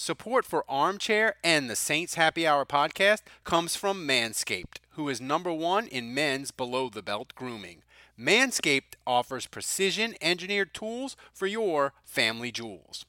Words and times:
Support 0.00 0.44
for 0.44 0.64
Armchair 0.68 1.34
and 1.42 1.68
the 1.68 1.74
Saints 1.74 2.14
Happy 2.14 2.46
Hour 2.46 2.64
podcast 2.64 3.22
comes 3.42 3.74
from 3.74 4.06
Manscaped, 4.06 4.78
who 4.90 5.08
is 5.08 5.20
number 5.20 5.52
one 5.52 5.88
in 5.88 6.14
men's 6.14 6.52
below 6.52 6.88
the 6.88 7.02
belt 7.02 7.34
grooming. 7.34 7.82
Manscaped 8.16 8.94
offers 9.08 9.46
precision 9.46 10.14
engineered 10.20 10.72
tools 10.72 11.16
for 11.32 11.48
your 11.48 11.94
family 12.04 12.52
jewels. 12.52 13.06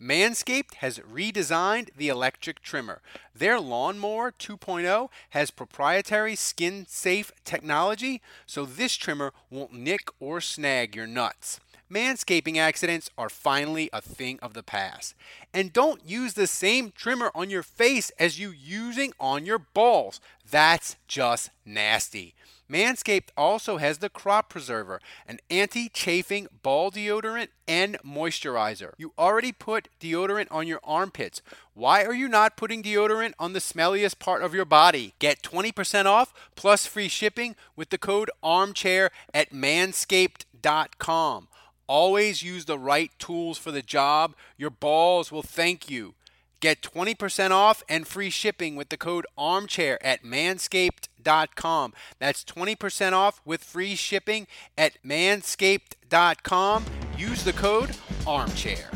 Manscaped 0.00 0.74
has 0.74 1.00
redesigned 1.00 1.88
the 1.96 2.06
electric 2.06 2.62
trimmer. 2.62 3.02
Their 3.34 3.58
Lawnmower 3.58 4.30
2.0 4.30 5.08
has 5.30 5.50
proprietary 5.50 6.36
skin 6.36 6.86
safe 6.88 7.32
technology, 7.44 8.22
so 8.46 8.64
this 8.64 8.94
trimmer 8.94 9.32
won't 9.50 9.72
nick 9.72 10.08
or 10.20 10.40
snag 10.40 10.94
your 10.94 11.08
nuts. 11.08 11.58
Manscaping 11.90 12.56
accidents 12.56 13.10
are 13.16 13.30
finally 13.30 13.88
a 13.92 14.02
thing 14.02 14.38
of 14.40 14.52
the 14.52 14.62
past. 14.62 15.14
And 15.54 15.72
don't 15.72 16.06
use 16.06 16.34
the 16.34 16.46
same 16.46 16.90
trimmer 16.90 17.30
on 17.34 17.48
your 17.48 17.62
face 17.62 18.10
as 18.18 18.38
you 18.38 18.50
using 18.50 19.12
on 19.18 19.46
your 19.46 19.58
balls. 19.58 20.20
That's 20.50 20.96
just 21.06 21.50
nasty. 21.64 22.34
Manscaped 22.70 23.30
also 23.36 23.78
has 23.78 23.98
the 23.98 24.10
Crop 24.10 24.50
Preserver, 24.50 25.00
an 25.26 25.38
anti 25.48 25.88
chafing 25.88 26.48
ball 26.62 26.90
deodorant 26.90 27.48
and 27.66 27.96
moisturizer. 28.04 28.92
You 28.98 29.14
already 29.18 29.52
put 29.52 29.88
deodorant 29.98 30.48
on 30.50 30.66
your 30.66 30.80
armpits. 30.84 31.40
Why 31.72 32.04
are 32.04 32.12
you 32.12 32.28
not 32.28 32.58
putting 32.58 32.82
deodorant 32.82 33.32
on 33.38 33.54
the 33.54 33.60
smelliest 33.60 34.18
part 34.18 34.42
of 34.42 34.54
your 34.54 34.66
body? 34.66 35.14
Get 35.18 35.42
20% 35.42 36.04
off 36.04 36.34
plus 36.56 36.84
free 36.84 37.08
shipping 37.08 37.56
with 37.74 37.88
the 37.88 37.98
code 37.98 38.30
ARMCHAIR 38.44 39.08
at 39.32 39.50
manscaped.com. 39.50 41.48
Always 41.88 42.42
use 42.42 42.66
the 42.66 42.78
right 42.78 43.10
tools 43.18 43.56
for 43.56 43.72
the 43.72 43.80
job. 43.80 44.34
Your 44.58 44.68
balls 44.68 45.32
will 45.32 45.42
thank 45.42 45.88
you. 45.88 46.12
Get 46.60 46.82
20% 46.82 47.50
off 47.50 47.82
and 47.88 48.06
free 48.06 48.28
shipping 48.28 48.76
with 48.76 48.90
the 48.90 48.98
code 48.98 49.24
armchair 49.38 49.98
at 50.04 50.22
manscaped.com. 50.22 51.94
That's 52.18 52.44
20% 52.44 53.12
off 53.14 53.40
with 53.46 53.64
free 53.64 53.94
shipping 53.94 54.46
at 54.76 55.02
manscaped.com. 55.02 56.84
Use 57.16 57.42
the 57.42 57.54
code 57.54 57.96
armchair. 58.26 58.90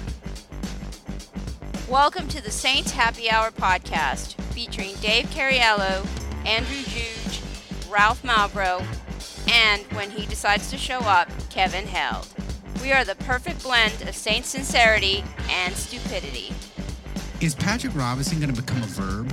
Welcome 1.89 2.29
to 2.29 2.43
the 2.43 2.51
Saints 2.51 2.91
Happy 2.91 3.31
Hour 3.31 3.53
podcast 3.53 4.35
featuring 4.53 4.97
Dave 4.97 5.31
Cariello, 5.31 6.07
Andrew 6.45 6.83
Juge, 6.83 7.41
Ralph 7.91 8.23
Malbrough, 8.23 8.85
and 9.51 9.83
when 9.95 10.11
he 10.11 10.27
decides 10.27 10.69
to 10.71 10.77
show 10.77 10.99
up, 11.01 11.31
Kevin 11.49 11.87
Held. 11.87 12.29
We 12.83 12.91
are 12.91 13.05
the 13.05 13.15
perfect 13.15 13.63
blend 13.63 14.03
of 14.03 14.13
Saint 14.17 14.45
sincerity 14.45 15.23
and 15.49 15.73
stupidity. 15.73 16.53
Is 17.41 17.55
Patrick 17.55 17.95
Robinson 17.95 18.41
going 18.41 18.53
to 18.53 18.61
become 18.61 18.83
a 18.83 18.87
verb 18.87 19.33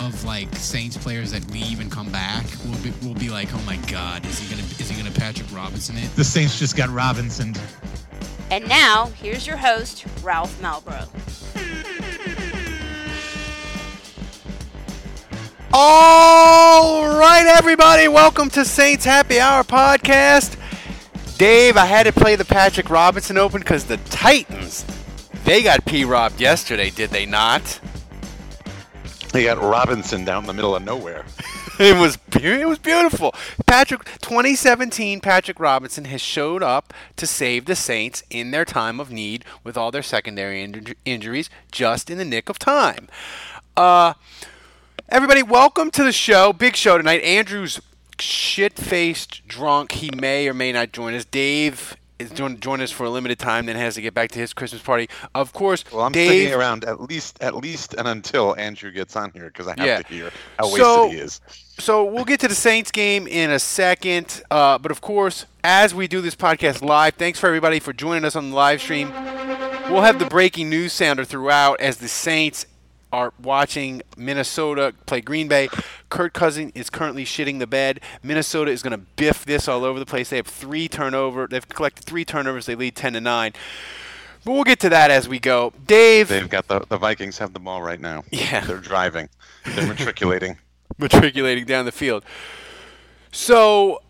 of 0.00 0.24
like 0.24 0.56
Saints 0.56 0.96
players 0.96 1.32
that 1.32 1.50
leave 1.50 1.80
and 1.80 1.92
come 1.92 2.10
back? 2.10 2.46
We'll 2.64 2.78
be, 2.82 2.90
we'll 3.02 3.12
be 3.12 3.28
like, 3.28 3.52
oh 3.52 3.60
my 3.66 3.76
God, 3.88 4.24
is 4.24 4.38
he 4.38 4.48
going 4.54 4.66
to 4.66 4.82
is 4.82 4.88
he 4.88 4.98
going 4.98 5.12
to 5.12 5.20
Patrick 5.20 5.54
Robinson 5.54 5.98
it? 5.98 6.10
The 6.16 6.24
Saints 6.24 6.58
just 6.58 6.78
got 6.78 6.88
Robinson. 6.88 7.54
And 8.50 8.66
now, 8.66 9.12
here's 9.20 9.46
your 9.46 9.58
host, 9.58 10.06
Ralph 10.22 10.58
Malbrough. 10.62 11.08
All 15.74 17.18
right, 17.18 17.54
everybody, 17.58 18.08
welcome 18.08 18.48
to 18.50 18.64
Saints 18.64 19.04
Happy 19.04 19.38
Hour 19.38 19.62
podcast. 19.62 20.56
Dave, 21.38 21.76
I 21.76 21.84
had 21.84 22.06
to 22.06 22.12
play 22.12 22.34
the 22.34 22.44
Patrick 22.44 22.90
Robinson 22.90 23.38
Open 23.38 23.60
because 23.60 23.84
the 23.84 23.98
Titans, 23.98 24.84
they 25.44 25.62
got 25.62 25.84
P 25.84 26.04
robbed 26.04 26.40
yesterday, 26.40 26.90
did 26.90 27.10
they 27.10 27.26
not? 27.26 27.78
They 29.32 29.44
got 29.44 29.62
Robinson 29.62 30.24
down 30.24 30.42
in 30.42 30.46
the 30.48 30.52
middle 30.52 30.74
of 30.74 30.82
nowhere. 30.82 31.24
it 31.78 31.96
was 31.96 32.16
be- 32.16 32.44
it 32.44 32.66
was 32.66 32.80
beautiful. 32.80 33.36
Patrick 33.66 34.04
2017 34.20 35.20
Patrick 35.20 35.60
Robinson 35.60 36.06
has 36.06 36.20
showed 36.20 36.60
up 36.60 36.92
to 37.14 37.24
save 37.24 37.66
the 37.66 37.76
Saints 37.76 38.24
in 38.30 38.50
their 38.50 38.64
time 38.64 38.98
of 38.98 39.12
need 39.12 39.44
with 39.62 39.76
all 39.76 39.92
their 39.92 40.02
secondary 40.02 40.66
inj- 40.66 40.96
injuries 41.04 41.48
just 41.70 42.10
in 42.10 42.18
the 42.18 42.24
nick 42.24 42.48
of 42.48 42.58
time. 42.58 43.06
Uh 43.76 44.14
everybody 45.08 45.44
welcome 45.44 45.92
to 45.92 46.02
the 46.02 46.10
show. 46.10 46.52
Big 46.52 46.74
show 46.74 46.98
tonight. 46.98 47.22
Andrew's 47.22 47.80
shit-faced 48.20 49.46
drunk. 49.48 49.92
He 49.92 50.10
may 50.16 50.48
or 50.48 50.54
may 50.54 50.72
not 50.72 50.92
join 50.92 51.14
us. 51.14 51.24
Dave 51.24 51.96
is 52.18 52.30
going 52.32 52.56
to 52.56 52.60
join 52.60 52.80
us 52.80 52.90
for 52.90 53.04
a 53.04 53.10
limited 53.10 53.38
time, 53.38 53.66
then 53.66 53.76
has 53.76 53.94
to 53.94 54.00
get 54.00 54.12
back 54.12 54.30
to 54.32 54.40
his 54.40 54.52
Christmas 54.52 54.82
party. 54.82 55.08
Of 55.36 55.52
course, 55.52 55.84
Well, 55.92 56.02
I'm 56.04 56.10
Dave. 56.10 56.28
sticking 56.30 56.52
around 56.54 56.84
at 56.84 57.00
least, 57.00 57.38
at 57.40 57.54
least, 57.54 57.94
and 57.94 58.08
until 58.08 58.56
Andrew 58.56 58.90
gets 58.90 59.14
on 59.14 59.30
here 59.30 59.46
because 59.46 59.68
I 59.68 59.74
have 59.78 59.86
Yeah. 59.86 60.02
to 60.02 60.08
hear 60.12 60.32
how 60.58 60.64
wasted 60.66 60.80
So- 60.82 61.10
he 61.10 61.16
is. 61.18 61.40
So 61.78 62.02
we'll 62.04 62.24
get 62.24 62.40
to 62.40 62.48
the 62.48 62.56
Saints 62.56 62.90
game 62.90 63.28
in 63.28 63.50
a 63.52 63.60
second. 63.60 64.42
Uh, 64.50 64.78
but 64.78 64.90
of 64.90 65.00
course, 65.00 65.46
as 65.62 65.94
we 65.94 66.08
do 66.08 66.20
this 66.20 66.34
podcast 66.34 66.82
live, 66.82 67.14
thanks 67.14 67.38
for 67.38 67.46
everybody 67.46 67.78
for 67.78 67.92
joining 67.92 68.24
us 68.24 68.34
on 68.34 68.50
the 68.50 68.56
live 68.56 68.80
stream. 68.82 69.12
We'll 69.88 70.02
have 70.02 70.18
the 70.18 70.26
breaking 70.26 70.68
news 70.68 70.92
sounder 70.92 71.24
throughout 71.24 71.80
as 71.80 71.98
the 71.98 72.08
Saints 72.08 72.66
are 73.12 73.32
watching 73.40 74.02
Minnesota 74.16 74.92
play 75.06 75.20
Green 75.20 75.46
Bay. 75.46 75.68
Kirk 76.08 76.32
Cousin 76.32 76.72
is 76.74 76.88
currently 76.90 77.24
shitting 77.24 77.58
the 77.58 77.66
bed. 77.66 78.00
Minnesota 78.22 78.70
is 78.70 78.82
going 78.82 78.92
to 78.92 79.04
biff 79.16 79.44
this 79.44 79.68
all 79.68 79.84
over 79.84 79.98
the 79.98 80.06
place. 80.06 80.30
They 80.30 80.36
have 80.36 80.46
three 80.46 80.88
turnover. 80.88 81.46
They've 81.46 81.68
collected 81.68 82.04
three 82.04 82.24
turnovers. 82.24 82.66
They 82.66 82.74
lead 82.74 82.96
ten 82.96 83.12
to 83.12 83.20
nine. 83.20 83.52
But 84.44 84.52
we'll 84.52 84.64
get 84.64 84.80
to 84.80 84.88
that 84.88 85.10
as 85.10 85.28
we 85.28 85.38
go. 85.38 85.72
Dave, 85.86 86.28
They've 86.28 86.48
got 86.48 86.68
the 86.68 86.80
the 86.88 86.96
Vikings 86.96 87.38
have 87.38 87.52
the 87.52 87.60
ball 87.60 87.82
right 87.82 88.00
now. 88.00 88.24
Yeah. 88.30 88.60
they're 88.64 88.78
driving. 88.78 89.28
They're 89.66 89.86
matriculating. 89.88 90.56
matriculating 90.96 91.64
down 91.66 91.84
the 91.84 91.92
field. 91.92 92.24
So, 93.30 94.00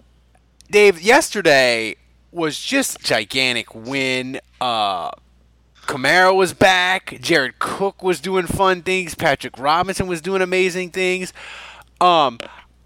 Dave, 0.71 1.01
yesterday 1.01 1.97
was 2.31 2.61
just 2.61 3.01
gigantic 3.01 3.75
win. 3.75 4.39
Uh, 4.61 5.11
Kamara 5.87 6.35
was 6.37 6.53
back. 6.55 7.19
Jared 7.21 7.59
Cook 7.59 8.03
was 8.03 8.21
doing 8.21 8.47
fun 8.47 8.83
things. 8.83 9.15
Patrick 9.15 9.59
Robinson 9.59 10.07
was 10.07 10.21
doing 10.21 10.43
amazing 10.43 10.91
things. 10.91 11.33
Um, 12.01 12.39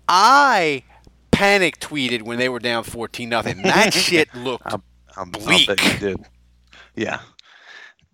I 0.09 0.83
panic 1.31 1.79
tweeted 1.79 2.23
when 2.23 2.39
they 2.39 2.49
were 2.49 2.59
down 2.59 2.85
fourteen 2.85 3.29
nothing. 3.29 3.63
That 3.63 3.93
shit 3.95 4.35
looked 4.35 4.67
I'll, 4.67 4.83
I'll 5.17 5.27
Bleak. 5.27 5.69
you 5.69 5.99
did. 5.99 6.27
Yeah, 6.95 7.21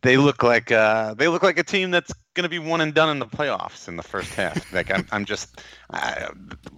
they 0.03 0.17
look 0.17 0.43
like 0.43 0.71
uh, 0.71 1.15
they 1.15 1.29
look 1.29 1.43
like 1.43 1.59
a 1.59 1.65
team 1.65 1.91
that's 1.91 2.13
going 2.35 2.45
to 2.45 2.49
be 2.49 2.59
one 2.59 2.81
and 2.81 2.95
done 2.95 3.11
in 3.11 3.19
the 3.19 3.27
playoffs 3.27 3.89
in 3.89 3.97
the 3.97 4.03
first 4.03 4.33
half. 4.35 4.73
like 4.73 4.93
I'm, 4.93 5.07
I'm 5.11 5.25
just, 5.25 5.61
I, 5.91 6.29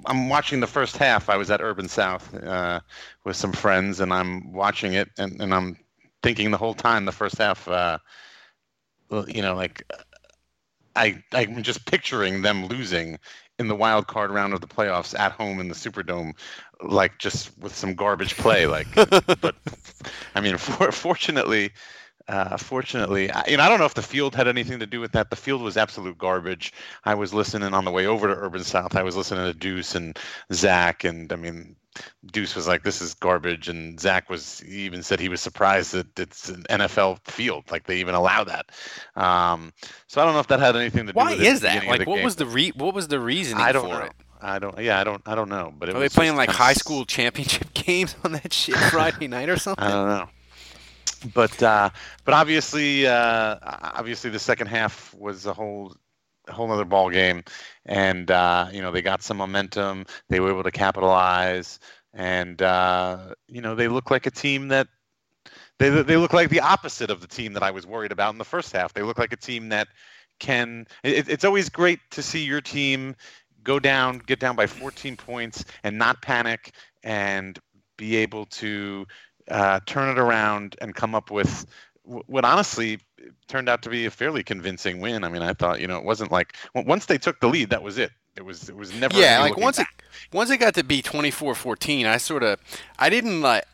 I'm 0.06 0.28
watching 0.30 0.60
the 0.60 0.66
first 0.66 0.96
half. 0.96 1.28
I 1.28 1.36
was 1.36 1.50
at 1.50 1.60
Urban 1.60 1.88
South 1.88 2.34
uh, 2.34 2.80
with 3.24 3.36
some 3.36 3.52
friends, 3.52 4.00
and 4.00 4.12
I'm 4.12 4.52
watching 4.52 4.94
it, 4.94 5.10
and, 5.18 5.40
and 5.40 5.54
I'm 5.54 5.76
thinking 6.22 6.50
the 6.50 6.56
whole 6.56 6.74
time 6.74 7.04
the 7.04 7.12
first 7.12 7.36
half. 7.36 7.68
Uh, 7.68 7.98
you 9.26 9.42
know, 9.42 9.54
like 9.54 9.84
I, 10.96 11.22
I'm 11.32 11.62
just 11.62 11.84
picturing 11.86 12.42
them 12.42 12.66
losing 12.66 13.18
in 13.60 13.68
the 13.68 13.76
wild 13.76 14.06
card 14.06 14.30
round 14.30 14.54
of 14.54 14.62
the 14.62 14.66
playoffs 14.66 15.16
at 15.16 15.32
home 15.32 15.60
in 15.60 15.68
the 15.68 15.74
Superdome, 15.74 16.32
like 16.82 17.18
just 17.18 17.56
with 17.58 17.76
some 17.76 17.94
garbage 17.94 18.34
play. 18.38 18.66
Like, 18.66 18.88
but 19.40 19.54
I 20.34 20.40
mean, 20.40 20.56
for, 20.56 20.90
fortunately, 20.90 21.70
uh, 22.30 22.56
fortunately, 22.56 23.28
I, 23.30 23.44
you 23.48 23.56
know, 23.56 23.64
I 23.64 23.68
don't 23.68 23.80
know 23.80 23.86
if 23.86 23.94
the 23.94 24.02
field 24.02 24.36
had 24.36 24.46
anything 24.46 24.78
to 24.78 24.86
do 24.86 25.00
with 25.00 25.10
that. 25.12 25.30
The 25.30 25.36
field 25.36 25.62
was 25.62 25.76
absolute 25.76 26.16
garbage. 26.16 26.72
I 27.04 27.14
was 27.14 27.34
listening 27.34 27.74
on 27.74 27.84
the 27.84 27.90
way 27.90 28.06
over 28.06 28.28
to 28.28 28.34
Urban 28.34 28.62
South. 28.62 28.94
I 28.94 29.02
was 29.02 29.16
listening 29.16 29.44
to 29.44 29.58
Deuce 29.58 29.96
and 29.96 30.16
Zach, 30.52 31.02
and 31.02 31.32
I 31.32 31.36
mean, 31.36 31.74
Deuce 32.30 32.54
was 32.54 32.68
like, 32.68 32.84
"This 32.84 33.02
is 33.02 33.14
garbage," 33.14 33.68
and 33.68 33.98
Zach 33.98 34.30
was 34.30 34.60
he 34.60 34.82
even 34.82 35.02
said 35.02 35.18
he 35.18 35.28
was 35.28 35.40
surprised 35.40 35.92
that 35.92 36.16
it's 36.20 36.48
an 36.48 36.62
NFL 36.70 37.18
field, 37.26 37.64
like 37.72 37.86
they 37.88 37.98
even 37.98 38.14
allow 38.14 38.44
that. 38.44 38.66
Um, 39.16 39.72
so 40.06 40.22
I 40.22 40.24
don't 40.24 40.34
know 40.34 40.40
if 40.40 40.46
that 40.46 40.60
had 40.60 40.76
anything 40.76 41.06
to 41.06 41.12
do. 41.12 41.16
why 41.16 41.32
with 41.32 41.40
it 41.40 41.46
is 41.48 41.60
that? 41.62 41.84
Like, 41.84 42.06
what 42.06 42.14
game. 42.16 42.24
was 42.24 42.36
the 42.36 42.46
re- 42.46 42.72
what 42.76 42.94
was 42.94 43.08
the 43.08 43.18
reasoning 43.18 43.64
I 43.64 43.72
don't 43.72 43.86
for 43.88 43.98
know. 43.98 44.04
it? 44.04 44.12
I 44.40 44.60
don't. 44.60 44.78
Yeah, 44.78 45.00
I 45.00 45.04
don't. 45.04 45.22
I 45.26 45.34
don't 45.34 45.48
know. 45.48 45.74
But 45.76 45.88
it 45.88 45.96
Are 45.96 45.98
they 45.98 46.08
playing 46.08 46.36
like 46.36 46.50
high 46.50 46.74
school 46.74 47.04
championship 47.04 47.74
games 47.74 48.14
on 48.22 48.32
that 48.32 48.52
shit 48.52 48.76
Friday 48.76 49.26
night 49.26 49.48
or 49.48 49.58
something? 49.58 49.84
I 49.84 49.90
don't 49.90 50.08
know. 50.08 50.28
But 51.34 51.62
uh, 51.62 51.90
but 52.24 52.34
obviously 52.34 53.06
uh, 53.06 53.56
obviously 53.62 54.30
the 54.30 54.38
second 54.38 54.68
half 54.68 55.14
was 55.14 55.46
a 55.46 55.52
whole 55.52 55.94
whole 56.48 56.70
other 56.72 56.84
ball 56.84 57.10
game, 57.10 57.44
and 57.86 58.30
uh, 58.30 58.68
you 58.72 58.80
know 58.80 58.90
they 58.90 59.02
got 59.02 59.22
some 59.22 59.36
momentum. 59.36 60.06
They 60.28 60.40
were 60.40 60.50
able 60.50 60.62
to 60.62 60.70
capitalize, 60.70 61.78
and 62.14 62.60
uh, 62.62 63.34
you 63.48 63.60
know 63.60 63.74
they 63.74 63.88
look 63.88 64.10
like 64.10 64.26
a 64.26 64.30
team 64.30 64.68
that 64.68 64.88
they 65.78 65.90
they 65.90 66.16
look 66.16 66.32
like 66.32 66.50
the 66.50 66.60
opposite 66.60 67.10
of 67.10 67.20
the 67.20 67.26
team 67.26 67.52
that 67.54 67.62
I 67.62 67.70
was 67.70 67.86
worried 67.86 68.12
about 68.12 68.32
in 68.32 68.38
the 68.38 68.44
first 68.44 68.72
half. 68.72 68.92
They 68.92 69.02
look 69.02 69.18
like 69.18 69.32
a 69.32 69.36
team 69.36 69.68
that 69.70 69.88
can. 70.38 70.86
It, 71.02 71.28
it's 71.28 71.44
always 71.44 71.68
great 71.68 72.00
to 72.12 72.22
see 72.22 72.44
your 72.44 72.60
team 72.60 73.16
go 73.62 73.78
down, 73.78 74.18
get 74.18 74.40
down 74.40 74.56
by 74.56 74.66
14 74.66 75.16
points, 75.16 75.64
and 75.84 75.98
not 75.98 76.22
panic, 76.22 76.72
and 77.02 77.58
be 77.96 78.16
able 78.16 78.46
to 78.46 79.06
uh, 79.50 79.80
turn 79.86 80.08
it 80.08 80.18
around 80.18 80.76
and 80.80 80.94
come 80.94 81.14
up 81.14 81.30
with 81.30 81.66
what 82.04 82.44
honestly 82.44 82.98
turned 83.46 83.68
out 83.68 83.82
to 83.82 83.90
be 83.90 84.06
a 84.06 84.10
fairly 84.10 84.42
convincing 84.42 85.00
win. 85.00 85.22
I 85.22 85.28
mean, 85.28 85.42
I 85.42 85.52
thought 85.52 85.80
you 85.80 85.86
know 85.86 85.98
it 85.98 86.04
wasn't 86.04 86.32
like 86.32 86.54
once 86.74 87.06
they 87.06 87.18
took 87.18 87.40
the 87.40 87.48
lead, 87.48 87.70
that 87.70 87.82
was 87.82 87.98
it. 87.98 88.12
It 88.36 88.44
was 88.44 88.68
it 88.68 88.76
was 88.76 88.94
never 88.94 89.18
yeah 89.18 89.40
like 89.40 89.56
once 89.56 89.78
back. 89.78 89.92
it 89.98 90.34
once 90.34 90.50
it 90.50 90.58
got 90.58 90.74
to 90.74 90.84
be 90.84 91.02
24-14 91.02 92.06
i 92.06 92.16
sort 92.16 92.44
of 92.44 92.60
i 92.98 93.10
didn't 93.10 93.42
like 93.42 93.64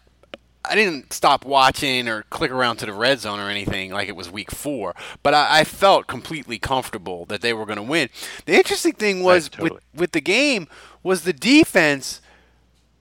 I 0.69 0.75
didn't 0.75 1.13
stop 1.13 1.45
watching 1.45 2.09
or 2.09 2.23
click 2.25 2.51
around 2.51 2.79
to 2.79 2.87
the 2.87 2.93
red 2.93 3.21
zone 3.21 3.39
or 3.39 3.49
anything 3.49 3.93
like 3.93 4.09
it 4.09 4.17
was 4.17 4.31
week 4.31 4.51
four, 4.51 4.95
but 5.23 5.33
I, 5.33 5.61
I 5.61 5.65
felt 5.65 6.09
completely 6.09 6.59
comfortable 6.59 7.25
that 7.27 7.41
they 7.41 7.53
were 7.53 7.67
going 7.67 7.77
to 7.77 7.83
win. 7.83 8.09
The 8.47 8.55
interesting 8.55 8.95
thing 8.95 9.23
was 9.23 9.49
totally. 9.49 9.71
with 9.71 9.83
with 9.95 10.13
the 10.13 10.21
game 10.21 10.67
was 11.05 11.23
the 11.23 11.33
defense 11.33 12.21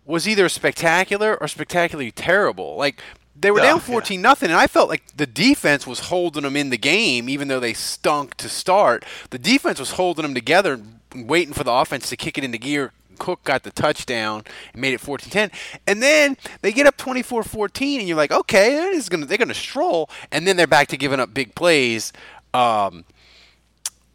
was 0.05 0.27
either 0.27 0.47
spectacular 0.49 1.37
or 1.39 1.47
spectacularly 1.47 2.11
terrible. 2.11 2.75
Like 2.75 3.01
they 3.35 3.51
were 3.51 3.59
oh, 3.59 3.63
down 3.63 3.79
14 3.79 4.19
yeah. 4.19 4.21
nothing 4.21 4.49
and 4.49 4.59
I 4.59 4.67
felt 4.67 4.89
like 4.89 5.17
the 5.17 5.25
defense 5.25 5.85
was 5.85 6.01
holding 6.01 6.43
them 6.43 6.55
in 6.55 6.69
the 6.69 6.77
game 6.77 7.27
even 7.27 7.47
though 7.47 7.59
they 7.59 7.73
stunk 7.73 8.35
to 8.35 8.49
start. 8.49 9.03
The 9.31 9.39
defense 9.39 9.79
was 9.79 9.91
holding 9.91 10.23
them 10.23 10.33
together 10.33 10.79
waiting 11.15 11.53
for 11.53 11.63
the 11.63 11.71
offense 11.71 12.09
to 12.09 12.17
kick 12.17 12.37
it 12.37 12.43
into 12.43 12.57
gear 12.57 12.91
Cook 13.17 13.43
got 13.43 13.63
the 13.63 13.71
touchdown 13.71 14.43
and 14.73 14.81
made 14.81 14.93
it 14.93 15.01
14-10. 15.01 15.51
And 15.87 16.01
then 16.01 16.37
they 16.61 16.71
get 16.71 16.85
up 16.85 16.97
24-14 16.97 17.99
and 17.99 18.07
you're 18.07 18.17
like, 18.17 18.31
"Okay, 18.31 18.75
that 18.75 18.93
is 18.93 19.09
going 19.09 19.21
to 19.21 19.27
they're 19.27 19.37
going 19.37 19.47
to 19.47 19.53
stroll." 19.53 20.09
And 20.31 20.45
then 20.45 20.57
they're 20.57 20.67
back 20.67 20.87
to 20.89 20.97
giving 20.97 21.19
up 21.19 21.33
big 21.33 21.55
plays. 21.55 22.13
Um, 22.53 23.05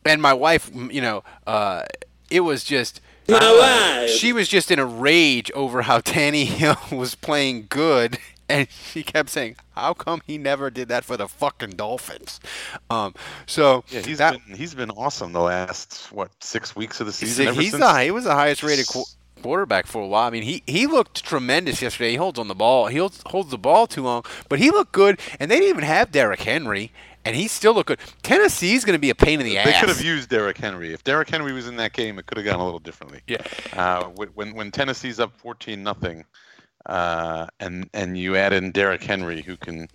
and 0.05 0.23
my 0.23 0.33
wife, 0.33 0.71
you 0.75 1.01
know, 1.01 1.25
uh, 1.47 1.85
it 2.31 2.41
was 2.41 2.65
just 2.65 3.01
uh, 3.37 4.07
she 4.07 4.33
was 4.33 4.49
just 4.49 4.71
in 4.71 4.79
a 4.79 4.87
rage 4.87 5.51
over 5.53 5.83
how 5.83 6.01
Tannehill 6.01 6.97
was 6.97 7.15
playing 7.15 7.67
good 7.69 8.19
and 8.51 8.69
she 8.71 9.03
kept 9.03 9.31
saying, 9.31 9.57
"How 9.73 9.95
come 9.95 10.21
he 10.27 10.37
never 10.37 10.71
did 10.71 10.89
that 10.89 11.05
for 11.05 11.17
the 11.17 11.29
fucking 11.29 11.71
Dolphins?" 11.71 12.41
Um, 12.91 13.15
so 13.47 13.85
yeah, 13.89 14.01
he's 14.01 14.19
that, 14.19 14.45
been 14.47 14.57
he's 14.57 14.75
been 14.75 14.91
awesome 14.91 15.33
the 15.33 15.41
last 15.41 16.09
what 16.13 16.31
six 16.41 16.75
weeks 16.75 17.01
of 17.01 17.07
the 17.07 17.13
season. 17.13 17.55
He's, 17.55 17.73
he's 17.73 17.73
the, 17.73 18.03
he 18.03 18.11
was 18.11 18.25
the 18.25 18.35
highest 18.35 18.63
rated 18.63 18.89
qu- 18.89 19.05
quarterback 19.43 19.87
for 19.87 20.03
a 20.03 20.07
while. 20.07 20.27
I 20.27 20.31
mean, 20.31 20.43
he 20.43 20.63
he 20.67 20.87
looked 20.87 21.25
tremendous 21.25 21.81
yesterday. 21.81 22.11
He 22.11 22.17
holds 22.17 22.39
on 22.39 22.49
the 22.49 22.55
ball. 22.55 22.89
He 22.89 22.99
holds, 22.99 23.23
holds 23.27 23.51
the 23.51 23.59
ball 23.59 23.87
too 23.87 24.03
long, 24.03 24.25
but 24.49 24.59
he 24.59 24.71
looked 24.71 24.93
good. 24.93 25.21
And 25.39 25.51
they 25.51 25.57
didn't 25.57 25.71
even 25.71 25.85
have 25.85 26.11
Derrick 26.11 26.41
Henry. 26.41 26.93
And 27.25 27.37
he 27.37 27.49
still 27.49 27.75
looked 27.75 27.89
good. 27.89 28.01
Tennessee's 28.23 28.85
going 28.85 28.97
to 28.97 29.01
be 29.01 29.11
a 29.11 29.15
pain 29.15 29.41
in 29.41 29.47
the 29.47 29.53
they 29.53 29.59
ass. 29.59 29.67
They 29.67 29.81
could 29.81 29.89
have 29.91 30.03
used 30.03 30.31
Derrick 30.31 30.57
Henry. 30.57 30.93
If 30.95 31.05
Derrick 31.05 31.29
Henry 31.29 31.53
was 31.53 31.69
in 31.69 31.77
that 31.77 31.93
game, 31.93 32.19
it 32.19 32.27
could 32.27 32.39
have 32.39 32.47
gone 32.47 32.61
a 32.61 32.65
little 32.65 32.79
differently. 32.79 33.21
Yeah. 33.27 33.43
Uh, 33.75 34.05
when 34.05 34.55
when 34.55 34.71
Tennessee's 34.71 35.21
up 35.21 35.37
fourteen 35.37 35.83
nothing, 35.83 36.25
uh, 36.87 37.47
and 37.61 37.91
and 37.93 38.17
you 38.17 38.37
add 38.37 38.53
in 38.53 38.73
Derrick 38.73 39.03
Henry, 39.03 39.43
who 39.43 39.57
can 39.57 39.89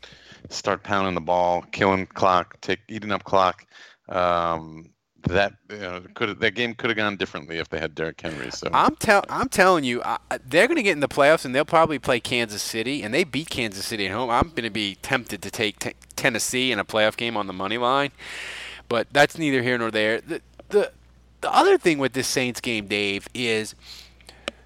start 0.49 0.83
pounding 0.83 1.15
the 1.15 1.21
ball, 1.21 1.63
killing 1.71 2.05
clock, 2.05 2.61
take 2.61 2.79
eating 2.87 3.11
up 3.11 3.23
clock. 3.23 3.65
Um, 4.07 4.91
that 5.25 5.53
you 5.69 5.77
know, 5.77 6.01
could 6.13 6.39
that 6.39 6.51
game 6.51 6.73
could 6.73 6.89
have 6.89 6.97
gone 6.97 7.17
differently 7.17 7.57
if 7.57 7.69
they 7.69 7.79
had 7.79 7.95
Derrick 7.95 8.19
Henry. 8.19 8.51
So 8.51 8.69
I'm 8.73 8.95
tell 8.95 9.23
I'm 9.29 9.49
telling 9.49 9.83
you, 9.83 10.01
I, 10.03 10.17
they're 10.45 10.67
going 10.67 10.77
to 10.77 10.83
get 10.83 10.93
in 10.93 10.99
the 10.99 11.07
playoffs 11.07 11.45
and 11.45 11.53
they'll 11.53 11.65
probably 11.65 11.99
play 11.99 12.19
Kansas 12.19 12.61
City, 12.61 13.01
and 13.03 13.13
they 13.13 13.23
beat 13.23 13.49
Kansas 13.49 13.85
City 13.85 14.05
at 14.05 14.11
home. 14.11 14.29
I'm 14.29 14.49
going 14.49 14.63
to 14.63 14.69
be 14.69 14.95
tempted 15.01 15.41
to 15.41 15.51
take 15.51 15.79
t- 15.79 15.93
Tennessee 16.15 16.71
in 16.71 16.79
a 16.79 16.85
playoff 16.85 17.17
game 17.17 17.35
on 17.37 17.47
the 17.47 17.53
money 17.53 17.77
line, 17.77 18.11
but 18.89 19.07
that's 19.11 19.37
neither 19.37 19.61
here 19.61 19.77
nor 19.77 19.91
there. 19.91 20.21
The 20.21 20.41
the 20.69 20.91
the 21.41 21.53
other 21.53 21.77
thing 21.77 21.97
with 21.99 22.13
this 22.13 22.27
Saints 22.27 22.61
game, 22.61 22.87
Dave, 22.87 23.27
is 23.33 23.75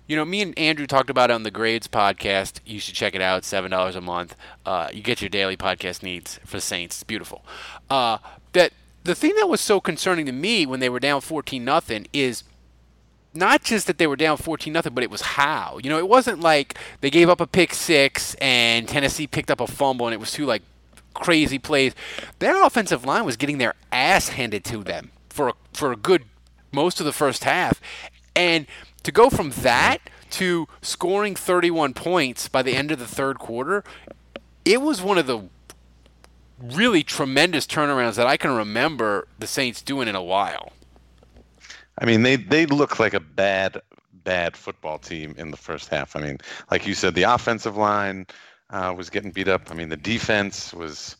you 0.09 0.15
know, 0.15 0.25
me 0.25 0.41
and 0.41 0.57
Andrew 0.57 0.87
talked 0.87 1.11
about 1.11 1.29
it 1.29 1.33
on 1.33 1.43
the 1.43 1.51
Grades 1.51 1.87
podcast. 1.87 2.61
You 2.65 2.79
should 2.79 2.95
check 2.95 3.13
it 3.13 3.21
out. 3.21 3.45
Seven 3.45 3.69
dollars 3.69 3.95
a 3.95 4.01
month. 4.01 4.35
Uh, 4.65 4.89
you 4.91 5.03
get 5.03 5.21
your 5.21 5.29
daily 5.29 5.55
podcast 5.55 6.01
needs 6.01 6.39
for 6.45 6.57
the 6.57 6.61
Saints. 6.61 6.97
It's 6.97 7.03
beautiful. 7.03 7.45
Uh, 7.91 8.17
that 8.53 8.73
the 9.03 9.15
thing 9.15 9.35
that 9.37 9.47
was 9.47 9.61
so 9.61 9.79
concerning 9.79 10.25
to 10.25 10.31
me 10.31 10.65
when 10.65 10.79
they 10.79 10.89
were 10.89 10.99
down 10.99 11.21
fourteen 11.21 11.63
nothing 11.65 12.07
is 12.13 12.43
not 13.33 13.63
just 13.63 13.87
that 13.87 13.97
they 13.97 14.07
were 14.07 14.15
down 14.15 14.37
14 14.37 14.73
nothing, 14.73 14.93
but 14.93 15.03
it 15.03 15.11
was 15.11 15.21
how. 15.21 15.79
You 15.83 15.89
know, 15.89 15.97
it 15.97 16.07
wasn't 16.07 16.39
like 16.39 16.77
they 17.01 17.09
gave 17.09 17.29
up 17.29 17.39
a 17.39 17.47
pick 17.47 17.73
six 17.73 18.35
and 18.35 18.87
Tennessee 18.87 19.27
picked 19.27 19.51
up 19.51 19.61
a 19.61 19.67
fumble 19.67 20.07
and 20.07 20.13
it 20.13 20.19
was 20.19 20.31
two 20.31 20.45
like 20.45 20.63
crazy 21.13 21.59
plays. 21.59 21.93
Their 22.39 22.61
offensive 22.63 23.05
line 23.05 23.25
was 23.25 23.37
getting 23.37 23.57
their 23.57 23.75
ass 23.91 24.29
handed 24.29 24.63
to 24.65 24.83
them 24.83 25.11
for 25.29 25.49
a, 25.49 25.53
for 25.73 25.91
a 25.91 25.95
good 25.95 26.23
most 26.71 26.99
of 26.99 27.05
the 27.05 27.13
first 27.13 27.43
half, 27.45 27.81
and 28.35 28.67
to 29.01 29.11
go 29.11 29.29
from 29.29 29.49
that 29.61 29.97
to 30.29 30.67
scoring 30.83 31.35
31 31.35 31.95
points 31.95 32.47
by 32.47 32.61
the 32.61 32.75
end 32.75 32.91
of 32.91 32.99
the 32.99 33.07
third 33.07 33.39
quarter, 33.39 33.83
it 34.65 34.79
was 34.79 35.01
one 35.01 35.17
of 35.17 35.25
the 35.25 35.49
really 36.61 37.03
tremendous 37.03 37.65
turnarounds 37.65 38.15
that 38.15 38.27
I 38.27 38.37
can 38.37 38.51
remember 38.51 39.27
the 39.37 39.47
Saints 39.47 39.81
doing 39.81 40.07
in 40.07 40.15
a 40.15 40.23
while. 40.23 40.73
I 41.97 42.05
mean, 42.05 42.23
they 42.23 42.37
they 42.37 42.65
look 42.65 42.99
like 42.99 43.13
a 43.13 43.19
bad 43.19 43.81
bad 44.23 44.55
football 44.55 44.97
team 44.97 45.33
in 45.37 45.51
the 45.51 45.57
first 45.57 45.89
half. 45.89 46.15
I 46.15 46.21
mean, 46.21 46.37
like 46.71 46.87
you 46.87 46.93
said, 46.93 47.15
the 47.15 47.23
offensive 47.23 47.77
line 47.77 48.27
uh, 48.69 48.93
was 48.95 49.09
getting 49.09 49.31
beat 49.31 49.47
up. 49.47 49.71
I 49.71 49.73
mean, 49.73 49.89
the 49.89 49.97
defense 49.97 50.73
was. 50.73 51.15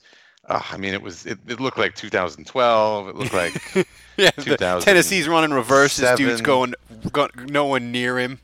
Uh, 0.47 0.61
I 0.71 0.77
mean, 0.77 0.93
it 0.93 1.01
was. 1.01 1.25
It, 1.25 1.37
it, 1.47 1.59
looked 1.59 1.77
like 1.77 1.95
2012. 1.95 3.09
It 3.09 3.15
looked 3.15 3.33
like 3.33 3.87
yeah, 4.17 4.31
Tennessee's 4.79 5.27
running 5.27 5.51
reverses. 5.51 6.09
Dude's 6.17 6.41
going, 6.41 6.73
going, 7.11 7.31
no 7.47 7.65
one 7.65 7.91
near 7.91 8.17
him. 8.17 8.39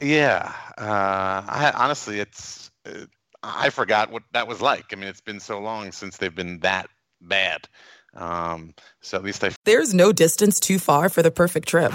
Yeah, 0.00 0.52
uh, 0.78 1.42
I 1.48 1.72
honestly, 1.74 2.20
it's. 2.20 2.70
Uh, 2.84 3.06
I 3.42 3.70
forgot 3.70 4.10
what 4.10 4.22
that 4.32 4.48
was 4.48 4.60
like. 4.60 4.86
I 4.92 4.96
mean, 4.96 5.08
it's 5.08 5.20
been 5.20 5.40
so 5.40 5.60
long 5.60 5.92
since 5.92 6.16
they've 6.16 6.34
been 6.34 6.60
that 6.60 6.88
bad. 7.20 7.68
Um, 8.14 8.74
so 9.02 9.16
at 9.18 9.24
least 9.24 9.44
I. 9.44 9.50
There's 9.64 9.94
no 9.94 10.12
distance 10.12 10.58
too 10.58 10.78
far 10.78 11.08
for 11.08 11.22
the 11.22 11.30
perfect 11.30 11.68
trip. 11.68 11.92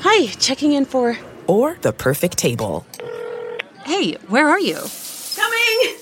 Hi, 0.00 0.26
checking 0.38 0.72
in 0.72 0.84
for. 0.84 1.16
Or 1.46 1.76
the 1.80 1.92
perfect 1.92 2.38
table. 2.38 2.86
Hey, 3.84 4.14
where 4.28 4.48
are 4.48 4.60
you? 4.60 4.78
Coming! 5.36 5.96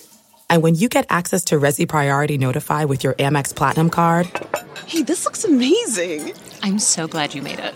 And 0.48 0.62
when 0.62 0.74
you 0.74 0.88
get 0.88 1.06
access 1.08 1.44
to 1.46 1.56
Resy 1.58 1.88
Priority 1.88 2.38
Notify 2.38 2.84
with 2.84 3.02
your 3.02 3.14
Amex 3.14 3.54
Platinum 3.54 3.90
card. 3.90 4.28
Hey, 4.86 5.02
this 5.02 5.24
looks 5.24 5.44
amazing! 5.44 6.32
I'm 6.62 6.78
so 6.78 7.08
glad 7.08 7.34
you 7.34 7.42
made 7.42 7.58
it. 7.58 7.74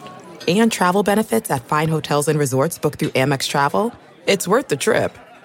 And 0.49 0.71
travel 0.71 1.03
benefits 1.03 1.51
at 1.51 1.65
fine 1.65 1.89
hotels 1.89 2.29
and 2.29 2.39
resorts 2.39 2.79
booked 2.79 2.99
through 2.99 3.11
Amex 3.11 3.49
Travel. 3.49 3.93
It's 4.27 4.47
worth 4.47 4.69
the 4.69 4.77
trip. 4.77 5.17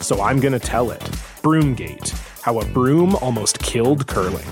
so 0.00 0.20
I'm 0.22 0.40
going 0.40 0.52
to 0.52 0.58
tell 0.58 0.90
it. 0.90 1.00
Broomgate 1.42 2.10
How 2.42 2.58
a 2.60 2.64
Broom 2.66 3.14
Almost 3.16 3.58
Killed 3.60 4.06
Curling. 4.06 4.46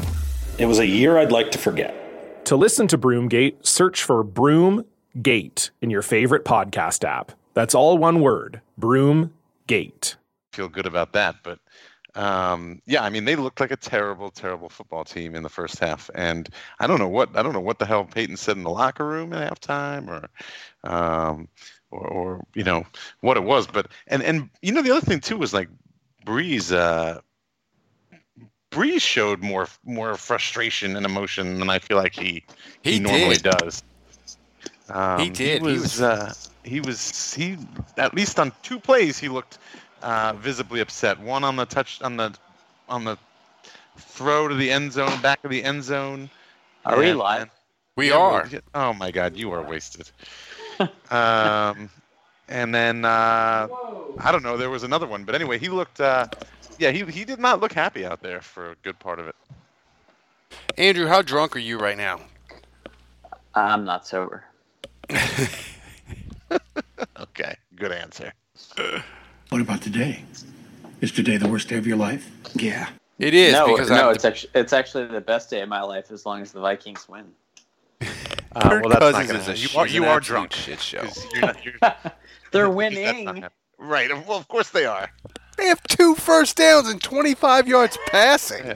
It 0.59 0.67
was 0.67 0.79
a 0.79 0.87
year 0.87 1.19
I'd 1.19 1.33
like 1.33 1.51
to 1.53 1.59
forget. 1.59 2.45
To 2.47 2.57
listen 2.57 2.89
to 2.89 2.99
Broomgate, 2.99 3.65
search 3.67 4.03
for 4.03 4.25
Broomgate 4.25 5.71
in 5.83 5.91
your 5.91 6.03
favorite 6.03 6.45
podcast 6.45 7.05
app. 7.05 7.33
That's 7.55 7.75
all 7.75 7.99
one 7.99 8.21
word 8.21 8.61
Broomgate. 8.81 10.15
feel 10.53 10.69
good 10.69 10.87
about 10.87 11.13
that. 11.13 11.37
But 11.43 11.59
um, 12.15 12.81
yeah, 12.87 13.05
I 13.05 13.11
mean, 13.11 13.25
they 13.27 13.37
looked 13.37 13.61
like 13.61 13.71
a 13.71 13.77
terrible, 13.77 14.31
terrible 14.31 14.69
football 14.69 15.05
team 15.05 15.35
in 15.35 15.43
the 15.43 15.49
first 15.49 15.79
half, 15.79 16.11
and 16.15 16.49
I 16.81 16.87
don't 16.87 16.99
know 16.99 17.09
what 17.09 17.37
I 17.37 17.43
don't 17.43 17.53
know 17.53 17.61
what 17.61 17.79
the 17.79 17.87
hell 17.87 18.05
Payton 18.05 18.37
said 18.37 18.57
in 18.57 18.65
the 18.65 18.71
locker 18.71 19.07
room 19.07 19.33
at 19.33 19.53
halftime, 19.53 20.09
or, 20.09 20.91
um, 20.91 21.49
or, 21.91 22.07
or 22.07 22.45
you 22.55 22.65
know 22.65 22.85
what 23.21 23.37
it 23.37 23.43
was. 23.45 23.67
But 23.67 23.89
and 24.07 24.23
and 24.23 24.51
you 24.63 24.73
know 24.73 24.83
the 24.83 24.91
other 24.91 25.05
thing 25.07 25.21
too 25.21 25.37
was 25.37 25.53
like 25.55 25.69
Brees. 26.27 26.73
Uh, 26.75 27.21
Brees 28.71 29.01
showed 29.01 29.43
more 29.43 29.67
more 29.85 30.17
frustration 30.17 30.97
and 30.97 31.07
emotion 31.07 31.59
than 31.59 31.71
I 31.71 31.79
feel 31.79 31.97
like 31.97 32.15
he 32.15 32.45
he, 32.83 32.93
He 32.95 33.01
normally 33.01 33.37
did. 33.37 33.43
does. 33.45 33.83
Um, 34.91 35.21
He 35.21 35.31
did. 35.31 35.63
He 35.63 35.69
He 35.69 35.73
was. 35.73 35.83
was- 35.83 36.01
uh, 36.03 36.33
he 36.65 36.81
was. 36.81 37.33
He 37.35 37.57
at 37.97 38.13
least 38.15 38.39
on 38.39 38.53
two 38.63 38.79
plays 38.79 39.19
he 39.19 39.29
looked 39.29 39.59
uh, 40.03 40.35
visibly 40.35 40.81
upset. 40.81 41.19
One 41.19 41.43
on 41.45 41.57
the 41.57 41.65
touch 41.65 42.03
on 42.03 42.17
the 42.19 42.35
on 42.91 43.05
the 43.05 43.17
throw 43.97 44.49
to 44.49 44.55
the 44.55 44.71
end 44.71 44.93
zone, 44.93 45.19
back 45.23 45.43
of 45.45 45.51
the 45.51 45.65
end 45.65 45.83
zone. 45.83 46.29
Are 46.85 46.99
we 46.99 47.13
live? 47.13 47.49
We 47.97 48.11
yeah, 48.11 48.19
we're- 48.49 48.61
Oh 48.75 48.93
my 48.93 49.11
God, 49.11 49.37
you 49.37 49.51
are 49.53 49.63
wasted. 49.63 50.11
Um, 51.11 51.91
and 52.49 52.75
then 52.75 53.05
uh, 53.05 53.69
I 54.19 54.33
don't 54.33 54.43
know. 54.43 54.57
There 54.57 54.71
was 54.71 54.83
another 54.83 55.07
one, 55.07 55.25
but 55.25 55.35
anyway, 55.35 55.59
he 55.59 55.69
looked. 55.69 56.01
Uh, 56.01 56.27
yeah, 56.79 56.91
he 56.91 57.05
he 57.05 57.25
did 57.25 57.39
not 57.39 57.61
look 57.61 57.73
happy 57.73 58.05
out 58.07 58.23
there 58.23 58.41
for 58.41 58.73
a 58.73 58.75
good 58.83 58.99
part 58.99 59.19
of 59.19 59.29
it. 59.29 59.37
Andrew, 60.77 61.07
how 61.07 61.23
drunk 61.23 61.57
are 61.57 61.61
you 61.61 61.79
right 61.79 61.97
now? 61.97 62.21
I'm 63.55 63.85
not 63.85 64.07
sober. 64.07 64.45
Okay, 67.19 67.57
good 67.77 67.93
answer. 67.93 68.33
What 69.49 69.61
about 69.61 69.83
today? 69.83 70.23
Is 71.01 71.13
today 71.13 71.37
the 71.37 71.49
worst 71.49 71.69
day 71.69 71.77
of 71.77 71.87
your 71.87 71.97
life? 71.97 72.31
Yeah. 72.55 72.89
It 73.19 73.35
is 73.35 73.53
no, 73.53 73.67
because 73.67 73.91
no, 73.91 74.09
I'm 74.09 74.15
it's 74.15 74.25
actually 74.25 74.51
it's 74.55 74.73
actually 74.73 75.07
the 75.07 75.21
best 75.21 75.51
day 75.51 75.61
of 75.61 75.69
my 75.69 75.83
life 75.83 76.11
as 76.11 76.25
long 76.25 76.41
as 76.43 76.53
the 76.53 76.61
Vikings 76.61 77.09
win. 77.09 77.25
Uh, 78.55 78.69
Kirk 78.69 78.85
well, 78.85 78.91
that's 78.99 79.13
not 79.13 79.27
Cousins 79.27 79.49
is 79.49 79.49
a 79.49 79.51
happen. 79.53 79.75
You 79.75 79.79
are, 79.79 79.87
you 79.87 80.05
are 80.07 80.21
drunk. 80.21 80.53
shit 80.53 80.81
show. 80.81 81.05
You're 81.33 81.41
not, 81.43 81.65
you're, 81.65 81.75
They're 82.53 82.71
winning. 82.81 83.45
right. 83.79 84.11
Well, 84.27 84.39
of 84.39 84.49
course 84.49 84.71
they 84.71 84.87
are. 84.87 85.11
They 85.57 85.67
have 85.67 85.83
two 85.85 86.15
first 86.15 86.57
downs 86.57 86.89
and 86.89 87.03
25 87.03 87.69
yards 87.69 87.99
passing. 88.07 88.75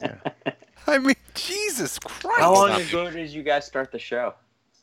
Yeah. 0.00 0.14
I 0.86 0.98
mean, 0.98 1.14
Jesus 1.34 1.98
Christ. 1.98 2.38
How 2.40 2.52
long 2.54 2.70
Stop 2.70 2.88
ago 2.88 3.10
did 3.10 3.30
you 3.30 3.42
guys 3.42 3.66
start 3.66 3.92
the 3.92 3.98
show? 3.98 4.34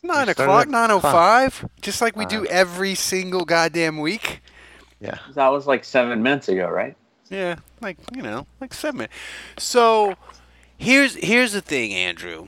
Nine 0.03 0.27
We 0.27 0.33
started 0.33 0.43
o'clock, 0.51 0.61
at 0.67 0.69
nine 0.69 0.91
o 0.91 0.99
five, 0.99 1.67
just 1.81 2.01
like 2.01 2.15
we 2.15 2.25
do 2.25 2.45
every 2.45 2.95
single 2.95 3.45
goddamn 3.45 3.99
week. 3.99 4.41
Yeah. 4.99 5.17
That 5.33 5.49
was 5.49 5.67
like 5.67 5.83
seven 5.83 6.21
minutes 6.23 6.47
ago, 6.49 6.69
right? 6.69 6.95
Yeah, 7.29 7.55
like 7.81 7.97
you 8.15 8.21
know, 8.21 8.47
like 8.61 8.73
seven. 8.73 8.97
minutes. 8.99 9.13
So 9.57 10.15
here's 10.77 11.15
here's 11.15 11.51
the 11.53 11.61
thing, 11.61 11.93
Andrew. 11.93 12.47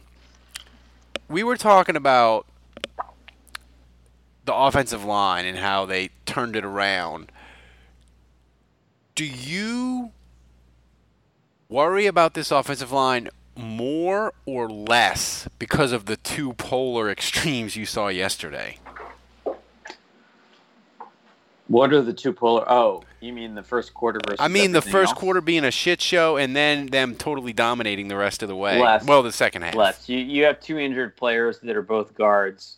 We 1.30 1.44
were 1.44 1.58
talking 1.58 1.96
about 1.96 2.48
the 4.46 4.56
offensive 4.56 5.06
line 5.06 5.46
and 5.46 5.60
how 5.60 5.86
they 5.86 6.10
turned 6.26 6.56
it 6.56 6.66
around. 6.66 7.32
Do 9.14 9.24
you 9.24 10.12
worry 11.70 12.08
about 12.08 12.34
this 12.34 12.50
offensive 12.50 12.92
line 12.92 13.30
more 13.56 14.34
or 14.48 14.68
less 14.68 15.48
because 15.60 15.92
of 15.92 16.06
the 16.06 16.18
two 16.18 16.54
polar 16.54 17.10
extremes 17.12 17.76
you 17.76 17.86
saw 17.86 18.08
yesterday? 18.08 18.80
What 21.70 21.94
are 21.94 22.02
the 22.02 22.14
two 22.14 22.34
polar? 22.34 22.66
Oh, 22.68 23.04
you 23.22 23.32
mean 23.32 23.54
the 23.54 23.62
first 23.62 23.94
quarter 23.94 24.20
versus? 24.26 24.40
I 24.40 24.48
mean, 24.48 24.72
the 24.72 24.82
first 24.82 25.12
else? 25.12 25.20
quarter 25.20 25.40
being 25.40 25.64
a 25.64 25.70
shit 25.70 26.02
show, 26.02 26.36
and 26.36 26.56
then 26.56 26.88
them 26.88 27.14
totally 27.14 27.54
dominating 27.54 28.08
the 28.08 28.18
rest 28.18 28.42
of 28.42 28.50
the 28.50 28.56
way. 28.56 28.82
Less. 28.82 29.06
Well, 29.06 29.22
the 29.22 29.32
second 29.32 29.62
half. 29.62 29.76
Less. 29.76 30.10
You 30.10 30.18
you 30.18 30.46
have 30.46 30.60
two 30.60 30.80
injured 30.80 31.16
players 31.16 31.60
that 31.60 31.76
are 31.76 31.84
both 31.84 32.16
guards. 32.16 32.78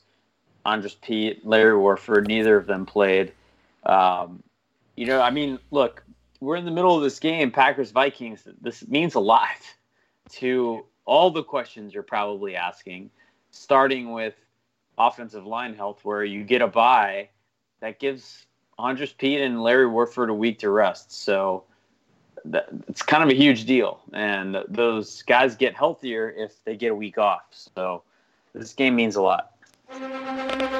Andrus 0.65 0.97
Peat, 1.01 1.45
Larry 1.45 1.77
Warford. 1.77 2.27
Neither 2.27 2.57
of 2.57 2.67
them 2.67 2.85
played. 2.85 3.31
Um, 3.85 4.43
you 4.97 5.05
know, 5.05 5.21
I 5.21 5.31
mean, 5.31 5.57
look, 5.71 6.03
we're 6.41 6.57
in 6.57 6.65
the 6.65 6.71
middle 6.71 6.95
of 6.95 7.01
this 7.01 7.17
game, 7.17 7.49
Packers 7.49 7.91
Vikings. 7.91 8.45
This 8.59 8.85
means 8.89 9.15
a 9.15 9.21
lot 9.21 9.47
to 10.31 10.83
all 11.05 11.31
the 11.31 11.43
questions 11.43 11.93
you're 11.93 12.03
probably 12.03 12.57
asking, 12.57 13.09
starting 13.51 14.11
with 14.11 14.35
offensive 14.97 15.45
line 15.45 15.75
health, 15.75 16.01
where 16.03 16.25
you 16.25 16.43
get 16.43 16.61
a 16.61 16.67
bye 16.67 17.29
that 17.79 17.97
gives 17.97 18.45
Andrus 18.81 19.13
Peat 19.13 19.41
and 19.41 19.61
Larry 19.61 19.87
Warford 19.87 20.29
a 20.29 20.33
week 20.33 20.59
to 20.59 20.69
rest. 20.69 21.11
So 21.11 21.63
that, 22.45 22.67
it's 22.87 23.01
kind 23.01 23.23
of 23.23 23.29
a 23.29 23.33
huge 23.33 23.65
deal. 23.65 23.99
And 24.13 24.57
those 24.67 25.21
guys 25.23 25.55
get 25.55 25.75
healthier 25.75 26.29
if 26.29 26.63
they 26.65 26.75
get 26.75 26.91
a 26.91 26.95
week 26.95 27.17
off. 27.17 27.43
So 27.51 28.03
this 28.53 28.73
game 28.73 28.95
means 28.95 29.15
a 29.15 29.21
lot. 29.21 29.51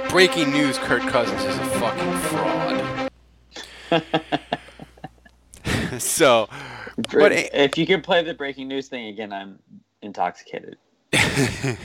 Breaking 0.10 0.52
news: 0.52 0.78
Kirk 0.78 1.02
Cousins 1.04 1.44
is 1.44 1.58
a 1.58 1.66
fucking 1.80 2.18
fraud. 2.30 3.12
so, 6.02 6.48
but 7.10 7.34
if 7.34 7.78
you 7.78 7.86
could 7.86 8.04
play 8.04 8.24
the 8.24 8.34
breaking 8.34 8.70
news 8.70 8.88
thing 8.88 9.08
again, 9.08 9.34
I'm 9.34 9.60
intoxicated. 10.02 10.78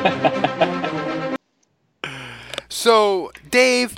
so 2.80 3.30
Dave, 3.50 3.96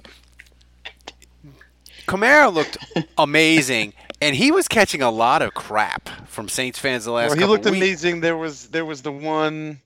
Kamara 2.07 2.53
looked 2.53 2.79
amazing, 3.19 3.95
and 4.21 4.35
he 4.35 4.51
was 4.51 4.69
catching 4.69 5.03
a 5.03 5.11
lot 5.11 5.43
of 5.43 5.55
crap 5.55 6.09
from 6.27 6.49
Saints 6.49 6.79
fans 6.79 7.05
the 7.05 7.13
last. 7.13 7.29
Well, 7.29 7.37
he 7.37 7.41
couple 7.41 7.55
looked 7.55 7.65
weeks. 7.67 7.77
amazing. 7.77 8.21
There 8.21 8.37
was 8.37 8.69
there 8.69 8.85
was 8.85 9.03
the 9.03 9.13
one 9.13 9.81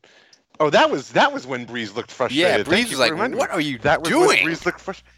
oh 0.61 0.71
that 0.71 0.91
was 0.91 1.11
that 1.13 1.33
was 1.33 1.47
when 1.47 1.67
Brees 1.67 1.95
looked 1.95 2.11
frustrated. 2.11 2.67
Yeah, 2.67 2.75
Brees 2.75 2.91
was 2.91 2.99
like, 2.99 3.13
reminding 3.13 3.39
"What 3.39 3.51
are 3.51 3.61
you 3.61 3.79
that 3.81 4.01
was 4.01 4.09
doing?" 4.09 4.45
When 4.45 4.55
Brees 4.55 4.65
looked 4.65 4.81
frustrated. 4.81 5.13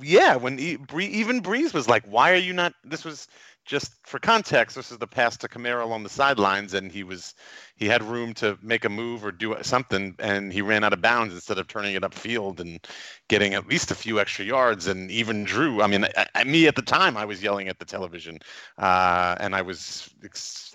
Yeah, 0.00 0.36
when 0.36 0.58
he, 0.58 0.76
Bree, 0.76 1.06
even 1.06 1.42
Brees 1.42 1.72
was 1.72 1.88
like, 1.88 2.04
"Why 2.04 2.32
are 2.32 2.36
you 2.36 2.52
not?" 2.52 2.74
This 2.84 3.04
was 3.04 3.28
just 3.64 3.92
for 4.06 4.18
context. 4.18 4.76
This 4.76 4.92
is 4.92 4.98
the 4.98 5.06
pass 5.06 5.36
to 5.38 5.48
Kamara 5.48 5.82
along 5.82 6.02
the 6.02 6.08
sidelines, 6.08 6.74
and 6.74 6.92
he 6.92 7.02
was 7.02 7.34
he 7.76 7.86
had 7.86 8.02
room 8.02 8.34
to 8.34 8.58
make 8.62 8.84
a 8.84 8.88
move 8.88 9.24
or 9.24 9.32
do 9.32 9.56
something, 9.62 10.14
and 10.18 10.52
he 10.52 10.62
ran 10.62 10.84
out 10.84 10.92
of 10.92 11.00
bounds 11.00 11.34
instead 11.34 11.58
of 11.58 11.66
turning 11.66 11.94
it 11.94 12.02
upfield 12.02 12.60
and 12.60 12.86
getting 13.28 13.54
at 13.54 13.66
least 13.66 13.90
a 13.90 13.94
few 13.94 14.20
extra 14.20 14.44
yards. 14.44 14.86
And 14.86 15.10
even 15.10 15.44
Drew, 15.44 15.82
I 15.82 15.86
mean, 15.86 16.04
I, 16.04 16.26
I, 16.34 16.44
me 16.44 16.66
at 16.66 16.76
the 16.76 16.82
time, 16.82 17.16
I 17.16 17.24
was 17.24 17.42
yelling 17.42 17.68
at 17.68 17.78
the 17.78 17.84
television, 17.84 18.38
uh, 18.78 19.36
and 19.40 19.54
I 19.54 19.62
was 19.62 20.10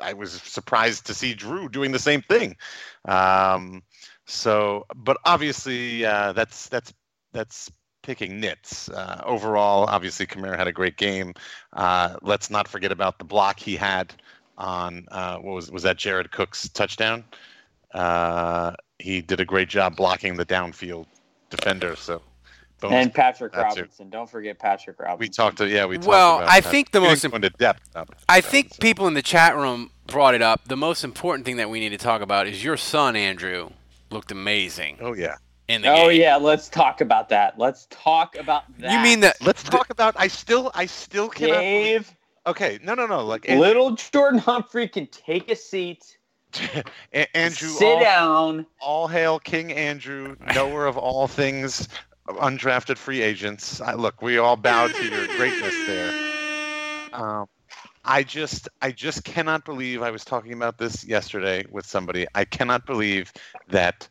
I 0.01 0.13
was 0.13 0.33
surprised 0.33 1.05
to 1.07 1.13
see 1.13 1.33
Drew 1.33 1.69
doing 1.69 1.91
the 1.91 1.99
same 1.99 2.21
thing. 2.23 2.57
Um, 3.05 3.83
so, 4.25 4.85
but 4.95 5.17
obviously, 5.25 6.05
uh, 6.05 6.33
that's 6.33 6.69
that's 6.69 6.93
that's 7.33 7.71
picking 8.03 8.39
nits. 8.39 8.89
Uh, 8.89 9.21
overall, 9.25 9.85
obviously, 9.85 10.25
Kamara 10.27 10.57
had 10.57 10.67
a 10.67 10.71
great 10.73 10.97
game. 10.97 11.33
Uh, 11.73 12.17
let's 12.21 12.49
not 12.49 12.67
forget 12.67 12.91
about 12.91 13.19
the 13.19 13.25
block 13.25 13.59
he 13.59 13.75
had 13.75 14.13
on 14.57 15.05
uh, 15.11 15.37
what 15.37 15.53
was 15.55 15.71
was 15.71 15.83
that 15.83 15.97
Jared 15.97 16.31
Cook's 16.31 16.69
touchdown. 16.69 17.23
Uh, 17.93 18.73
he 18.99 19.21
did 19.21 19.39
a 19.39 19.45
great 19.45 19.69
job 19.69 19.95
blocking 19.95 20.35
the 20.37 20.45
downfield 20.45 21.07
defender. 21.49 21.95
So, 21.95 22.21
bonus 22.81 23.07
And 23.07 23.13
Patrick 23.13 23.53
that 23.53 23.69
too. 23.69 23.87
Robinson. 23.87 24.09
Don't 24.09 24.29
forget 24.29 24.59
Patrick 24.59 24.99
Robinson. 24.99 25.19
We 25.19 25.29
talked 25.29 25.57
to 25.59 25.67
yeah 25.69 25.85
we 25.85 25.99
talked 25.99 26.07
Well, 26.07 26.35
about 26.35 26.49
I 26.49 26.61
that. 26.61 26.61
think 26.61 26.91
the 26.91 27.01
We 27.01 27.07
most 27.07 27.21
didn't 27.21 27.31
go 27.31 27.39
depth. 27.59 27.81
about. 27.93 28.09
I 28.29 28.41
think 28.41 28.79
people 28.79 29.07
in 29.07 29.13
the 29.15 29.21
chat 29.21 29.55
room 29.55 29.91
brought 30.07 30.35
it 30.35 30.41
up. 30.41 30.67
The 30.67 30.77
most 30.77 31.03
important 31.03 31.45
thing 31.45 31.57
that 31.57 31.69
we 31.69 31.79
need 31.79 31.89
to 31.89 31.97
talk 31.97 32.21
about 32.21 32.47
is 32.47 32.63
your 32.63 32.77
son 32.77 33.15
Andrew 33.15 33.71
looked 34.11 34.31
amazing. 34.31 34.99
Oh 34.99 35.13
yeah. 35.13 35.35
In 35.69 35.83
the 35.83 35.87
Oh 35.89 36.09
game. 36.09 36.19
yeah, 36.21 36.35
let's 36.37 36.67
talk 36.67 36.99
about 36.99 37.29
that. 37.29 37.57
Let's 37.59 37.87
talk 37.91 38.35
about 38.37 38.63
that. 38.79 38.91
You 38.91 38.99
mean 38.99 39.19
that? 39.21 39.37
Let's 39.41 39.63
talk 39.63 39.89
about. 39.91 40.15
I 40.17 40.27
still 40.27 40.71
I 40.73 40.87
still 40.87 41.29
cannot. 41.29 41.59
believe- 41.59 42.07
Dave? 42.07 42.15
Okay, 42.47 42.79
no, 42.83 42.95
no, 42.95 43.05
no. 43.05 43.23
Like 43.25 43.47
Little 43.47 43.91
Jordan 43.91 44.39
Humphrey 44.39 44.87
can 44.87 45.05
take 45.07 45.49
a 45.51 45.55
seat. 45.55 46.17
Andrew, 47.35 47.69
Sit 47.69 47.85
all, 47.87 47.99
down. 47.99 48.65
all 48.81 49.07
hail 49.07 49.37
King 49.37 49.71
Andrew, 49.71 50.35
knower 50.55 50.87
of 50.87 50.97
all 50.97 51.27
things 51.27 51.87
undrafted 52.27 52.97
free 52.97 53.21
agents. 53.21 53.79
I, 53.81 53.93
look, 53.93 54.23
we 54.23 54.39
all 54.39 54.55
bow 54.55 54.87
to 54.87 55.03
your 55.07 55.27
greatness 55.37 55.75
there. 55.85 56.11
Um, 57.13 57.47
I 58.03 58.23
just, 58.23 58.67
I 58.81 58.91
just 58.91 59.23
cannot 59.23 59.65
believe. 59.65 60.01
I 60.01 60.09
was 60.09 60.25
talking 60.25 60.53
about 60.53 60.79
this 60.79 61.05
yesterday 61.05 61.65
with 61.69 61.85
somebody. 61.85 62.25
I 62.33 62.45
cannot 62.45 62.85
believe 62.87 63.31
that 63.67 64.07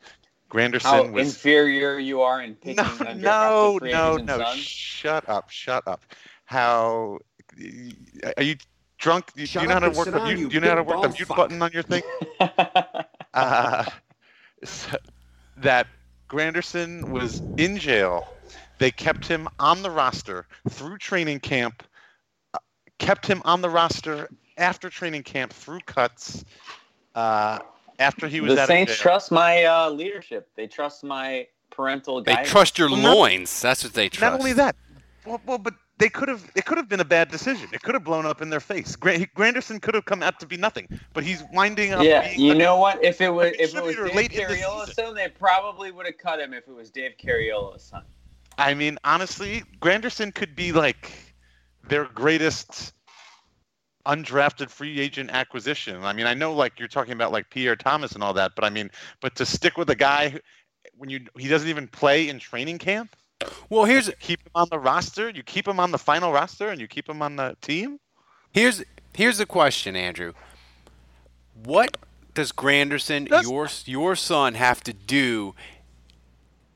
Granderson 0.51 0.83
How 0.83 1.05
was. 1.13 1.29
inferior 1.29 1.99
you 1.99 2.23
are 2.23 2.43
in 2.43 2.55
picking 2.57 2.77
No, 2.77 2.85
undrafted 2.85 3.83
no, 3.83 4.17
no, 4.17 4.17
no. 4.19 4.45
Shut 4.45 5.29
up, 5.29 5.51
shut 5.51 5.87
up. 5.87 6.05
How 6.47 7.19
are 8.37 8.43
you 8.43 8.57
drunk? 8.99 9.31
You, 9.37 9.47
do 9.47 9.61
you 9.61 9.67
know 9.69 9.75
how 9.75 9.81
to 9.81 9.91
work 9.91 10.11
the 10.13 10.21
mute? 10.21 10.41
you 10.41 10.49
Do 10.49 10.57
you 10.57 10.61
know 10.61 10.69
how 10.71 10.75
to 10.77 10.83
work 10.85 11.03
the 11.03 11.09
mute 11.09 11.29
fuck. 11.29 11.37
button 11.37 11.63
on 11.63 11.73
your 11.73 11.83
thing? 11.83 12.03
uh, 13.35 13.85
so- 14.65 14.99
that 15.57 15.89
Granderson 16.31 17.11
was 17.11 17.43
in 17.57 17.79
jail 17.79 18.27
They 18.79 18.91
kept 18.91 19.27
him 19.27 19.49
on 19.59 19.83
the 19.83 19.91
roster 19.91 20.47
through 20.71 20.99
training 20.99 21.41
camp, 21.41 21.83
uh, 22.55 22.59
kept 22.99 23.27
him 23.27 23.43
on 23.45 23.63
the 23.63 23.71
roster 23.71 24.29
after 24.57 24.91
training 24.91 25.25
camp 25.25 25.53
through 25.53 25.81
cuts. 25.83 26.45
Uh, 27.15 27.61
after 27.99 28.29
he 28.29 28.41
was 28.41 28.55
the 28.55 28.63
out 28.63 28.69
Saints 28.69 28.93
of 28.93 28.99
jail. 28.99 29.03
trust 29.03 29.31
my 29.33 29.65
uh, 29.65 29.91
leadership. 29.91 30.49
They 30.57 30.67
trust 30.67 31.05
my 31.05 31.47
parental 31.71 32.23
They 32.23 32.33
guidance. 32.33 32.51
trust 32.51 32.79
your 32.79 32.89
Well, 32.91 32.99
not- 33.01 33.17
loins. 33.17 33.61
That's 33.61 33.85
what 33.85 33.93
they 33.95 34.09
trust. 34.09 34.33
Not 34.33 34.41
only 34.41 34.53
that, 34.55 34.77
well, 35.27 35.41
well, 35.47 35.59
but 35.59 35.75
they 35.99 36.09
could 36.09 36.29
have. 36.29 36.49
It 36.55 36.65
could 36.65 36.79
have 36.79 36.89
been 36.89 37.01
a 37.01 37.05
bad 37.05 37.29
decision. 37.29 37.69
It 37.73 37.83
could 37.83 37.95
have 37.95 38.05
blown 38.05 38.25
up 38.25 38.41
in 38.41 38.51
their 38.51 38.61
face. 38.61 38.95
Gra- 38.95 39.27
Granderson 39.37 39.83
could 39.83 39.95
have 39.95 40.05
come 40.05 40.23
out 40.23 40.39
to 40.41 40.47
be 40.47 40.57
nothing, 40.57 40.89
but 41.13 41.25
he's 41.25 41.43
winding 41.53 41.93
up. 41.93 42.05
Yeah, 42.05 42.29
being 42.29 42.41
you 42.41 42.53
a- 42.53 42.55
know 42.55 42.77
what? 42.77 43.03
If 43.03 43.21
it 43.21 43.31
was 43.31 43.53
if 43.59 43.75
it 43.77 43.83
was 43.83 43.97
Dave 43.97 44.15
late 44.15 44.33
in 44.33 44.47
the 44.49 44.55
Carriola's 44.55 44.95
son, 44.95 45.15
they 45.15 45.29
probably 45.29 45.91
would 45.91 46.07
have 46.07 46.17
cut 46.19 46.39
him 46.41 46.55
if 46.55 46.69
it 46.69 46.75
was 46.75 46.91
Dave 46.91 47.13
Cariello's 47.19 47.83
son. 47.83 48.05
I 48.59 48.75
mean, 48.75 48.99
honestly, 49.05 49.63
Granderson 49.81 50.33
could 50.35 50.55
be 50.57 50.73
like 50.73 51.13
their 51.89 52.05
greatest 52.07 52.93
undrafted 54.07 54.71
free 54.71 55.01
agent 55.01 55.31
acquisition. 55.31 56.03
I 56.05 56.13
mean, 56.13 56.27
I 56.27 56.35
know 56.35 56.53
like 56.55 56.79
you're 56.79 56.89
talking 56.89 57.13
about 57.13 57.33
like 57.33 57.51
Pierre 57.51 57.77
Thomas 57.77 58.13
and 58.13 58.23
all 58.23 58.33
that, 58.35 58.53
but 58.55 58.65
I 58.65 58.71
mean, 58.71 58.91
but 59.21 59.35
to 59.37 59.45
stick 59.47 59.77
with 59.77 59.91
a 59.91 59.95
guy 59.97 60.31
who- 60.31 60.41
when 60.97 61.11
you 61.11 61.21
he 61.39 61.49
doesn't 61.49 61.69
even 61.69 61.87
play 61.89 62.29
in 62.29 62.39
training 62.39 62.79
camp, 62.79 63.15
Well, 63.69 63.85
here's 63.85 64.11
keep 64.21 64.41
him 64.41 64.51
on 64.55 64.69
the 64.71 64.79
roster, 64.79 65.29
you 65.31 65.43
keep 65.43 65.69
him 65.69 65.79
on 65.79 65.91
the 65.91 65.99
final 65.99 66.33
roster, 66.33 66.69
and 66.71 66.81
you 66.81 66.89
keep 66.89 67.09
him 67.09 67.23
on 67.23 67.37
the 67.37 67.57
team. 67.61 68.01
here's 68.53 68.83
here's 69.15 69.39
the 69.39 69.47
question, 69.47 69.95
Andrew. 69.95 70.33
What 71.55 71.97
does 72.35 72.53
Granderson, 72.53 73.29
That's- 73.29 73.45
your 73.45 73.69
your 73.85 74.17
son, 74.17 74.55
have 74.55 74.83
to 74.85 74.93
do 74.93 75.55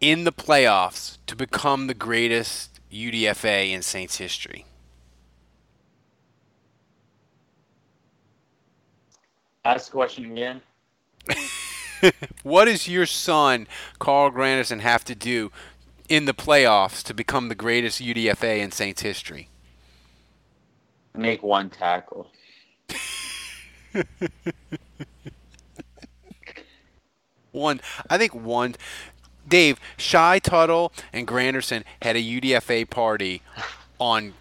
in 0.00 0.24
the 0.24 0.32
playoffs 0.32 1.18
to 1.26 1.36
become 1.36 1.86
the 1.86 1.94
greatest 1.94 2.80
UDFA 2.92 3.70
in 3.72 3.82
Saints 3.82 4.16
history? 4.16 4.66
Ask 9.64 9.86
the 9.86 9.92
question 9.92 10.32
again. 10.32 10.60
What 12.42 12.64
does 12.64 12.88
your 12.88 13.06
son, 13.06 13.68
Carl 14.00 14.32
Granderson, 14.32 14.80
have 14.80 15.04
to 15.04 15.14
do 15.14 15.52
in 16.08 16.24
the 16.24 16.34
playoffs 16.34 17.00
to 17.04 17.14
become 17.14 17.48
the 17.48 17.54
greatest 17.54 18.02
UDFA 18.02 18.58
in 18.58 18.72
Saints 18.72 19.02
history? 19.02 19.48
Make 21.14 21.44
one 21.44 21.70
tackle. 21.70 22.28
One, 27.52 27.80
I 28.08 28.16
think 28.16 28.34
one. 28.34 28.74
Dave, 29.46 29.78
Shy 29.98 30.38
Tuttle 30.38 30.90
and 31.12 31.28
Granderson 31.28 31.84
had 32.00 32.16
a 32.16 32.22
UDFA 32.22 32.88
party 32.88 33.42
on 34.00 34.32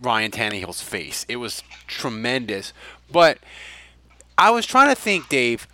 Ryan 0.00 0.30
Tannehill's 0.30 0.80
face. 0.80 1.26
It 1.28 1.36
was 1.36 1.62
tremendous. 1.86 2.72
But 3.12 3.36
I 4.36 4.50
was 4.50 4.66
trying 4.66 4.88
to 4.88 5.00
think, 5.00 5.28
Dave, 5.28 5.68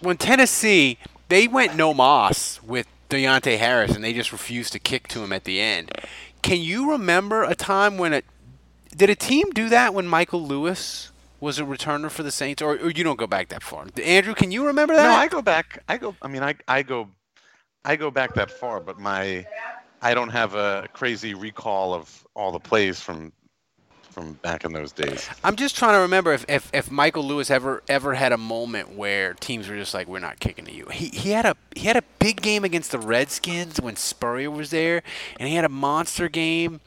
when 0.00 0.16
Tennessee 0.16 0.98
they 1.28 1.46
went 1.46 1.76
no 1.76 1.94
mas 1.94 2.60
with 2.62 2.86
Deonte 3.10 3.58
Harris 3.58 3.94
and 3.94 4.02
they 4.02 4.12
just 4.12 4.32
refused 4.32 4.72
to 4.72 4.78
kick 4.78 5.08
to 5.08 5.22
him 5.22 5.32
at 5.32 5.44
the 5.44 5.60
end. 5.60 5.92
Can 6.42 6.60
you 6.60 6.90
remember 6.90 7.42
a 7.42 7.54
time 7.54 7.98
when 7.98 8.12
it 8.12 8.24
did 8.96 9.10
a 9.10 9.14
team 9.14 9.50
do 9.50 9.68
that 9.68 9.94
when 9.94 10.06
Michael 10.06 10.42
Lewis 10.42 11.10
was 11.40 11.58
a 11.58 11.62
returner 11.62 12.10
for 12.10 12.22
the 12.22 12.32
Saints, 12.32 12.60
or, 12.60 12.72
or 12.72 12.90
you 12.90 13.04
don't 13.04 13.18
go 13.18 13.26
back 13.26 13.48
that 13.48 13.62
far? 13.62 13.86
Andrew, 14.02 14.34
can 14.34 14.50
you 14.50 14.66
remember 14.66 14.94
that? 14.96 15.04
No, 15.04 15.10
I 15.10 15.28
go 15.28 15.42
back. 15.42 15.82
I 15.88 15.96
go. 15.96 16.16
I 16.20 16.28
mean, 16.28 16.42
I 16.42 16.54
I 16.66 16.82
go, 16.82 17.08
I 17.84 17.96
go 17.96 18.10
back 18.10 18.34
that 18.34 18.50
far, 18.50 18.80
but 18.80 18.98
my, 18.98 19.46
I 20.02 20.14
don't 20.14 20.30
have 20.30 20.54
a 20.54 20.88
crazy 20.92 21.34
recall 21.34 21.94
of 21.94 22.26
all 22.34 22.50
the 22.52 22.58
plays 22.58 23.00
from, 23.00 23.32
from 24.18 24.32
back 24.34 24.64
in 24.64 24.72
those 24.72 24.92
days. 24.92 25.28
I'm 25.44 25.56
just 25.56 25.76
trying 25.76 25.94
to 25.94 26.00
remember 26.00 26.32
if, 26.32 26.44
if, 26.48 26.70
if 26.74 26.90
Michael 26.90 27.24
Lewis 27.24 27.50
ever 27.50 27.82
ever 27.88 28.14
had 28.14 28.32
a 28.32 28.36
moment 28.36 28.94
where 28.94 29.34
teams 29.34 29.68
were 29.68 29.76
just 29.76 29.94
like, 29.94 30.08
we're 30.08 30.18
not 30.18 30.40
kicking 30.40 30.64
to 30.64 30.72
you. 30.72 30.86
He, 30.86 31.06
he 31.08 31.30
had 31.30 31.46
a 31.46 31.56
he 31.74 31.86
had 31.86 31.96
a 31.96 32.02
big 32.18 32.42
game 32.42 32.64
against 32.64 32.90
the 32.90 32.98
Redskins 32.98 33.80
when 33.80 33.96
Spurrier 33.96 34.50
was 34.50 34.70
there, 34.70 35.02
and 35.38 35.48
he 35.48 35.54
had 35.54 35.64
a 35.64 35.68
monster 35.68 36.28
game. 36.28 36.80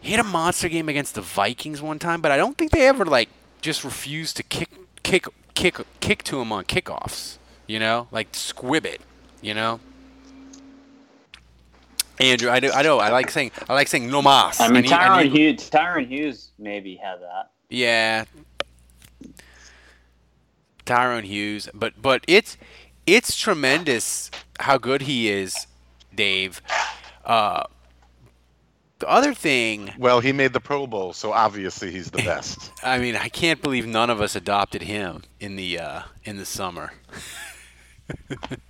He 0.00 0.12
had 0.12 0.20
a 0.20 0.28
monster 0.28 0.68
game 0.68 0.88
against 0.88 1.14
the 1.14 1.22
Vikings 1.22 1.82
one 1.82 1.98
time, 1.98 2.20
but 2.20 2.30
I 2.30 2.36
don't 2.36 2.56
think 2.56 2.70
they 2.70 2.86
ever 2.86 3.04
like 3.04 3.30
just 3.60 3.82
refused 3.82 4.36
to 4.36 4.42
kick 4.42 4.68
kick 5.02 5.26
kick 5.54 5.78
kick 6.00 6.22
to 6.24 6.40
him 6.40 6.52
on 6.52 6.64
kickoffs. 6.64 7.38
You 7.66 7.78
know, 7.78 8.08
like 8.12 8.28
squib 8.32 8.86
it. 8.86 9.00
You 9.40 9.54
know. 9.54 9.80
Andrew, 12.20 12.50
I 12.50 12.60
do. 12.60 12.70
I 12.72 12.82
know. 12.82 12.98
I 12.98 13.10
like 13.10 13.30
saying. 13.30 13.52
I 13.68 13.74
like 13.74 13.88
saying 13.88 14.10
no 14.10 14.20
mas. 14.22 14.60
I 14.60 14.68
mean, 14.68 14.82
need- 14.82 14.92
I 14.92 15.06
Tyrone 15.08 15.22
need- 15.32 15.38
Hughes, 15.38 15.70
Tyrone 15.70 16.04
Hughes 16.06 16.48
maybe 16.58 16.96
had 16.96 17.20
that. 17.20 17.50
Yeah. 17.70 18.24
Tyrone 20.84 21.24
Hughes, 21.24 21.68
but 21.74 22.00
but 22.00 22.24
it's 22.26 22.56
it's 23.06 23.36
tremendous 23.36 24.30
how 24.60 24.78
good 24.78 25.02
he 25.02 25.28
is, 25.28 25.66
Dave. 26.14 26.62
Uh, 27.24 27.64
the 28.98 29.08
other 29.08 29.32
thing, 29.34 29.92
Well, 29.98 30.18
he 30.20 30.32
made 30.32 30.52
the 30.52 30.60
Pro 30.60 30.86
Bowl, 30.86 31.12
so 31.12 31.32
obviously 31.32 31.90
he's 31.92 32.10
the 32.10 32.22
best. 32.24 32.72
I 32.82 32.98
mean, 32.98 33.14
I 33.16 33.28
can't 33.28 33.62
believe 33.62 33.86
none 33.86 34.10
of 34.10 34.20
us 34.20 34.34
adopted 34.34 34.82
him 34.82 35.22
in 35.38 35.56
the 35.56 35.78
uh, 35.78 36.00
in 36.24 36.36
the 36.38 36.46
summer. 36.46 36.92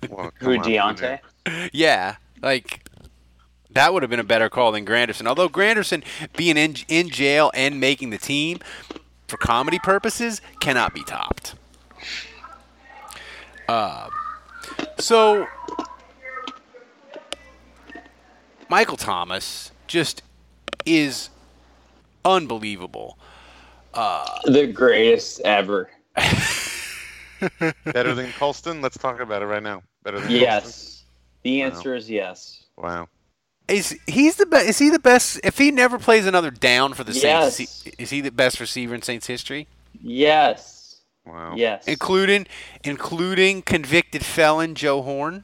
Well, 0.09 0.31
Who, 0.39 0.57
come 0.57 0.59
on, 0.59 0.65
Deonte? 0.97 1.19
Yeah, 1.73 2.17
like 2.43 2.85
that 3.71 3.93
would 3.93 4.03
have 4.03 4.09
been 4.09 4.19
a 4.19 4.23
better 4.23 4.49
call 4.49 4.71
than 4.71 4.85
Granderson. 4.85 5.27
Although 5.27 5.49
Granderson 5.49 6.03
being 6.35 6.57
in 6.57 6.75
in 6.87 7.09
jail 7.09 7.51
and 7.53 7.79
making 7.79 8.09
the 8.09 8.17
team 8.17 8.59
for 9.27 9.37
comedy 9.37 9.79
purposes 9.79 10.41
cannot 10.59 10.93
be 10.93 11.03
topped. 11.03 11.55
Uh, 13.67 14.09
so 14.97 15.45
Michael 18.69 18.97
Thomas 18.97 19.71
just 19.87 20.21
is 20.85 21.29
unbelievable. 22.25 23.17
Uh, 23.93 24.39
The 24.45 24.67
greatest 24.67 25.39
ever. 25.41 25.89
Better 27.85 28.13
than 28.13 28.31
Colston? 28.33 28.81
Let's 28.81 28.97
talk 28.97 29.19
about 29.19 29.41
it 29.41 29.45
right 29.45 29.63
now. 29.63 29.81
Better 30.03 30.17
than 30.19 30.27
Colston? 30.27 30.41
Yes. 30.41 31.03
The 31.43 31.61
answer 31.61 31.95
is 31.95 32.09
yes. 32.09 32.65
Wow. 32.77 33.07
Is 33.69 33.97
he's 34.07 34.35
the 34.37 34.45
best? 34.45 34.67
Is 34.67 34.79
he 34.79 34.89
the 34.89 34.99
best? 34.99 35.39
If 35.43 35.57
he 35.57 35.71
never 35.71 35.99
plays 35.99 36.25
another 36.25 36.51
down 36.51 36.93
for 36.93 37.03
the 37.03 37.13
Saints, 37.13 37.59
is, 37.59 37.59
Yes. 37.59 37.81
he, 37.83 38.03
is 38.03 38.09
he 38.09 38.21
the 38.21 38.31
best 38.31 38.59
receiver 38.59 38.95
in 38.95 39.01
Saints 39.01 39.27
history? 39.27 39.67
Yes. 40.01 41.01
Wow. 41.25 41.53
Yes. 41.55 41.87
including 41.87 42.47
including 42.83 43.61
convicted 43.61 44.25
felon 44.25 44.73
Joe 44.73 45.01
Horn. 45.03 45.43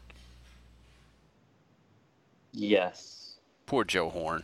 Yes. 2.52 3.36
Poor 3.66 3.84
Joe 3.84 4.10
Horn, 4.10 4.44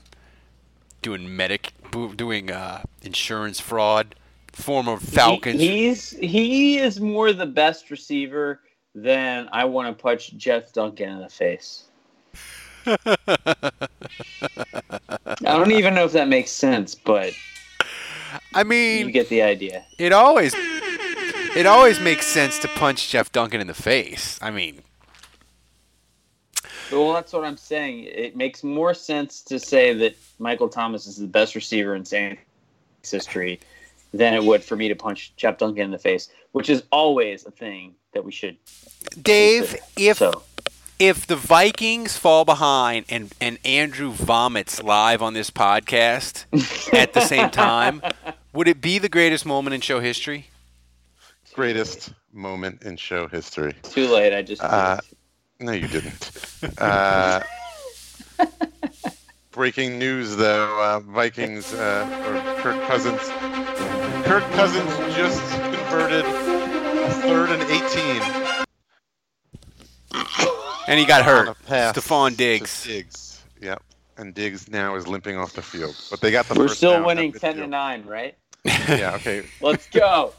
doing 1.01 1.35
medic, 1.35 1.71
doing 2.15 2.51
uh, 2.51 2.83
insurance 3.01 3.59
fraud. 3.59 4.15
Former 4.51 4.97
Falcons. 4.97 5.61
He, 5.61 5.87
he's 5.87 6.09
he 6.11 6.77
is 6.77 6.99
more 6.99 7.31
the 7.31 7.45
best 7.45 7.89
receiver 7.89 8.59
than 8.93 9.47
I 9.53 9.63
want 9.63 9.87
to 9.97 10.01
punch 10.01 10.35
Jeff 10.35 10.73
Duncan 10.73 11.09
in 11.09 11.19
the 11.19 11.29
face. 11.29 11.85
I 15.25 15.57
don't 15.57 15.71
even 15.71 15.93
know 15.93 16.05
if 16.05 16.13
that 16.13 16.27
makes 16.27 16.51
sense, 16.51 16.95
but 16.95 17.33
I 18.53 18.63
mean, 18.63 19.07
you 19.07 19.11
get 19.11 19.29
the 19.29 19.41
idea. 19.41 19.83
it 19.97 20.13
always 20.13 20.53
it 21.55 21.65
always 21.65 21.99
makes 21.99 22.25
sense 22.25 22.59
to 22.59 22.67
punch 22.69 23.09
Jeff 23.09 23.31
Duncan 23.31 23.61
in 23.61 23.67
the 23.67 23.73
face. 23.73 24.39
I 24.41 24.51
mean, 24.51 24.81
Well, 26.91 27.13
that's 27.13 27.33
what 27.33 27.43
I'm 27.43 27.57
saying. 27.57 28.05
It 28.05 28.35
makes 28.35 28.63
more 28.63 28.93
sense 28.93 29.41
to 29.43 29.59
say 29.59 29.93
that 29.93 30.15
Michael 30.39 30.69
Thomas 30.69 31.07
is 31.07 31.17
the 31.17 31.27
best 31.27 31.55
receiver 31.55 31.95
in 31.95 32.05
Saints 32.05 32.41
history 33.03 33.59
than 34.13 34.33
it 34.33 34.43
would 34.43 34.63
for 34.63 34.75
me 34.75 34.87
to 34.87 34.95
punch 34.95 35.33
Jeff 35.37 35.57
Duncan 35.57 35.85
in 35.85 35.91
the 35.91 35.99
face, 35.99 36.29
which 36.51 36.69
is 36.69 36.83
always 36.91 37.45
a 37.45 37.51
thing 37.51 37.95
that 38.13 38.23
we 38.23 38.31
should. 38.31 38.57
Dave, 39.21 39.69
consider. 39.69 39.83
if 39.97 40.17
So. 40.17 40.43
If 41.01 41.25
the 41.25 41.35
Vikings 41.35 42.15
fall 42.15 42.45
behind 42.45 43.05
and 43.09 43.33
and 43.41 43.57
Andrew 43.65 44.11
vomits 44.11 44.83
live 44.83 45.23
on 45.23 45.33
this 45.33 45.49
podcast 45.49 46.45
at 46.93 47.13
the 47.13 47.21
same 47.21 47.49
time, 47.49 48.03
would 48.53 48.67
it 48.67 48.81
be 48.81 48.99
the 48.99 49.09
greatest 49.09 49.43
moment 49.43 49.73
in 49.73 49.81
show 49.81 49.99
history? 49.99 50.51
Greatest 51.55 52.13
moment 52.31 52.83
in 52.83 52.97
show 52.97 53.27
history. 53.27 53.73
Too 53.81 54.07
late. 54.09 54.31
I 54.31 54.43
just. 54.43 54.61
Uh, 54.61 54.99
no, 55.59 55.71
you 55.71 55.87
didn't. 55.87 56.31
Uh, 56.77 57.41
breaking 59.51 59.97
news, 59.97 60.35
though: 60.35 60.79
uh, 60.83 60.99
Vikings 60.99 61.73
uh, 61.73 62.05
or 62.27 62.61
Kirk 62.61 62.79
Cousins. 62.87 63.27
Kirk 64.27 64.43
Cousins 64.51 65.15
just 65.15 65.41
converted 65.51 66.25
a 66.25 67.09
third 67.23 67.49
and 67.49 67.63
eighteen. 67.63 68.21
And 70.87 70.99
he 70.99 71.05
got 71.05 71.23
hurt. 71.23 71.47
on 71.49 71.55
Stefon 71.55 72.35
Diggs. 72.35 72.83
Diggs. 72.85 73.43
Yep. 73.61 73.81
and 74.17 74.33
Diggs 74.33 74.69
now 74.69 74.95
is 74.95 75.07
limping 75.07 75.37
off 75.37 75.53
the 75.53 75.61
field. 75.61 75.95
But 76.09 76.21
they 76.21 76.31
got 76.31 76.47
the 76.47 76.55
We're 76.55 76.67
first 76.67 76.77
still 76.77 76.93
down. 76.93 77.05
winning 77.05 77.31
ten 77.33 77.57
to 77.57 77.67
nine, 77.67 78.05
right? 78.05 78.35
Yeah, 78.65 79.13
okay. 79.15 79.43
Let's 79.61 79.87
go. 79.87 80.33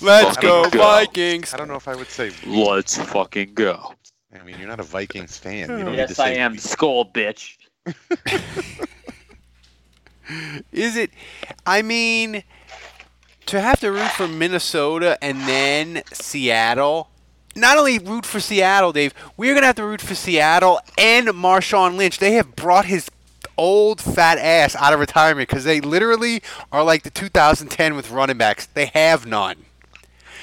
Let's 0.00 0.38
I 0.38 0.42
go 0.42 0.68
Vikings. 0.70 1.52
I 1.54 1.56
don't 1.56 1.68
know 1.68 1.74
if 1.76 1.88
I 1.88 1.94
would 1.94 2.08
say. 2.08 2.30
Let's 2.46 2.96
fucking 2.98 3.54
go. 3.54 3.94
I 4.32 4.42
mean, 4.44 4.56
you're 4.58 4.68
not 4.68 4.80
a 4.80 4.84
Vikings 4.84 5.36
fan. 5.36 5.62
You 5.62 5.66
don't 5.66 5.78
need 5.86 5.92
to 5.92 5.96
yes, 5.96 6.16
say 6.16 6.24
I 6.24 6.44
am. 6.44 6.56
Skol, 6.56 7.12
bitch. 7.12 7.56
Is 10.72 10.96
it? 10.96 11.10
I 11.66 11.82
mean, 11.82 12.44
to 13.46 13.60
have 13.60 13.80
to 13.80 13.90
root 13.90 14.10
for 14.12 14.28
Minnesota 14.28 15.18
and 15.20 15.40
then 15.40 16.02
Seattle. 16.12 17.10
Not 17.56 17.78
only 17.78 17.98
root 17.98 18.24
for 18.24 18.40
Seattle, 18.40 18.92
Dave. 18.92 19.12
We're 19.36 19.54
gonna 19.54 19.66
have 19.66 19.76
to 19.76 19.84
root 19.84 20.00
for 20.00 20.14
Seattle 20.14 20.80
and 20.96 21.28
Marshawn 21.28 21.96
Lynch. 21.96 22.18
They 22.18 22.32
have 22.32 22.54
brought 22.56 22.84
his 22.86 23.10
old 23.58 24.00
fat 24.00 24.38
ass 24.38 24.74
out 24.76 24.92
of 24.92 25.00
retirement 25.00 25.48
because 25.48 25.64
they 25.64 25.80
literally 25.80 26.42
are 26.72 26.82
like 26.82 27.02
the 27.02 27.10
2010 27.10 27.94
with 27.96 28.10
running 28.10 28.38
backs. 28.38 28.66
They 28.66 28.86
have 28.86 29.26
none. 29.26 29.56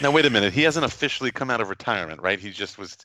Now 0.01 0.11
wait 0.11 0.25
a 0.25 0.29
minute. 0.29 0.53
He 0.53 0.61
hasn't 0.63 0.85
officially 0.85 1.31
come 1.31 1.49
out 1.49 1.61
of 1.61 1.69
retirement, 1.69 2.21
right? 2.21 2.39
He 2.39 2.51
just 2.51 2.77
was. 2.77 2.97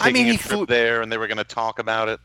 I 0.00 0.06
mean, 0.06 0.14
taking 0.14 0.28
a 0.28 0.32
he 0.32 0.38
trip 0.38 0.50
flew- 0.58 0.66
there, 0.66 1.02
and 1.02 1.10
they 1.12 1.18
were 1.18 1.26
going 1.26 1.38
to 1.38 1.44
talk 1.44 1.78
about 1.78 2.08
it. 2.08 2.20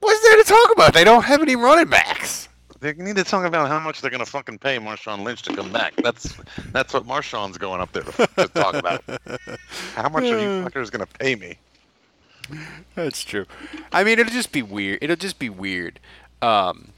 What's 0.00 0.22
there 0.22 0.36
to 0.36 0.44
talk 0.44 0.72
about? 0.72 0.94
They 0.94 1.04
don't 1.04 1.24
have 1.24 1.42
any 1.42 1.56
running 1.56 1.88
backs. 1.88 2.39
They 2.80 2.94
need 2.94 3.16
to 3.16 3.24
talk 3.24 3.44
about 3.44 3.68
how 3.68 3.78
much 3.78 4.00
they're 4.00 4.10
going 4.10 4.24
to 4.24 4.30
fucking 4.30 4.58
pay 4.58 4.78
Marshawn 4.78 5.22
Lynch 5.22 5.42
to 5.42 5.54
come 5.54 5.70
back. 5.70 5.94
That's 5.96 6.34
that's 6.72 6.94
what 6.94 7.06
Marshawn's 7.06 7.58
going 7.58 7.80
up 7.80 7.92
there 7.92 8.02
to, 8.02 8.26
to 8.38 8.48
talk 8.48 8.74
about. 8.74 9.04
How 9.94 10.08
much 10.08 10.24
are 10.24 10.38
you 10.38 10.64
fuckers 10.64 10.90
going 10.90 11.06
to 11.06 11.18
pay 11.18 11.36
me? 11.36 11.58
That's 12.94 13.22
true. 13.22 13.46
I 13.92 14.02
mean, 14.02 14.18
it'll 14.18 14.32
just 14.32 14.50
be 14.50 14.62
weird. 14.62 14.98
It'll 15.02 15.16
just 15.16 15.38
be 15.38 15.50
weird. 15.50 16.00
Um, 16.40 16.88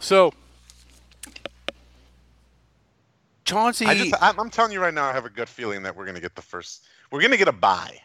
so 0.00 0.32
Chauncey, 3.48 3.86
I 3.86 3.94
just, 3.94 4.14
I'm, 4.20 4.38
I'm 4.38 4.50
telling 4.50 4.72
you 4.72 4.80
right 4.80 4.92
now, 4.92 5.06
I 5.06 5.12
have 5.12 5.24
a 5.24 5.30
gut 5.30 5.48
feeling 5.48 5.82
that 5.84 5.96
we're 5.96 6.04
going 6.04 6.16
to 6.16 6.20
get 6.20 6.34
the 6.34 6.42
first. 6.42 6.84
We're 7.10 7.20
going 7.20 7.30
to 7.30 7.38
get 7.38 7.48
a 7.48 7.52
buy. 7.52 7.98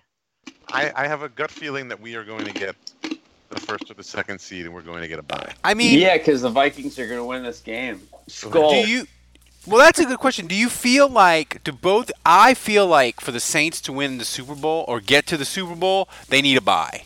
I, 0.69 0.91
I 0.95 1.07
have 1.07 1.21
a 1.21 1.29
gut 1.29 1.51
feeling 1.51 1.89
that 1.89 1.99
we 1.99 2.15
are 2.15 2.23
going 2.23 2.45
to 2.45 2.53
get 2.53 2.75
the 3.53 3.61
first 3.61 3.89
or 3.89 3.93
the 3.93 4.03
second 4.03 4.39
seed, 4.39 4.65
and 4.65 4.73
we're 4.73 4.81
going 4.81 5.01
to 5.01 5.07
get 5.07 5.19
a 5.19 5.23
bye. 5.23 5.53
I 5.63 5.73
mean, 5.73 5.99
yeah, 5.99 6.17
because 6.17 6.41
the 6.41 6.49
Vikings 6.49 6.97
are 6.99 7.07
going 7.07 7.19
to 7.19 7.25
win 7.25 7.43
this 7.43 7.59
game. 7.59 8.01
Skol. 8.29 8.71
do 8.83 8.89
you? 8.89 9.07
Well, 9.65 9.77
that's 9.79 9.99
a 9.99 10.05
good 10.05 10.19
question. 10.19 10.47
Do 10.47 10.55
you 10.55 10.67
feel 10.69 11.07
like 11.07 11.63
do 11.63 11.71
both? 11.71 12.11
I 12.25 12.53
feel 12.53 12.85
like 12.85 13.21
for 13.21 13.31
the 13.31 13.39
Saints 13.39 13.79
to 13.81 13.93
win 13.93 14.17
the 14.17 14.25
Super 14.25 14.55
Bowl 14.55 14.83
or 14.87 14.99
get 14.99 15.25
to 15.27 15.37
the 15.37 15.45
Super 15.45 15.75
Bowl, 15.75 16.09
they 16.27 16.41
need 16.41 16.57
a 16.57 16.61
bye. 16.61 17.03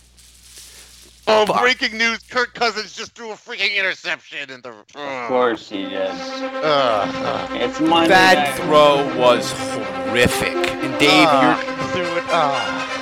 Oh, 1.29 1.45
breaking 1.45 1.97
news! 1.97 2.19
Kirk 2.29 2.53
Cousins 2.53 2.95
just 2.95 3.13
threw 3.13 3.31
a 3.31 3.36
freaking 3.36 3.75
interception 3.77 4.49
in 4.49 4.62
the. 4.62 4.69
Of 4.95 5.27
course 5.27 5.69
he 5.69 5.83
did. 5.83 5.93
Uh, 5.93 7.47
It's 7.51 7.81
Monday 7.81 8.07
That 8.10 8.57
night. 8.57 8.65
throw 8.65 9.19
was 9.19 9.51
horrific. 9.51 10.55
And 10.55 10.97
Dave, 10.97 11.27
uh, 11.29 11.62
threw 11.91 12.03
it. 12.03 12.23
Uh, 12.29 12.96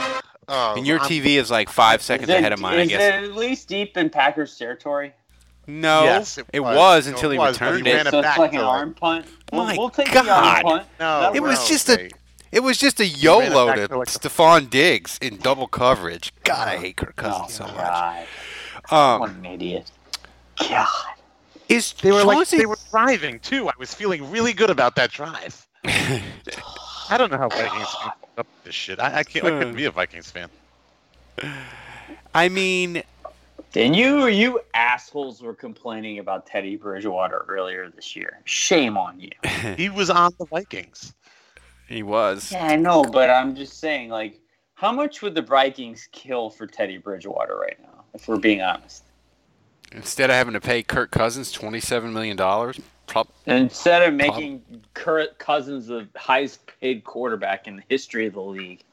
your 0.50 0.78
and 0.78 0.88
your 0.88 1.00
I'm- 1.00 1.10
TV 1.10 1.38
is 1.38 1.50
like 1.52 1.70
five 1.70 2.02
seconds 2.02 2.30
it- 2.30 2.38
ahead 2.40 2.54
of 2.54 2.60
mine. 2.60 2.80
I 2.80 2.86
guess. 2.86 3.02
it 3.02 3.24
at 3.30 3.36
least 3.36 3.68
deep 3.68 3.98
in 3.98 4.10
Packers 4.10 4.58
territory? 4.58 5.14
No, 5.68 6.04
Yes, 6.04 6.38
it 6.38 6.46
it 6.54 6.60
was. 6.60 6.78
was 6.78 7.08
until 7.08 7.32
it 7.32 7.34
he 7.34 7.40
was, 7.40 7.58
but 7.58 7.66
he 7.66 7.72
returned 7.72 7.86
ran 7.88 7.96
it. 8.02 8.08
it 8.08 8.12
so 8.12 8.20
it's 8.20 8.38
like 8.38 8.54
an 8.54 8.60
to, 8.60 8.66
arm 8.66 8.94
punt. 8.94 9.26
We'll, 9.52 9.66
My 9.66 9.76
we'll 9.78 9.90
take 9.90 10.12
God. 10.14 10.26
the 10.26 10.32
arm 10.32 10.62
punt. 10.64 10.88
No, 11.00 11.32
It 11.34 11.42
was 11.42 11.58
works. 11.58 11.68
just 11.68 11.90
okay. 11.90 12.06
a. 12.06 12.10
It 12.52 12.60
was 12.64 12.78
just 12.78 13.00
a 13.00 13.04
ran 13.04 13.12
it 13.14 13.18
YOLO 13.24 13.66
back 13.68 13.76
to 13.78 13.88
to, 13.88 13.98
like, 13.98 14.08
Stefon 14.08 14.70
Diggs 14.70 15.18
in 15.22 15.38
double 15.38 15.68
coverage. 15.68 16.32
God, 16.44 16.68
I 16.68 16.78
hate 16.78 16.98
Kirk 16.98 17.16
Oh, 17.18 17.22
Cousins 17.22 17.54
so 17.56 17.64
much. 17.66 17.76
God. 17.78 18.26
Um, 18.92 19.20
What 19.22 19.30
an 19.32 19.46
idiot. 19.46 19.92
God. 20.70 20.88
is 21.68 21.94
They 21.94 22.12
were 22.12 22.24
like 22.24 22.48
they 22.50 22.68
were 22.68 22.78
driving 22.92 23.40
too. 23.40 23.68
I 23.68 23.74
was 23.80 23.92
feeling 23.94 24.30
really 24.30 24.54
good 24.54 24.70
about 24.70 24.96
that 24.98 25.12
drive. 25.12 25.66
I 25.86 27.18
don't 27.18 27.32
know 27.32 27.38
how 27.40 27.50
Vikings 27.50 27.72
fans 27.96 28.14
put 28.22 28.25
up 28.38 28.48
this 28.64 28.76
shit. 28.76 29.00
I, 29.00 29.20
I 29.20 29.24
can't. 29.24 29.46
I 29.46 29.50
couldn't 29.50 29.70
hmm. 29.72 29.78
be 29.78 29.86
a 29.86 29.92
Vikings 29.92 30.32
fan. 30.32 30.50
I 32.34 32.50
mean, 32.50 33.02
And 33.76 33.96
you, 33.96 34.28
you 34.28 34.62
assholes 34.74 35.42
were 35.42 35.54
complaining 35.54 36.20
about 36.20 36.46
Teddy 36.46 36.76
Bridgewater 36.78 37.46
earlier 37.50 37.90
this 37.90 38.16
year. 38.16 38.40
Shame 38.46 38.98
on 38.98 39.20
you. 39.20 39.32
He 39.78 39.90
was 39.90 40.10
on 40.10 40.32
the 40.40 40.46
Vikings. 40.46 41.14
he 41.88 42.04
was. 42.04 42.52
Yeah, 42.52 42.66
I 42.66 42.76
know, 42.76 43.04
but 43.04 43.30
I'm 43.30 43.56
just 43.56 43.80
saying, 43.80 44.10
like, 44.10 44.40
how 44.76 44.92
much 44.92 45.22
would 45.22 45.36
the 45.36 45.42
Vikings 45.42 46.08
kill 46.12 46.50
for 46.50 46.68
Teddy 46.68 46.98
Bridgewater 46.98 47.58
right 47.58 47.78
now, 47.82 48.04
if 48.14 48.28
we're 48.28 48.38
being 48.38 48.62
honest? 48.62 49.04
Instead 49.92 50.30
of 50.30 50.36
having 50.36 50.54
to 50.54 50.62
pay 50.62 50.84
Kirk 50.84 51.12
Cousins 51.12 51.52
twenty-seven 51.52 52.12
million 52.14 52.36
dollars, 52.36 52.80
prob- 53.08 53.28
Instead 53.46 54.02
of 54.04 54.14
making 54.14 54.62
Kirk 54.94 55.38
Cousins 55.38 55.88
the 55.88 56.08
highest 56.16 56.62
paid 56.82 57.04
quarterback 57.04 57.68
in 57.68 57.78
the 57.78 57.84
history 57.90 58.26
of 58.28 58.34
the 58.34 58.42
league. 58.42 58.84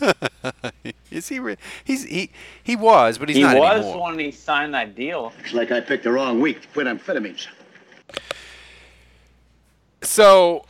is 1.10 1.28
he? 1.28 1.38
Re- 1.40 1.56
he's 1.84 2.04
he 2.04 2.30
he 2.62 2.76
was, 2.76 3.18
but 3.18 3.28
he's 3.28 3.36
he 3.38 3.42
not 3.42 3.56
was 3.58 3.84
anymore. 3.84 4.10
when 4.10 4.18
he 4.18 4.30
signed 4.30 4.72
that 4.74 4.94
deal. 4.94 5.32
It's 5.40 5.52
like 5.52 5.72
I 5.72 5.80
picked 5.80 6.04
the 6.04 6.12
wrong 6.12 6.40
week 6.40 6.62
to 6.62 6.68
quit 6.68 6.86
amphetamines. 6.86 7.46
So 10.02 10.64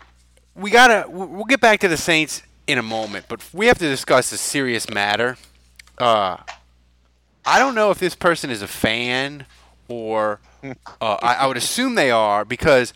we 0.54 0.70
gotta. 0.70 1.08
we- 1.08 1.26
We'll 1.26 1.44
get 1.44 1.60
back 1.60 1.80
to 1.80 1.88
the 1.88 1.96
Saints 1.96 2.42
in 2.66 2.78
a 2.78 2.82
moment, 2.82 3.26
but 3.28 3.42
we 3.52 3.66
have 3.66 3.78
to 3.78 3.88
discuss 3.88 4.32
a 4.32 4.38
serious 4.38 4.88
matter. 4.90 5.36
Uh, 5.98 6.36
I 7.44 7.58
don't 7.58 7.74
know 7.74 7.90
if 7.90 7.98
this 7.98 8.14
person 8.14 8.50
is 8.50 8.62
a 8.62 8.68
fan 8.68 9.46
or 9.88 10.40
uh, 11.00 11.16
I, 11.22 11.34
I 11.34 11.46
would 11.46 11.56
assume 11.56 11.94
they 11.94 12.10
are 12.10 12.44
because 12.44 12.92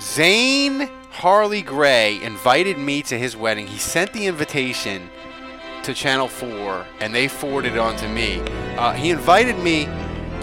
Zane 0.00 0.88
Harley 1.10 1.62
Gray 1.62 2.20
invited 2.22 2.78
me 2.78 3.02
to 3.02 3.18
his 3.18 3.36
wedding. 3.36 3.66
He 3.66 3.78
sent 3.78 4.12
the 4.12 4.26
invitation 4.26 5.08
to 5.84 5.94
Channel 5.94 6.28
4 6.28 6.84
and 7.00 7.14
they 7.14 7.28
forwarded 7.28 7.74
it 7.74 7.78
on 7.78 7.96
to 7.96 8.08
me. 8.08 8.40
Uh, 8.76 8.92
he 8.92 9.10
invited 9.10 9.58
me 9.58 9.88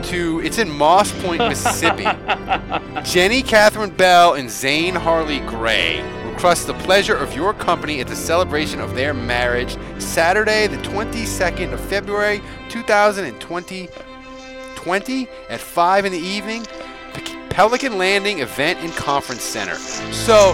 to, 0.03 0.39
it's 0.41 0.57
in 0.57 0.69
Moss 0.69 1.11
Point, 1.21 1.39
Mississippi. 1.39 2.03
Jenny 3.03 3.41
Catherine 3.41 3.91
Bell 3.91 4.33
and 4.35 4.49
Zane 4.49 4.95
Harley 4.95 5.39
Gray 5.41 6.01
request 6.31 6.65
the 6.67 6.73
pleasure 6.75 7.15
of 7.15 7.35
your 7.35 7.53
company 7.53 7.99
at 7.99 8.07
the 8.07 8.15
celebration 8.15 8.79
of 8.79 8.95
their 8.95 9.13
marriage 9.13 9.77
Saturday, 9.99 10.67
the 10.67 10.77
22nd 10.77 11.73
of 11.73 11.79
February, 11.81 12.41
2020 12.69 13.89
20 14.85 15.27
at 15.49 15.59
5 15.59 16.05
in 16.05 16.11
the 16.11 16.17
evening. 16.19 16.65
Pelican 17.49 17.97
Landing 17.97 18.39
Event 18.39 18.79
and 18.79 18.91
Conference 18.93 19.43
Center. 19.43 19.75
So, 19.75 20.53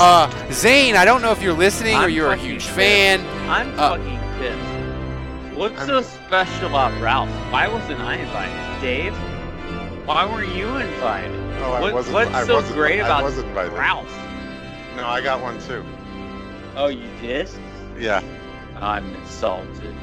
uh, 0.00 0.30
Zane, 0.50 0.96
I 0.96 1.04
don't 1.04 1.20
know 1.20 1.30
if 1.30 1.42
you're 1.42 1.52
listening 1.52 1.94
or 1.94 2.04
I'm 2.04 2.10
you're 2.10 2.32
a 2.32 2.36
huge 2.36 2.64
pissed. 2.64 2.70
fan. 2.76 3.26
I'm 3.50 3.78
Uh, 3.78 3.96
fucking 3.98 4.20
pissed. 4.38 5.58
What's 5.58 5.84
so 5.86 6.00
special 6.02 6.68
about 6.68 6.98
Ralph? 7.02 7.28
Why 7.52 7.68
wasn't 7.68 8.00
I 8.00 8.14
invited? 8.16 8.80
Dave? 8.80 9.14
Why 10.06 10.24
weren't 10.24 10.54
you 10.54 10.68
invited? 10.76 11.32
Oh, 11.60 11.72
I 11.72 11.80
What- 11.80 11.94
wasn't- 11.94 12.14
what's 12.14 12.30
I 12.34 12.46
so 12.46 12.54
wasn't- 12.54 12.74
great 12.76 13.00
I 13.02 13.04
about 13.04 13.24
was 13.24 13.36
invited. 13.38 13.72
Ralph? 13.74 14.08
No, 14.96 15.06
I 15.06 15.20
got 15.20 15.40
one 15.42 15.58
too. 15.60 15.84
Oh, 16.76 16.86
you 16.86 17.08
did? 17.20 17.50
Yeah. 17.98 18.22
I'm 18.80 19.14
insulted. 19.16 19.94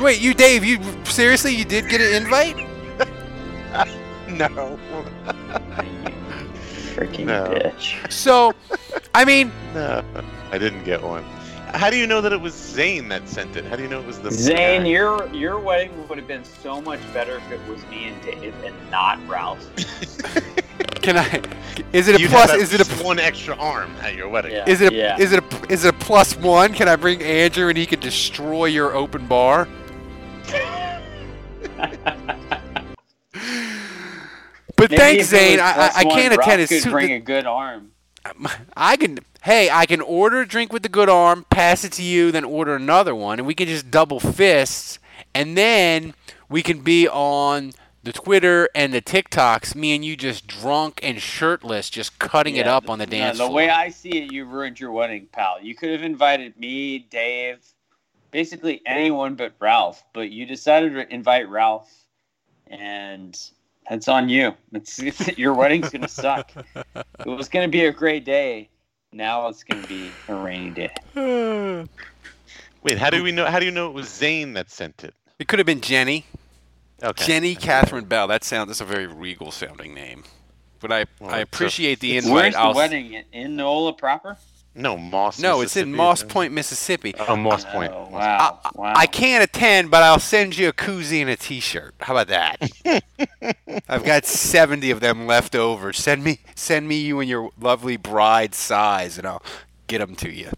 Wait, 0.00 0.18
you, 0.20 0.32
Dave, 0.32 0.64
you 0.64 0.78
seriously, 1.04 1.54
you 1.54 1.64
did 1.66 1.88
get 1.90 2.00
an 2.00 2.14
invite? 2.22 2.56
No. 4.28 4.48
Freaking 6.94 7.26
No. 7.26 7.44
bitch. 7.50 8.10
So, 8.10 8.52
I 9.14 9.24
mean, 9.24 9.52
No, 9.74 10.02
I 10.50 10.58
didn't 10.58 10.84
get 10.84 11.02
one. 11.02 11.22
How 11.74 11.90
do 11.90 11.96
you 11.98 12.06
know 12.06 12.20
that 12.20 12.32
it 12.32 12.40
was 12.40 12.54
Zane 12.54 13.08
that 13.08 13.28
sent 13.28 13.56
it? 13.56 13.64
How 13.64 13.74
do 13.76 13.82
you 13.82 13.88
know 13.88 14.00
it 14.00 14.06
was 14.06 14.20
the 14.20 14.30
Zane, 14.30 14.82
guy? 14.82 14.88
your 14.88 15.26
your 15.34 15.58
wedding 15.58 15.90
would 16.08 16.16
have 16.18 16.28
been 16.28 16.44
so 16.44 16.80
much 16.80 17.00
better 17.12 17.36
if 17.38 17.50
it 17.50 17.60
was 17.68 17.84
me 17.86 18.04
and 18.04 18.22
Dave 18.22 18.54
and 18.64 18.74
not 18.92 19.18
Ralph. 19.28 19.58
can 21.02 21.18
I? 21.18 21.42
Is 21.92 22.06
it 22.08 22.14
a 22.14 22.20
You'd 22.20 22.30
plus? 22.30 22.52
have 22.52 22.60
Is 22.60 22.72
it 22.72 22.80
a 22.80 23.04
one 23.04 23.18
extra 23.18 23.56
arm 23.56 23.90
at 24.02 24.14
your 24.14 24.28
wedding? 24.28 24.52
Yeah. 24.52 24.68
Is 24.68 24.80
it 24.80 24.92
a, 24.92 24.96
Yeah. 24.96 25.18
is 25.18 25.32
it 25.32 25.42
a, 25.42 25.72
is 25.72 25.84
it 25.84 25.94
a 25.94 25.98
plus 25.98 26.36
one? 26.36 26.72
Can 26.72 26.88
I 26.88 26.94
bring 26.96 27.20
Andrew 27.22 27.68
and 27.68 27.76
he 27.76 27.86
can 27.86 27.98
destroy 28.00 28.66
your 28.66 28.94
open 28.94 29.26
bar? 29.26 29.66
But 34.84 34.90
Maybe 34.90 34.98
thanks, 34.98 35.26
Zane. 35.26 35.60
I, 35.60 35.72
I, 35.72 35.90
I 35.98 36.04
can't 36.04 36.34
Ralph 36.34 36.34
attend. 36.34 36.62
It's 36.62 36.70
could 36.70 36.82
too, 36.84 36.90
bring 36.90 37.12
a 37.12 37.20
good 37.20 37.46
arm. 37.46 37.92
I 38.76 38.96
can. 38.96 39.20
Hey, 39.42 39.70
I 39.70 39.86
can 39.86 40.00
order 40.00 40.42
a 40.42 40.46
drink 40.48 40.72
with 40.72 40.82
the 40.82 40.88
good 40.90 41.08
arm, 41.10 41.46
pass 41.50 41.84
it 41.84 41.92
to 41.94 42.02
you, 42.02 42.32
then 42.32 42.44
order 42.44 42.76
another 42.76 43.14
one, 43.14 43.38
and 43.38 43.46
we 43.46 43.54
can 43.54 43.68
just 43.68 43.90
double 43.90 44.20
fists, 44.20 44.98
and 45.34 45.56
then 45.56 46.14
we 46.48 46.62
can 46.62 46.80
be 46.80 47.08
on 47.08 47.72
the 48.04 48.12
Twitter 48.12 48.68
and 48.74 48.92
the 48.94 49.02
TikToks. 49.02 49.74
Me 49.74 49.94
and 49.94 50.04
you 50.04 50.16
just 50.16 50.46
drunk 50.46 51.00
and 51.02 51.20
shirtless, 51.20 51.90
just 51.90 52.18
cutting 52.18 52.56
it 52.56 52.66
Yeah, 52.66 52.76
up 52.76 52.90
on 52.90 52.98
the 53.00 53.06
no, 53.06 53.06
dance 53.06 53.38
the 53.38 53.48
floor. 53.48 53.50
way 53.50 53.70
I 53.70 53.90
see 53.90 54.10
it, 54.18 54.32
you 54.32 54.46
ruined 54.46 54.80
your 54.80 54.92
wedding, 54.92 55.28
pal. 55.32 55.62
You 55.62 55.74
could 55.74 55.90
have 55.90 56.02
invited 56.02 56.58
me, 56.58 57.00
Dave, 57.00 57.58
basically 58.30 58.82
anyone 58.86 59.36
but 59.36 59.54
Ralph, 59.60 60.04
but 60.14 60.30
you 60.30 60.46
decided 60.46 60.94
to 60.94 61.14
invite 61.14 61.48
Ralph 61.48 61.92
and 62.68 63.38
that's 63.88 64.08
on 64.08 64.28
you. 64.28 64.52
It's, 64.72 64.98
it's 65.02 65.38
your 65.38 65.54
wedding's 65.54 65.90
gonna 65.90 66.08
suck. 66.08 66.52
It 66.96 67.26
was 67.26 67.48
gonna 67.48 67.68
be 67.68 67.84
a 67.86 67.92
great 67.92 68.24
day. 68.24 68.68
Now 69.12 69.46
it's 69.48 69.62
gonna 69.64 69.86
be 69.86 70.10
a 70.28 70.34
rainy 70.34 70.70
day. 70.70 70.92
Wait, 72.82 72.98
how 72.98 73.10
do 73.10 73.22
we 73.22 73.32
know? 73.32 73.46
How 73.46 73.58
do 73.58 73.64
you 73.64 73.70
know 73.70 73.88
it 73.88 73.94
was 73.94 74.08
Zane 74.08 74.52
that 74.54 74.70
sent 74.70 75.04
it? 75.04 75.14
It 75.38 75.48
could 75.48 75.58
have 75.58 75.66
been 75.66 75.80
Jenny. 75.80 76.26
Okay. 77.02 77.24
Jenny 77.26 77.54
Catherine 77.54 78.04
Bell. 78.04 78.26
That 78.28 78.44
sounds 78.44 78.68
that's 78.68 78.80
a 78.80 78.84
very 78.84 79.06
regal 79.06 79.50
sounding 79.50 79.94
name. 79.94 80.24
But 80.80 80.92
I 80.92 81.06
Well, 81.18 81.30
I 81.30 81.38
it's 81.38 81.38
a- 81.38 81.42
appreciate 81.42 82.00
the 82.00 82.16
invite. 82.16 82.32
Where's 82.32 82.54
the 82.54 82.60
I'll- 82.60 82.74
wedding 82.74 83.14
in- 83.14 83.24
in 83.32 83.56
Nola 83.56 83.92
proper? 83.94 84.36
No, 84.74 84.96
Moss. 84.96 85.38
No, 85.38 85.60
it's 85.60 85.76
in 85.76 85.94
Moss? 85.94 86.24
Point, 86.24 86.52
Mississippi. 86.52 87.14
Oh, 87.28 87.36
Moss 87.36 87.64
oh, 87.64 87.70
Point. 87.70 87.92
Oh, 87.92 88.08
wow, 88.10 88.60
wow. 88.74 88.92
I 88.96 89.06
can't 89.06 89.44
attend, 89.44 89.90
but 89.90 90.02
I'll 90.02 90.18
send 90.18 90.58
you 90.58 90.68
a 90.68 90.72
koozie 90.72 91.20
and 91.20 91.30
a 91.30 91.36
T-shirt. 91.36 91.94
How 92.00 92.16
about 92.16 92.28
that? 92.28 93.04
I've 93.88 94.04
got 94.04 94.24
seventy 94.24 94.90
of 94.90 95.00
them 95.00 95.26
left 95.26 95.54
over. 95.54 95.92
Send 95.92 96.24
me, 96.24 96.40
send 96.56 96.88
me 96.88 97.00
you 97.00 97.20
and 97.20 97.30
your 97.30 97.50
lovely 97.60 97.96
bride 97.96 98.54
size, 98.54 99.16
and 99.16 99.26
I'll 99.26 99.42
get 99.86 99.98
them 99.98 100.16
to 100.16 100.30
you. 100.30 100.50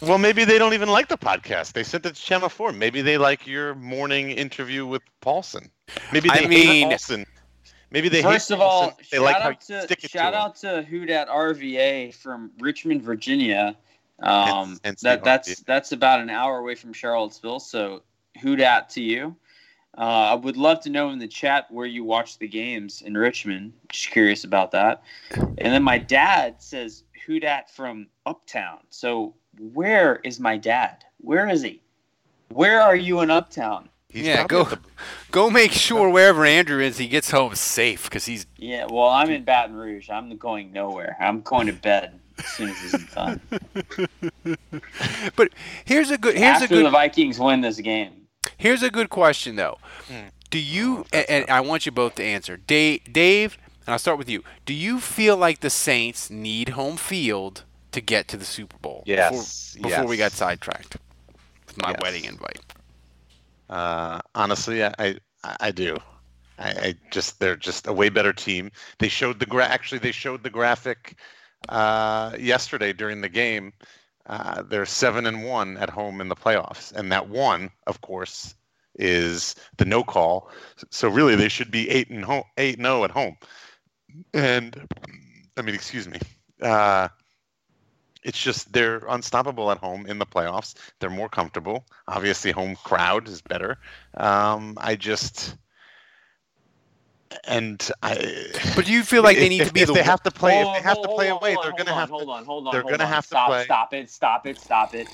Well, 0.00 0.18
maybe 0.18 0.44
they 0.44 0.58
don't 0.58 0.72
even 0.72 0.88
like 0.88 1.08
the 1.08 1.18
podcast. 1.18 1.72
They 1.72 1.82
sent 1.82 2.06
it 2.06 2.14
to 2.14 2.22
Channel 2.22 2.48
4. 2.48 2.72
Maybe 2.72 3.02
they 3.02 3.18
like 3.18 3.46
your 3.46 3.74
morning 3.74 4.30
interview 4.30 4.86
with 4.86 5.02
Paulson. 5.20 5.70
Maybe 6.10 6.30
I 6.30 6.40
they 6.40 6.46
mean- 6.48 6.66
hate 6.66 6.82
Paulson. 6.84 7.26
Maybe 7.90 8.08
they 8.08 8.22
First 8.22 8.50
of 8.50 8.60
all, 8.60 8.96
They 9.10 9.16
shout 9.16 9.24
like 9.24 9.36
out 9.36 9.60
to 9.62 9.96
shout 10.00 10.32
to 10.32 10.38
out 10.38 10.56
to 10.56 10.82
who 10.82 11.06
dat 11.06 11.28
RVA 11.28 12.14
from 12.14 12.52
Richmond, 12.60 13.02
Virginia. 13.02 13.76
Um, 14.20 14.68
Hence- 14.68 14.80
hence 14.84 15.00
that 15.02 15.24
that's 15.24 15.60
that's 15.60 15.92
about 15.92 16.20
an 16.20 16.30
hour 16.30 16.58
away 16.58 16.74
from 16.74 16.92
Charlottesville. 16.92 17.60
So 17.60 18.02
who 18.40 18.56
dat 18.56 18.90
to 18.90 19.02
you? 19.02 19.36
Uh, 19.98 20.30
I 20.30 20.34
would 20.34 20.56
love 20.56 20.80
to 20.82 20.90
know 20.90 21.10
in 21.10 21.18
the 21.18 21.26
chat 21.26 21.66
where 21.70 21.86
you 21.86 22.04
watch 22.04 22.38
the 22.38 22.46
games 22.46 23.02
in 23.02 23.16
Richmond. 23.16 23.72
Just 23.88 24.10
curious 24.10 24.44
about 24.44 24.70
that. 24.70 25.02
And 25.32 25.56
then 25.58 25.82
my 25.82 25.98
dad 25.98 26.62
says 26.62 27.02
who 27.26 27.40
dat 27.40 27.70
from 27.70 28.06
Uptown. 28.24 28.78
So 28.90 29.34
where 29.58 30.20
is 30.22 30.38
my 30.38 30.56
dad? 30.56 31.04
Where 31.18 31.48
is 31.48 31.62
he? 31.62 31.82
Where 32.50 32.80
are 32.80 32.96
you 32.96 33.20
in 33.20 33.30
Uptown? 33.30 33.88
He's 34.12 34.26
yeah, 34.26 34.46
go 34.46 34.64
the- 34.64 34.78
go 35.30 35.50
make 35.50 35.72
sure 35.72 36.08
wherever 36.10 36.44
Andrew 36.44 36.80
is, 36.82 36.98
he 36.98 37.06
gets 37.08 37.30
home 37.30 37.54
safe 37.54 38.04
because 38.04 38.26
he's 38.26 38.46
Yeah, 38.56 38.86
well, 38.90 39.08
I'm 39.08 39.30
in 39.30 39.44
Baton 39.44 39.74
Rouge. 39.76 40.10
I'm 40.10 40.36
going 40.36 40.72
nowhere. 40.72 41.16
I'm 41.20 41.42
going 41.42 41.66
to 41.68 41.72
bed 41.72 42.18
as 42.38 42.46
soon 42.46 42.70
as 42.70 42.82
this 42.82 42.94
is 42.94 43.14
done. 43.14 43.40
But 45.36 45.50
here's 45.84 46.10
a 46.10 46.18
good 46.18 46.36
here's 46.36 46.62
After 46.62 46.64
a 46.66 46.68
good 46.78 46.86
the 46.86 46.90
Vikings 46.90 47.38
win 47.38 47.60
this 47.60 47.78
game. 47.80 48.26
here's 48.56 48.82
a 48.82 48.90
good 48.90 49.10
question 49.10 49.56
though. 49.56 49.78
Hmm. 50.08 50.28
Do 50.50 50.58
you 50.58 50.98
oh, 51.00 51.06
and, 51.12 51.30
and 51.30 51.50
I 51.50 51.60
want 51.60 51.86
you 51.86 51.92
both 51.92 52.16
to 52.16 52.24
answer, 52.24 52.56
Dave? 52.56 53.12
Dave, 53.12 53.56
and 53.86 53.92
I'll 53.92 53.98
start 53.98 54.18
with 54.18 54.28
you. 54.28 54.42
Do 54.66 54.74
you 54.74 54.98
feel 55.00 55.36
like 55.36 55.60
the 55.60 55.70
Saints 55.70 56.30
need 56.30 56.70
home 56.70 56.96
field 56.96 57.62
to 57.92 58.00
get 58.00 58.26
to 58.28 58.36
the 58.36 58.44
Super 58.44 58.76
Bowl? 58.78 59.04
Yes, 59.06 59.74
Before, 59.74 59.90
before 59.90 60.06
we 60.06 60.16
got 60.16 60.32
sidetracked 60.32 60.96
with 61.66 61.76
my 61.80 61.90
Yes. 61.90 62.00
wedding 62.02 62.24
invite. 62.24 62.58
Uh, 63.70 64.20
honestly, 64.34 64.84
I, 64.84 64.92
I, 64.98 65.16
I 65.60 65.70
do. 65.70 65.96
I, 66.58 66.68
I 66.68 66.94
just 67.10 67.40
they're 67.40 67.56
just 67.56 67.86
a 67.86 67.92
way 67.92 68.08
better 68.08 68.32
team. 68.32 68.70
They 68.98 69.08
showed 69.08 69.38
the 69.38 69.46
gra- 69.46 69.68
actually 69.68 69.98
they 69.98 70.12
showed 70.12 70.42
the 70.42 70.50
graphic 70.50 71.16
uh, 71.68 72.36
yesterday 72.38 72.92
during 72.92 73.20
the 73.20 73.28
game. 73.28 73.72
Uh, 74.26 74.62
they're 74.62 74.86
seven 74.86 75.24
and 75.26 75.44
one 75.44 75.76
at 75.78 75.88
home 75.88 76.20
in 76.20 76.28
the 76.28 76.36
playoffs, 76.36 76.92
and 76.92 77.10
that 77.10 77.28
one, 77.28 77.70
of 77.86 78.00
course, 78.00 78.54
is 78.96 79.54
the 79.78 79.84
no 79.84 80.02
call. 80.04 80.50
So 80.90 81.08
really, 81.08 81.36
they 81.36 81.48
should 81.48 81.70
be 81.70 81.88
eight 81.88 82.10
and 82.10 82.24
home, 82.24 82.44
eight 82.58 82.76
and 82.76 82.84
zero 82.84 83.04
at 83.04 83.10
home. 83.10 83.36
And 84.34 84.86
I 85.56 85.62
mean, 85.62 85.74
excuse 85.74 86.08
me. 86.08 86.18
Uh, 86.60 87.08
it's 88.22 88.38
just 88.38 88.72
they're 88.72 89.02
unstoppable 89.08 89.70
at 89.70 89.78
home 89.78 90.06
in 90.06 90.18
the 90.18 90.26
playoffs. 90.26 90.74
They're 90.98 91.10
more 91.10 91.28
comfortable. 91.28 91.84
Obviously, 92.08 92.50
home 92.50 92.76
crowd 92.84 93.28
is 93.28 93.40
better. 93.42 93.78
Um, 94.16 94.76
I 94.80 94.96
just 94.96 95.56
and 97.44 97.90
I. 98.02 98.46
But 98.76 98.86
do 98.86 98.92
you 98.92 99.02
feel 99.02 99.22
like 99.22 99.36
they 99.36 99.44
if- 99.44 99.50
need 99.50 99.66
to 99.66 99.72
be 99.72 99.80
if 99.80 99.88
the 99.88 99.94
they 99.94 100.02
have 100.02 100.22
to 100.22 100.30
play? 100.30 100.62
Hold 100.62 100.76
if 100.76 100.82
they 100.82 100.88
have 100.88 100.96
on, 100.98 101.02
to 101.02 101.08
play 101.08 101.30
on, 101.30 101.36
away, 101.38 101.54
hold 101.54 101.64
they're 101.64 101.72
gonna 101.84 101.90
hold 101.92 102.00
have 102.00 102.12
on, 102.12 102.18
to. 102.20 102.24
Hold 102.24 102.28
on, 102.38 102.44
hold 102.44 102.66
on, 102.66 102.72
they're 102.72 102.82
hold 102.82 102.90
gonna 102.92 103.04
on. 103.04 103.10
have 103.10 103.26
to 103.28 103.44
play. 103.46 103.64
Stop 103.64 103.94
it! 103.94 104.10
Stop 104.10 104.46
it! 104.46 104.58
Stop 104.58 104.94
it! 104.94 105.08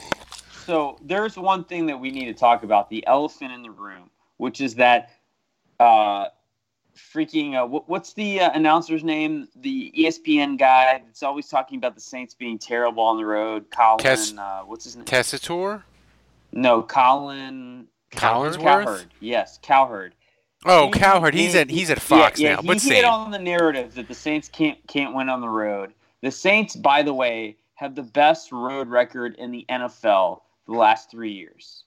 So 0.65 0.99
there's 1.03 1.37
one 1.37 1.65
thing 1.65 1.87
that 1.87 1.99
we 1.99 2.11
need 2.11 2.27
to 2.27 2.35
talk 2.35 2.63
about: 2.63 2.91
the 2.91 3.07
elephant 3.07 3.53
in 3.53 3.63
the 3.63 3.71
room, 3.71 4.11
which 4.39 4.61
is 4.61 4.75
that 4.77 5.11
uh, 5.79 6.27
freaking 6.97 7.55
uh, 7.61 7.67
what, 7.67 7.89
what's 7.89 8.13
the 8.15 8.41
uh, 8.41 8.51
announcer's 8.53 9.05
name? 9.05 9.49
The 9.57 9.93
ESPN 9.97 10.59
guy 10.59 11.03
that's 11.05 11.23
always 11.23 11.49
talking 11.49 11.79
about 11.79 11.95
the 11.95 12.01
Saints 12.01 12.35
being 12.35 12.59
terrible 12.59 13.03
on 13.05 13.17
the 13.17 13.25
road. 13.25 13.71
Colin, 13.71 13.99
Tess- 13.99 14.35
uh, 14.37 14.63
what's 14.67 14.85
his 14.85 14.97
name? 14.97 15.05
Tessitore? 15.05 15.83
no, 16.53 16.83
Colin 16.83 17.87
Collinsworth? 18.13 18.61
Cowherd. 18.63 19.07
Yes, 19.21 19.59
Cowherd. 19.63 20.15
Oh, 20.65 20.87
He- 20.87 20.93
Cowherd. 20.99 21.35
He's 21.35 21.53
he- 21.53 21.59
at 21.61 21.71
he's 21.71 21.91
at 21.91 22.01
Fox 22.01 22.41
yeah, 22.41 22.49
yeah, 22.51 22.55
now. 22.57 22.63
He 22.63 22.69
But 22.69 22.75
hit 22.83 22.83
same. 22.83 23.05
on 23.05 23.31
the 23.31 23.39
narrative 23.39 23.95
that 23.95 24.09
the 24.09 24.15
Saints 24.15 24.49
can't 24.49 24.79
can't 24.89 25.15
win 25.15 25.29
on 25.29 25.41
the 25.41 25.49
road. 25.49 25.93
The 26.23 26.31
Saints, 26.31 26.75
by 26.75 27.03
the 27.03 27.13
way, 27.15 27.57
have 27.75 27.95
the 27.95 28.03
best 28.03 28.53
road 28.53 28.89
record 28.89 29.35
in 29.37 29.51
the 29.51 29.67
NFL 29.69 30.41
the 30.67 30.73
last 30.73 31.11
three 31.11 31.33
years. 31.33 31.85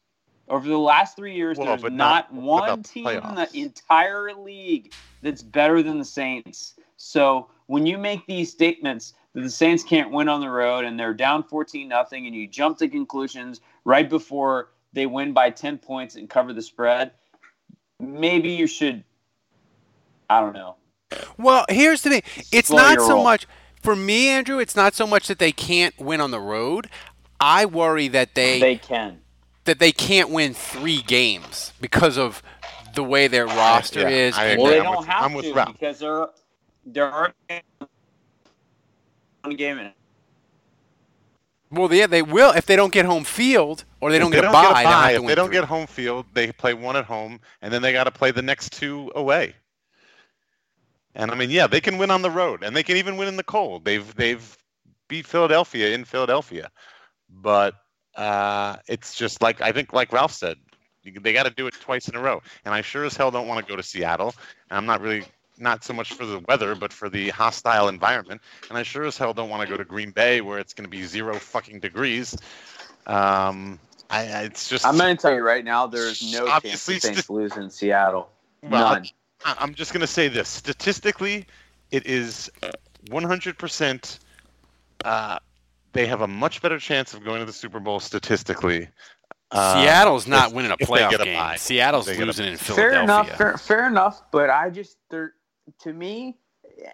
Over 0.50 0.68
the 0.68 0.78
last 0.80 1.16
three 1.16 1.36
years, 1.36 1.58
Well, 1.58 1.68
there's 1.68 1.84
not, 1.84 2.34
not- 2.34 2.34
one 2.34 2.64
about 2.64 2.84
the 2.84 2.90
team 2.90 3.08
in 3.08 3.36
the 3.36 3.50
entire 3.54 4.34
league 4.34 4.94
that's 5.22 5.44
better 5.44 5.84
than 5.84 6.00
the 6.00 6.06
Saints. 6.06 6.74
So 6.98 7.50
when 7.68 7.86
you 7.86 7.98
make 7.98 8.26
these 8.26 8.52
statements 8.52 9.14
that 9.34 9.42
the 9.42 9.50
Saints 9.50 9.84
can't 9.84 10.12
win 10.12 10.28
on 10.28 10.42
the 10.42 10.50
road 10.50 10.86
and 10.86 11.00
they're 11.00 11.14
down 11.14 11.44
14 11.44 11.88
nothing, 11.88 12.26
and 12.26 12.36
you 12.36 12.48
jump 12.48 12.78
to 12.80 12.88
conclusions 12.90 13.62
right 13.86 14.10
before 14.10 14.70
they 14.94 15.06
win 15.06 15.34
by 15.34 15.52
10 15.52 15.78
points 15.78 16.16
and 16.16 16.30
cover 16.30 16.52
the 16.52 16.62
spread, 16.64 17.12
maybe 18.00 18.50
you 18.50 18.66
should. 18.66 19.04
I 20.30 20.42
don't 20.42 20.54
know. 20.54 20.76
Well, 21.38 21.66
here's 21.70 22.02
the 22.02 22.10
thing. 22.10 22.24
It's 22.52 22.70
Slow 22.70 22.78
not 22.78 23.00
so 23.02 23.10
roll. 23.14 23.24
much 23.24 23.48
for 23.82 23.96
me, 23.96 24.30
Andrew. 24.30 24.58
It's 24.60 24.76
not 24.76 24.94
so 24.96 25.06
much 25.08 25.28
that 25.28 25.40
they 25.40 25.52
can't 25.52 25.98
win 26.00 26.22
on 26.22 26.32
the 26.32 26.40
road. 26.40 26.90
I 27.40 27.66
worry 27.66 28.08
that 28.10 28.36
they, 28.36 28.60
They 28.60 28.76
can. 28.76 29.20
That 29.70 29.80
they 29.80 29.94
can't 29.94 30.32
win 30.32 30.54
three 30.56 31.02
games 31.04 31.74
because 31.82 32.18
of 32.18 32.44
the 32.96 33.04
way 33.06 33.28
their 33.28 33.48
roster 33.48 34.02
yeah, 34.02 34.10
is. 34.10 34.38
I 34.38 34.58
Well, 34.58 34.68
they 34.68 34.80
I'm 34.80 34.84
don't 34.84 34.98
with- 34.98 35.08
have 35.08 35.26
I'm 35.26 35.34
to 35.38 35.54
Ralph. 35.54 35.74
because 35.74 36.00
they're 36.00 36.28
they're 36.86 37.14
already 37.14 37.34
one 39.44 39.56
game 39.58 39.80
in. 39.80 39.94
well, 41.72 41.94
yeah, 41.94 42.08
they 42.08 42.22
will 42.24 42.52
if 42.54 42.66
they 42.68 42.76
don't 42.78 42.94
get 42.94 43.06
home 43.06 43.26
field 43.26 43.86
or 44.02 44.12
they 44.12 44.20
If 44.20 44.20
don't 44.20 44.32
they 44.32 44.38
get 44.38 44.46
a 44.46 44.50
don't 44.50 44.54
bye. 44.54 44.62
get 44.62 44.78
a 44.78 44.78
they'll 44.84 44.84
bye, 44.84 45.12
if 45.14 45.26
they 45.26 45.36
don't 45.36 45.50
three. 45.50 45.62
get 45.62 45.66
home 45.66 45.88
field, 45.88 46.28
they 46.34 46.52
play 46.52 46.74
one 46.76 46.96
at 46.98 47.06
home, 47.06 47.40
and 47.62 47.74
then 47.74 47.82
they 47.82 47.94
got 47.94 48.06
to 48.06 48.12
play 48.12 48.32
the 48.32 48.42
next 48.44 48.74
two 48.74 49.12
away. 49.16 49.56
And 51.16 51.32
I 51.32 51.36
mean, 51.36 51.52
yeah, 51.52 51.68
they 51.68 51.82
can 51.82 51.98
win 51.98 52.12
on 52.12 52.22
the 52.24 52.32
road, 52.32 52.64
and 52.64 52.76
they 52.76 52.84
can 52.84 52.98
even 52.98 53.18
win 53.18 53.28
in 53.30 53.38
the 53.38 53.44
cold. 53.44 53.86
They've 53.86 54.16
they've 54.16 54.58
beat 55.10 55.28
Philadelphia 55.28 55.94
in 55.96 56.06
Philadelphia, 56.06 56.72
but 57.30 57.76
uh, 58.20 58.76
it's 58.88 59.16
just 59.16 59.42
like 59.42 59.62
I 59.62 59.72
think, 59.72 59.94
like 59.94 60.12
Ralph 60.12 60.34
said, 60.34 60.58
they 61.06 61.32
got 61.32 61.44
to 61.44 61.50
do 61.52 61.68
it 61.68 61.74
twice 61.80 62.10
in 62.10 62.16
a 62.16 62.20
row. 62.20 62.42
And 62.66 62.74
I 62.74 62.82
sure 62.82 63.06
as 63.06 63.16
hell 63.16 63.32
don't 63.32 63.48
want 63.48 63.66
to 63.66 63.72
go 63.72 63.78
to 63.78 63.84
Seattle. 63.84 64.36
And 64.70 64.78
I'm 64.78 64.86
not 64.86 65.00
really 65.00 65.24
not 65.58 65.86
so 65.86 65.94
much 65.94 66.14
for 66.14 66.26
the 66.26 66.40
weather, 66.48 66.76
but 66.76 66.92
for 66.92 67.10
the 67.10 67.30
hostile 67.30 67.88
environment. 67.88 68.42
And 68.68 68.78
I 68.78 68.84
sure 68.84 69.06
as 69.06 69.18
hell 69.18 69.34
don't 69.34 69.50
want 69.50 69.64
to 69.64 69.70
go 69.70 69.78
to 69.78 69.86
Green 69.86 70.12
Bay 70.12 70.42
where 70.42 70.60
it's 70.60 70.74
going 70.74 70.84
to 70.84 70.90
be 70.90 71.04
zero 71.04 71.36
fucking 71.36 71.80
degrees. 71.80 72.36
Um, 73.08 73.80
I, 74.10 74.24
it's 74.44 74.68
just 74.68 74.86
I'm 74.86 74.98
going 74.98 75.16
to 75.16 75.22
tell 75.22 75.34
you 75.34 75.42
right 75.42 75.64
now, 75.64 75.88
there 75.88 76.08
is 76.10 76.34
no 76.34 76.48
chance 76.60 76.86
the 76.86 77.00
Saints 77.00 77.24
sti- 77.24 77.34
lose 77.34 77.56
in 77.56 77.70
Seattle. 77.70 78.30
Well, 78.64 78.96
None. 78.96 79.06
I- 79.46 79.56
I'm 79.60 79.74
just 79.74 79.94
going 79.94 80.02
to 80.02 80.08
say 80.08 80.28
this. 80.28 80.50
Statistically, 80.50 81.48
it 81.92 82.06
is 82.06 82.52
100%. 83.10 84.20
Uh, 85.06 85.40
they 85.94 86.06
have 86.06 86.22
a 86.22 86.28
much 86.28 86.62
better 86.62 86.80
chance 86.80 87.14
of 87.14 87.24
going 87.24 87.40
to 87.40 87.46
the 87.46 87.54
Super 87.54 87.80
Bowl 87.80 88.00
statistically. 88.00 88.88
uh, 89.52 89.82
Seattle's 89.82 90.28
not 90.28 90.50
if- 90.50 90.54
winning 90.54 90.72
a 90.72 90.78
playoff 90.78 91.20
a 91.20 91.24
game. 91.24 91.36
bye. 91.38 91.56
Seattle's 91.56 92.08
If 92.08 92.14
they 92.14 92.18
get 92.18 92.24
a- 92.24 92.26
losing 92.28 92.46
in 92.48 92.58
Philadelphia. 92.58 92.92
Fair 92.94 93.04
enough. 93.04 93.30
Fair, 93.38 93.58
fair 93.58 93.88
enough. 93.88 94.22
But 94.32 94.50
I 94.52 94.70
just 94.70 94.98
to 95.10 95.94
me, 95.94 96.38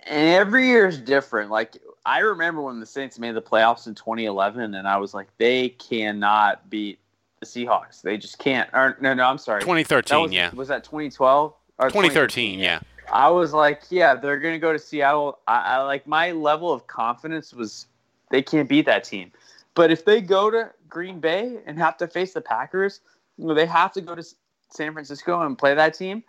and 0.05 0.29
every 0.29 0.67
year 0.67 0.87
is 0.87 0.97
different. 0.99 1.51
Like 1.51 1.77
I 2.05 2.19
remember 2.19 2.61
when 2.61 2.79
the 2.79 2.85
Saints 2.85 3.19
made 3.19 3.35
the 3.35 3.41
playoffs 3.41 3.87
in 3.87 3.95
2011, 3.95 4.73
and 4.75 4.87
I 4.87 4.97
was 4.97 5.13
like, 5.13 5.27
they 5.37 5.69
cannot 5.69 6.69
beat 6.69 6.99
the 7.39 7.45
Seahawks. 7.45 8.01
They 8.01 8.17
just 8.17 8.37
can't. 8.39 8.69
Or 8.73 8.97
no, 9.01 9.13
no, 9.13 9.25
I'm 9.25 9.37
sorry. 9.37 9.59
2013, 9.61 10.21
was, 10.21 10.31
yeah. 10.31 10.53
Was 10.53 10.67
that 10.69 10.83
2012? 10.85 11.53
Or 11.79 11.89
2013, 11.89 12.59
yeah. 12.59 12.79
I 13.11 13.29
was 13.29 13.53
like, 13.53 13.83
yeah, 13.89 14.15
they're 14.15 14.39
gonna 14.39 14.59
go 14.59 14.71
to 14.71 14.79
Seattle. 14.79 15.39
I, 15.47 15.75
I 15.75 15.81
like 15.83 16.07
my 16.07 16.31
level 16.31 16.71
of 16.71 16.87
confidence 16.87 17.53
was 17.53 17.87
they 18.35 18.41
can't 18.41 18.67
beat 18.67 18.85
that 18.85 19.05
team. 19.05 19.31
But 19.75 19.91
if 19.91 20.03
they 20.03 20.19
go 20.19 20.51
to 20.51 20.69
Green 20.89 21.21
Bay 21.21 21.59
and 21.65 21.79
have 21.79 21.95
to 21.99 22.07
face 22.07 22.33
the 22.33 22.41
Packers, 22.41 22.99
you 23.37 23.47
know, 23.47 23.53
they 23.53 23.65
have 23.65 23.93
to 23.93 24.01
go 24.01 24.13
to 24.13 24.23
San 24.69 24.91
Francisco 24.91 25.41
and 25.41 25.57
play 25.57 25.73
that 25.73 25.93
team. 25.93 26.21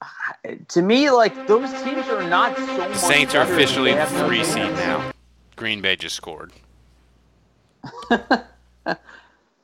To 0.68 0.80
me, 0.80 1.10
like 1.10 1.46
those 1.46 1.70
teams 1.82 2.06
are 2.08 2.22
not 2.28 2.56
so 2.56 2.66
much. 2.78 2.96
Saints 2.96 3.34
are 3.34 3.42
officially 3.42 3.90
They 3.90 3.96
the 3.96 4.04
have 4.06 4.12
no 4.12 4.26
three 4.26 4.44
seed 4.44 4.72
now. 4.74 5.12
Green 5.56 5.82
Bay 5.82 5.96
just 5.96 6.14
scored. 6.14 6.52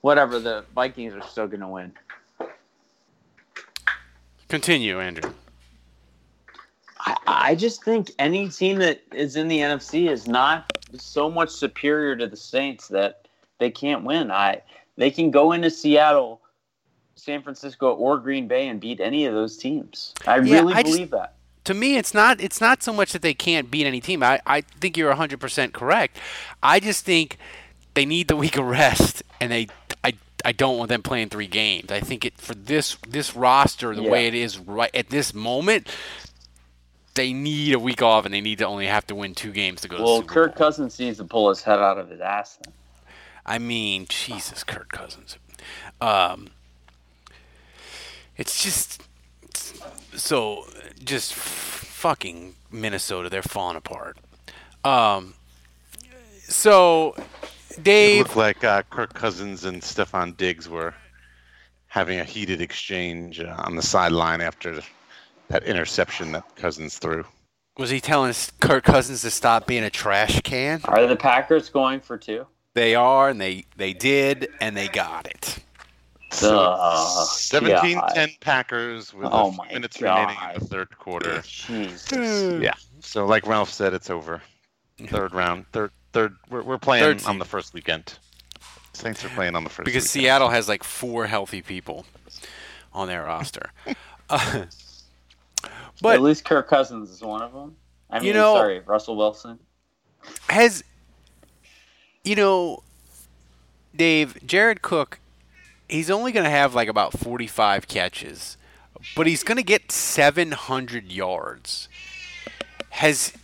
Whatever. 0.01 0.41
The 0.41 0.65
Vikings 0.75 1.15
are 1.15 1.23
still 1.23 1.47
going 1.47 1.61
to 1.61 1.69
win. 1.69 1.93
Continue, 4.49 5.01
Andrew. 5.01 5.33
I, 6.99 7.17
I 7.27 7.55
just 7.55 7.85
think 7.85 8.11
any 8.19 8.49
team 8.49 8.79
that 8.79 9.03
is 9.15 9.37
in 9.37 9.49
the 9.49 9.61
NFC 9.61 10.11
is 10.11 10.27
not 10.27 10.71
so 11.03 11.31
much 11.31 11.51
superior 11.51 12.17
to 12.17 12.27
the 12.27 12.37
Saints 12.37 12.89
that 12.89 13.29
they 13.59 13.71
can't 13.71 14.05
win. 14.05 14.31
I 14.31 14.63
they 14.97 15.11
can 15.11 15.31
go 15.31 15.53
into 15.53 15.71
Seattle, 15.71 16.41
San 17.17 17.43
Francisco, 17.43 17.93
or 17.95 18.19
Green 18.19 18.47
Bay 18.49 18.69
and 18.69 18.81
beat 18.81 19.01
any 19.01 19.25
of 19.27 19.35
those 19.35 19.57
teams. 19.57 20.15
I 20.27 20.37
Yeah, 20.39 20.55
really 20.61 20.75
I 20.75 20.83
just- 20.83 20.95
believe 20.95 21.11
that. 21.11 21.35
to 21.65 21.75
me 21.75 21.97
it's 21.97 22.13
not 22.15 22.41
it's 22.41 22.61
not 22.61 22.83
so 22.83 22.93
much 22.93 23.13
that 23.13 23.23
they 23.23 23.35
can't 23.35 23.71
beat 23.71 23.87
any 23.87 24.01
team. 24.01 24.23
I, 24.23 24.41
I 24.47 24.61
think 24.61 24.97
you're 24.97 25.13
100% 25.15 25.73
correct. 25.73 26.19
I 26.63 26.81
just 26.81 27.05
think 27.05 27.39
they 27.95 28.05
need 28.05 28.29
the 28.29 28.37
week 28.37 28.57
of 28.57 28.67
rest 28.67 29.23
and 29.41 29.51
they 29.53 29.69
I 30.03 30.15
I 30.45 30.53
don't 30.53 30.77
want 30.77 30.91
them 30.91 31.03
playing 31.03 31.31
3 31.31 31.47
games. 31.47 31.91
I 31.91 32.01
think 32.01 32.25
it 32.25 32.37
for 32.37 32.55
this 32.55 32.97
this 33.09 33.35
roster 33.35 33.95
the 33.95 34.03
Yeah. 34.03 34.11
way 34.11 34.27
it 34.27 34.35
is 34.35 34.59
right 34.59 34.91
at 34.95 35.09
this 35.09 35.33
moment 35.33 35.89
they 37.15 37.33
need 37.33 37.75
a 37.75 37.79
week 37.79 38.03
off 38.03 38.25
and 38.25 38.35
they 38.35 38.41
need 38.41 38.59
to 38.59 38.67
only 38.67 38.87
have 38.87 39.07
to 39.07 39.15
win 39.15 39.35
two 39.35 39.53
games 39.53 39.81
to 39.83 39.89
go 39.89 39.97
to 39.97 39.99
the 39.99 40.05
Well, 40.05 40.21
Super 40.21 40.33
Kirk 40.33 40.57
Cousins 40.57 40.99
needs 40.99 41.19
to 41.19 41.25
pull 41.25 41.49
his 41.49 41.63
head 41.63 41.79
out 41.79 41.99
of 41.99 42.11
his 42.11 42.21
ass. 42.21 42.59
Then. 42.63 42.73
I 43.47 43.59
mean, 43.59 44.07
Jesus, 44.09 44.65
Kirk 44.65 44.91
Cousins. 44.91 45.39
Um, 46.01 46.51
it's 48.37 48.63
just 48.63 49.01
so 50.15 50.67
just 51.05 51.33
f- 51.33 51.39
fucking 51.39 52.55
Minnesota. 52.71 53.29
They're 53.29 53.43
falling 53.43 53.77
apart. 53.77 54.19
Um, 54.83 55.35
so 56.43 57.15
It 57.71 57.83
Dave, 57.85 58.19
looked 58.19 58.37
like 58.37 58.65
uh, 58.65 58.83
Kirk 58.91 59.15
Cousins 59.15 59.65
and 59.65 59.81
Stefon 59.83 60.37
Diggs 60.37 60.69
were 60.69 60.95
having 61.87 62.19
a 62.19 62.25
heated 62.25 62.61
exchange 62.61 63.41
uh, 63.41 63.55
on 63.59 63.77
the 63.77 63.83
sideline 63.83 64.41
after 64.41 64.81
that 65.49 65.65
interception 65.65 66.33
that 66.33 66.57
Cousins 66.57 66.99
threw. 66.99 67.25
was 67.77 67.91
he 67.91 68.01
telling 68.01 68.35
Kirk 68.61 68.85
Cousins 68.85 69.23
to 69.23 69.31
stop 69.31 69.67
being 69.67 69.85
a 69.85 69.91
trash 69.91 70.41
can? 70.43 70.81
Are 70.85 71.07
the 71.07 71.17
Packers 71.17 71.69
going 71.69 72.01
for 72.01 72.17
two? 72.17 72.47
They 72.75 72.95
are, 72.95 73.29
and 73.29 73.41
they 73.41 73.67
they 73.77 73.93
did, 73.93 74.49
and 74.61 74.77
they 74.77 74.89
got 74.89 75.27
it. 75.27 75.59
So 76.33 76.75
Oh, 76.77 77.27
17 77.31 77.95
God. 77.99 78.13
10 78.15 78.31
Packers 78.41 79.15
with 79.15 79.29
Oh 79.31 79.49
a 79.49 79.51
few 79.53 79.59
my 79.59 79.69
minutes 79.69 80.01
remaining 80.03 80.37
in 80.55 80.59
the 80.61 80.67
third 80.67 80.99
quarter. 80.99 81.41
Jesus. 81.43 82.61
Yeah. 82.61 82.73
So 83.01 83.27
like 83.27 83.47
Ralph 83.47 83.71
said, 83.71 83.95
it's 83.95 84.11
over. 84.11 84.43
Third 85.07 85.33
round. 85.35 85.67
Third 85.73 85.93
third 86.13 86.35
we're, 86.51 86.63
we're 86.63 86.79
playing 86.79 87.05
Third 87.05 87.25
on 87.27 87.39
the 87.39 87.45
first 87.45 87.73
weekend. 87.75 88.19
Saints 88.95 89.25
are 89.25 89.29
playing 89.31 89.55
on 89.55 89.63
the 89.63 89.71
first 89.71 89.85
because 89.85 90.03
weekend. 90.05 90.25
Seattle 90.25 90.49
has 90.49 90.69
like 90.69 90.83
four 90.83 91.27
healthy 91.27 91.63
people 91.63 92.05
on 92.93 93.07
their 93.09 93.23
roster. 93.25 93.71
Uh, 94.31 94.65
but 96.03 96.15
At 96.15 96.23
least 96.23 96.45
Kirk 96.45 96.69
Cousins 96.69 97.11
is 97.11 97.23
one 97.23 97.43
of 97.43 97.53
them. 97.53 97.77
I 98.11 98.19
mean, 98.19 98.29
You 98.29 98.35
know- 98.35 98.55
sorry, 98.55 98.81
Russell 98.81 99.17
Wilson. 99.17 99.59
has 100.49 100.83
you 102.25 102.35
know 102.35 102.83
Dave 103.95 104.39
Jared 104.47 104.81
Cook 104.83 105.19
he's 105.89 106.11
only 106.11 106.33
going 106.33 106.45
to 106.45 106.51
have 106.51 106.75
like 106.75 106.89
about 106.89 107.13
45 107.13 107.87
catches 107.89 108.57
but 109.15 109.27
he's 109.27 109.43
going 109.43 109.59
to 109.59 109.63
get 109.63 109.93
700 109.93 111.13
yards 111.13 111.89
has 112.91 113.35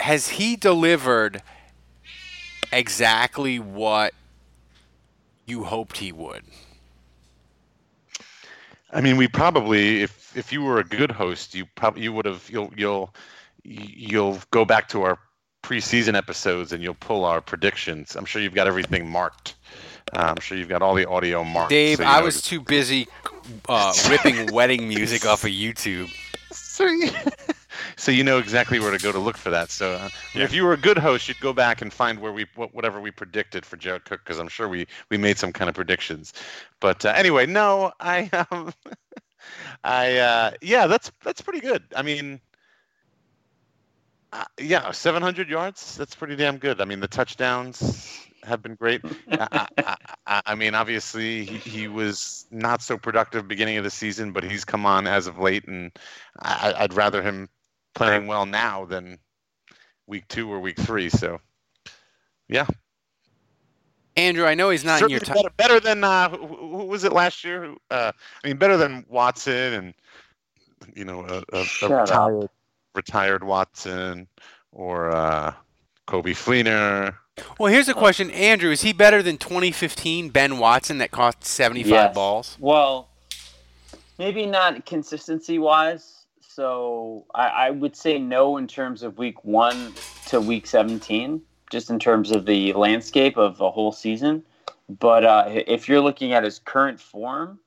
has 0.00 0.28
he 0.28 0.56
delivered 0.56 1.42
exactly 2.72 3.58
what 3.58 4.14
you 5.44 5.64
hoped 5.64 5.98
he 5.98 6.10
would 6.10 6.42
I 8.92 9.00
mean, 9.00 9.16
we 9.16 9.26
probably, 9.26 10.02
if 10.02 10.23
if 10.34 10.52
you 10.52 10.62
were 10.62 10.78
a 10.78 10.84
good 10.84 11.10
host, 11.10 11.54
you 11.54 11.66
probably 11.74 12.02
you 12.02 12.12
would 12.12 12.26
have 12.26 12.48
you'll 12.50 12.72
you'll 12.76 13.14
you'll 13.64 14.38
go 14.50 14.64
back 14.64 14.88
to 14.88 15.02
our 15.02 15.18
preseason 15.62 16.14
episodes 16.14 16.72
and 16.72 16.82
you'll 16.82 16.94
pull 16.94 17.24
our 17.24 17.40
predictions. 17.40 18.16
I'm 18.16 18.26
sure 18.26 18.42
you've 18.42 18.54
got 18.54 18.66
everything 18.66 19.08
marked. 19.08 19.54
Uh, 20.12 20.34
I'm 20.36 20.40
sure 20.40 20.58
you've 20.58 20.68
got 20.68 20.82
all 20.82 20.94
the 20.94 21.08
audio 21.08 21.42
marked. 21.42 21.70
Dave 21.70 21.98
so 21.98 22.04
I 22.04 22.18
know 22.18 22.26
was 22.26 22.42
too 22.42 22.60
busy 22.60 23.08
uh, 23.68 23.94
ripping 24.08 24.46
wedding 24.52 24.86
music 24.86 25.26
off 25.26 25.44
of 25.44 25.50
YouTube 25.50 26.10
so 26.54 26.86
you, 26.86 27.10
so 27.96 28.10
you 28.10 28.24
know 28.24 28.38
exactly 28.38 28.80
where 28.80 28.90
to 28.90 28.98
go 28.98 29.12
to 29.12 29.18
look 29.18 29.36
for 29.36 29.50
that. 29.50 29.70
So 29.70 29.92
uh, 29.92 30.08
if 30.34 30.52
you 30.52 30.64
were 30.64 30.72
a 30.72 30.76
good 30.76 30.98
host, 30.98 31.28
you'd 31.28 31.40
go 31.40 31.52
back 31.52 31.82
and 31.82 31.92
find 31.92 32.18
where 32.18 32.32
we 32.32 32.46
what, 32.54 32.74
whatever 32.74 33.00
we 33.00 33.10
predicted 33.10 33.64
for 33.64 33.76
Jared 33.76 34.04
Cook 34.04 34.20
because 34.24 34.38
I'm 34.38 34.48
sure 34.48 34.68
we 34.68 34.86
we 35.10 35.16
made 35.16 35.38
some 35.38 35.52
kind 35.52 35.68
of 35.68 35.74
predictions. 35.74 36.32
But 36.80 37.04
uh, 37.04 37.12
anyway, 37.16 37.46
no, 37.46 37.92
I 38.00 38.28
um, 38.50 38.72
I 39.82 40.16
uh, 40.18 40.50
yeah, 40.60 40.86
that's 40.86 41.10
that's 41.22 41.40
pretty 41.40 41.60
good. 41.60 41.82
I 41.94 42.02
mean. 42.02 42.40
Uh, 44.32 44.44
yeah, 44.58 44.90
700 44.90 45.48
yards. 45.48 45.96
That's 45.96 46.16
pretty 46.16 46.34
damn 46.34 46.58
good. 46.58 46.80
I 46.80 46.86
mean, 46.86 46.98
the 46.98 47.06
touchdowns 47.06 48.18
have 48.42 48.62
been 48.62 48.74
great. 48.74 49.00
I, 49.30 49.68
I, 49.78 49.96
I, 50.26 50.42
I 50.46 50.54
mean, 50.54 50.74
obviously, 50.74 51.44
he, 51.44 51.58
he 51.58 51.88
was 51.88 52.46
not 52.50 52.82
so 52.82 52.98
productive 52.98 53.48
beginning 53.48 53.76
of 53.76 53.84
the 53.84 53.90
season, 53.90 54.32
but 54.32 54.44
he's 54.44 54.64
come 54.64 54.86
on 54.86 55.06
as 55.06 55.26
of 55.26 55.38
late, 55.38 55.68
and 55.68 55.92
I, 56.40 56.74
I'd 56.78 56.94
rather 56.94 57.22
him 57.22 57.48
playing 57.94 58.26
well 58.26 58.46
now 58.46 58.84
than 58.84 59.18
week 60.06 60.26
two 60.28 60.52
or 60.52 60.60
week 60.60 60.78
three. 60.78 61.10
So, 61.10 61.40
yeah, 62.48 62.66
Andrew 64.16 64.46
I 64.46 64.54
know 64.54 64.70
he's 64.70 64.84
not 64.84 65.02
in 65.02 65.08
your 65.08 65.20
Certainly 65.20 65.42
top 65.42 65.56
better, 65.56 65.78
better 65.78 65.80
than 65.80 66.04
uh, 66.04 66.28
who, 66.30 66.46
who 66.46 66.78
who 66.78 66.84
was 66.84 67.04
it 67.04 67.12
last 67.12 67.44
year? 67.44 67.74
Uh, 67.90 68.12
I 68.42 68.48
mean, 68.48 68.56
better 68.56 68.76
than 68.76 69.04
Watson 69.08 69.72
and 69.74 69.94
you 70.94 71.04
know 71.04 71.24
a, 71.24 71.42
a, 71.52 71.60
a 71.60 71.64
Shut 71.64 71.90
retired 71.90 72.48
retired 72.94 73.44
Watson 73.44 74.28
or 74.72 75.10
uh, 75.10 75.52
Coby 76.06 76.32
Fleener. 76.32 77.14
Well, 77.58 77.72
here's 77.72 77.88
a 77.88 77.94
question, 77.94 78.30
Andrew. 78.30 78.70
Is 78.70 78.82
he 78.82 78.92
better 78.92 79.20
than 79.22 79.38
2015 79.38 80.28
Ben 80.28 80.58
Watson 80.58 80.98
that 80.98 81.10
cost 81.10 81.44
75 81.44 81.90
Yes. 81.90 82.14
balls? 82.14 82.56
Well, 82.60 83.08
maybe 84.18 84.46
not 84.46 84.86
consistency 84.86 85.58
wise. 85.58 86.26
So 86.40 87.24
I, 87.34 87.48
I 87.48 87.70
would 87.70 87.96
say 87.96 88.18
no 88.18 88.58
in 88.58 88.68
terms 88.68 89.02
of 89.02 89.18
week 89.18 89.44
one 89.44 89.92
to 90.26 90.40
week 90.40 90.68
17, 90.68 91.42
just 91.74 91.90
in 91.90 91.98
terms 91.98 92.30
of 92.30 92.46
the 92.46 92.72
landscape 92.74 93.36
of 93.36 93.60
a 93.60 93.68
whole 93.68 93.90
season. 93.90 94.44
But 94.88 95.24
uh, 95.24 95.44
if 95.48 95.88
you're 95.88 96.00
looking 96.00 96.32
at 96.32 96.44
his 96.44 96.60
current 96.60 97.00
form, 97.00 97.58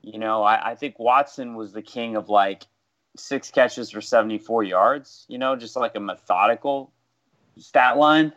you 0.00 0.18
know, 0.18 0.42
I, 0.42 0.70
I 0.70 0.74
think 0.74 0.98
Watson 0.98 1.54
was 1.54 1.70
the 1.70 1.82
king 1.82 2.16
of 2.16 2.30
like 2.30 2.62
six 3.18 3.50
catches 3.50 3.90
for 3.90 4.00
74 4.00 4.62
yards, 4.62 5.26
you 5.28 5.36
know, 5.36 5.56
just 5.56 5.76
like 5.76 5.94
a 5.94 6.00
methodical 6.00 6.90
stat 7.58 7.98
line. 7.98 8.32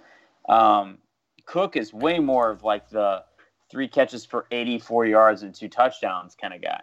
Um, 0.49 0.97
Cook 1.45 1.77
is 1.77 1.93
way 1.93 2.19
more 2.19 2.49
of 2.49 2.65
like 2.65 2.89
the 2.89 3.23
three 3.71 3.87
catches 3.87 4.25
for 4.25 4.45
84 4.51 5.05
yards 5.05 5.41
and 5.41 5.55
two 5.55 5.69
touchdowns 5.69 6.35
kind 6.35 6.53
of 6.53 6.61
guy 6.61 6.81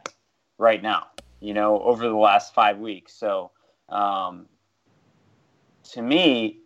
right 0.56 0.82
now, 0.82 1.08
you 1.40 1.52
know, 1.52 1.78
over 1.82 2.08
the 2.08 2.16
last 2.16 2.54
five 2.54 2.78
weeks. 2.78 3.12
So 3.12 3.50
um, 3.90 4.46
to 5.92 6.00
me, 6.00 6.63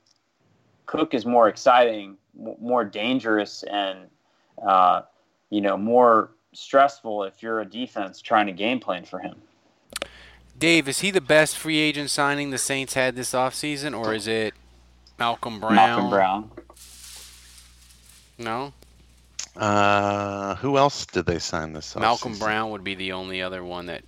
Cook 0.89 1.13
is 1.13 1.27
more 1.27 1.49
exciting, 1.49 2.17
more 2.35 2.83
dangerous, 2.83 3.63
and, 3.63 4.09
uh, 4.67 5.03
you 5.51 5.61
know, 5.61 5.77
more 5.77 6.31
stressful 6.55 7.25
if 7.25 7.43
you're 7.43 7.61
a 7.61 7.65
defense 7.67 8.23
trying 8.23 8.47
to 8.47 8.53
game 8.53 8.81
plan 8.81 9.05
for 9.05 9.19
him. 9.21 9.37
Dave, 10.59 10.89
is 10.89 11.01
he 11.01 11.11
the 11.11 11.21
best 11.21 11.59
free 11.59 11.77
agent 11.77 12.09
signing 12.09 12.51
the 12.51 12.59
Saints 12.59 12.95
had 12.95 13.17
this 13.17 13.33
offseason, 13.33 13.97
or 13.97 14.15
is 14.15 14.27
it 14.27 14.55
Malcolm 15.19 15.61
Brown? 15.61 15.75
Malcolm 15.75 16.11
Brown. 16.11 16.51
No? 18.39 18.73
Uh, 19.57 20.55
who 20.57 20.79
else 20.79 21.05
did 21.05 21.27
they 21.27 21.39
sign 21.39 21.75
this? 21.75 21.93
offseason? 21.93 22.01
Malcolm? 22.01 22.39
Brown 22.39 22.71
would 22.71 22.83
be 22.83 22.95
the 22.95 23.13
only 23.13 23.43
other 23.43 23.63
one 23.63 23.87
that. 23.87 24.03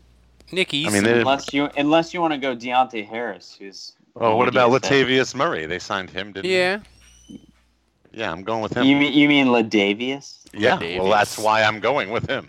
Nick 0.51 0.73
Easton. 0.73 1.05
I 1.05 1.09
mean, 1.09 1.19
Unless 1.19 1.53
you 1.53 1.71
unless 1.77 2.13
you 2.13 2.21
want 2.21 2.33
to 2.33 2.39
go 2.39 2.57
Deonte 2.57 3.07
Harris, 3.07 3.55
who's 3.57 3.93
Oh, 4.17 4.37
what 4.37 4.49
about 4.49 4.71
Latavius 4.71 5.35
Murray? 5.35 5.67
They 5.67 5.79
signed 5.79 6.11
him, 6.11 6.33
didn't 6.33 6.51
yeah. 6.51 6.79
they? 6.79 7.35
Yeah, 7.35 7.39
Yeah, 8.13 8.33
I'm 8.33 8.43
going 8.43 8.63
with 8.63 8.77
him. 8.77 8.85
You 8.85 8.97
mean 8.97 9.13
you 9.13 9.29
mean 9.29 9.47
Ladavius? 9.47 10.39
yeah, 10.53 10.77
Latavius. 10.77 10.99
well, 10.99 11.11
that's 11.11 11.39
why 11.39 11.63
I'm 11.63 11.81
going 11.81 12.11
with 12.11 12.29
him. 12.29 12.49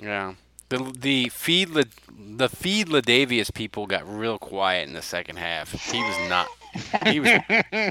Yeah. 0.00 0.34
The 0.70 0.92
the 0.98 1.28
feed 1.28 1.70
La, 1.70 1.82
the 2.10 2.48
feed 2.48 2.88
Ladavius 2.88 3.52
people 3.52 3.86
got 3.86 4.08
real 4.08 4.38
quiet 4.38 4.88
in 4.88 4.94
the 4.94 5.02
second 5.02 5.36
half. 5.36 5.70
He 5.72 6.02
was 6.02 6.28
not 6.28 6.48
He 7.06 7.20
was 7.20 7.30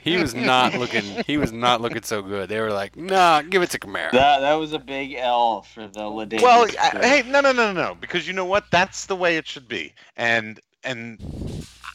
he 0.04 0.18
was 0.18 0.36
not 0.52 0.74
looking 0.74 1.04
he 1.26 1.38
was 1.38 1.52
not 1.52 1.82
looking 1.82 2.04
so 2.04 2.22
good. 2.22 2.50
They 2.50 2.60
were 2.60 2.72
like, 2.72 2.96
nah, 2.96 3.42
give 3.42 3.62
it 3.62 3.70
to 3.72 3.80
Kamara. 3.80 4.12
That 4.12 4.42
that 4.42 4.54
was 4.56 4.74
a 4.74 4.80
big 4.80 5.14
L 5.14 5.62
for 5.62 5.88
the 5.88 6.02
Ladainians. 6.02 6.42
Well. 6.42 6.68
I, 6.80 7.00
hey, 7.02 7.24
no, 7.30 7.42
no, 7.42 7.52
no, 7.52 7.72
no, 7.72 7.82
no, 7.82 7.96
because 7.96 8.28
you 8.28 8.34
know 8.34 8.46
what? 8.46 8.66
That's 8.72 9.06
the 9.06 9.16
way 9.16 9.38
it 9.38 9.48
should 9.48 9.68
be, 9.68 9.94
and 10.18 10.60
and 10.84 11.18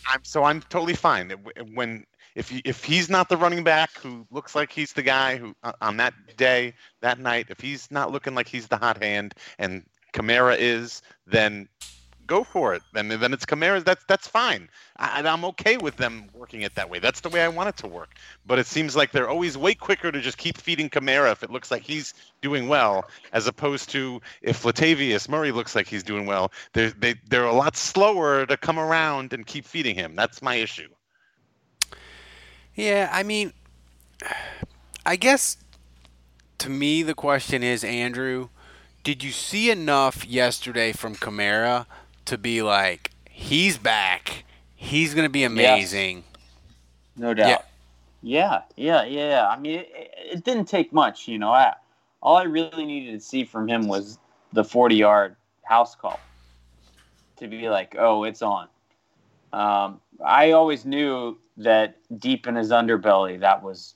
I'm 0.08 0.24
so 0.24 0.44
I'm 0.44 0.62
totally 0.62 0.94
fine. 0.94 1.30
When 1.74 2.04
if 2.34 2.48
he, 2.48 2.62
if 2.64 2.84
he's 2.84 3.10
not 3.10 3.28
the 3.28 3.36
running 3.36 3.64
back 3.64 3.90
who 3.98 4.26
looks 4.30 4.54
like 4.54 4.72
he's 4.72 4.92
the 4.92 5.02
guy 5.02 5.36
who 5.36 5.54
uh, 5.62 5.72
on 5.80 5.96
that 5.98 6.14
day 6.36 6.74
that 7.02 7.18
night, 7.18 7.46
if 7.50 7.60
he's 7.60 7.90
not 7.90 8.12
looking 8.12 8.34
like 8.34 8.48
he's 8.48 8.68
the 8.68 8.76
hot 8.76 9.02
hand 9.02 9.34
and 9.58 9.84
Kamara 10.12 10.56
is, 10.58 11.02
then 11.26 11.68
go 12.28 12.44
for 12.44 12.74
it. 12.74 12.82
Then 12.92 13.08
then 13.08 13.32
it's 13.32 13.44
Kamara's. 13.44 13.82
That's 13.82 14.04
that's 14.04 14.28
fine. 14.28 14.68
I, 14.98 15.20
I'm 15.26 15.44
okay 15.46 15.76
with 15.76 15.96
them 15.96 16.28
working 16.32 16.62
it 16.62 16.76
that 16.76 16.88
way. 16.88 17.00
That's 17.00 17.20
the 17.20 17.28
way 17.28 17.42
I 17.42 17.48
want 17.48 17.70
it 17.70 17.76
to 17.78 17.88
work. 17.88 18.10
But 18.46 18.60
it 18.60 18.66
seems 18.66 18.94
like 18.94 19.10
they're 19.10 19.28
always 19.28 19.58
way 19.58 19.74
quicker 19.74 20.12
to 20.12 20.20
just 20.20 20.38
keep 20.38 20.56
feeding 20.56 20.88
Kamara 20.88 21.32
if 21.32 21.42
it 21.42 21.50
looks 21.50 21.72
like 21.72 21.82
he's 21.82 22.14
doing 22.40 22.68
well, 22.68 23.08
as 23.32 23.48
opposed 23.48 23.90
to 23.90 24.20
if 24.42 24.62
Latavius 24.62 25.28
Murray 25.28 25.50
looks 25.50 25.74
like 25.74 25.88
he's 25.88 26.04
doing 26.04 26.26
well, 26.26 26.52
they're 26.74 26.90
they, 26.90 27.14
they're 27.28 27.44
a 27.44 27.52
lot 27.52 27.76
slower 27.76 28.46
to 28.46 28.56
come 28.56 28.78
around 28.78 29.32
and 29.32 29.44
keep 29.44 29.64
feeding 29.64 29.96
him. 29.96 30.14
That's 30.14 30.40
my 30.40 30.54
issue. 30.54 30.88
Yeah, 32.74 33.10
I 33.12 33.24
mean, 33.24 33.52
I 35.04 35.16
guess 35.16 35.56
to 36.58 36.70
me 36.70 37.02
the 37.02 37.14
question 37.14 37.62
is, 37.64 37.82
Andrew, 37.82 38.50
did 39.02 39.24
you 39.24 39.30
see 39.30 39.70
enough 39.70 40.26
yesterday 40.26 40.92
from 40.92 41.14
Kamara 41.16 41.86
to 42.28 42.38
be 42.38 42.62
like, 42.62 43.10
he's 43.28 43.78
back, 43.78 44.44
he's 44.74 45.14
going 45.14 45.24
to 45.24 45.30
be 45.30 45.44
amazing? 45.44 46.24
no 47.16 47.34
doubt. 47.34 47.64
Yeah, 48.22 48.62
yeah, 48.76 49.04
yeah. 49.04 49.28
yeah. 49.28 49.48
I 49.48 49.58
mean, 49.58 49.80
it, 49.80 49.90
it 50.32 50.44
didn't 50.44 50.66
take 50.66 50.92
much, 50.92 51.28
you 51.28 51.38
know. 51.38 51.52
I, 51.52 51.74
all 52.22 52.36
I 52.36 52.44
really 52.44 52.84
needed 52.84 53.12
to 53.12 53.24
see 53.24 53.44
from 53.44 53.68
him 53.68 53.86
was 53.86 54.18
the 54.52 54.64
40 54.64 54.96
yard 54.96 55.36
house 55.64 55.94
call 55.94 56.18
to 57.36 57.48
be 57.48 57.68
like, 57.68 57.96
oh, 57.98 58.24
it's 58.24 58.42
on. 58.42 58.68
Um, 59.52 60.00
I 60.24 60.52
always 60.52 60.84
knew 60.84 61.38
that 61.58 61.96
deep 62.18 62.46
in 62.46 62.56
his 62.56 62.70
underbelly, 62.70 63.40
that 63.40 63.62
was 63.62 63.94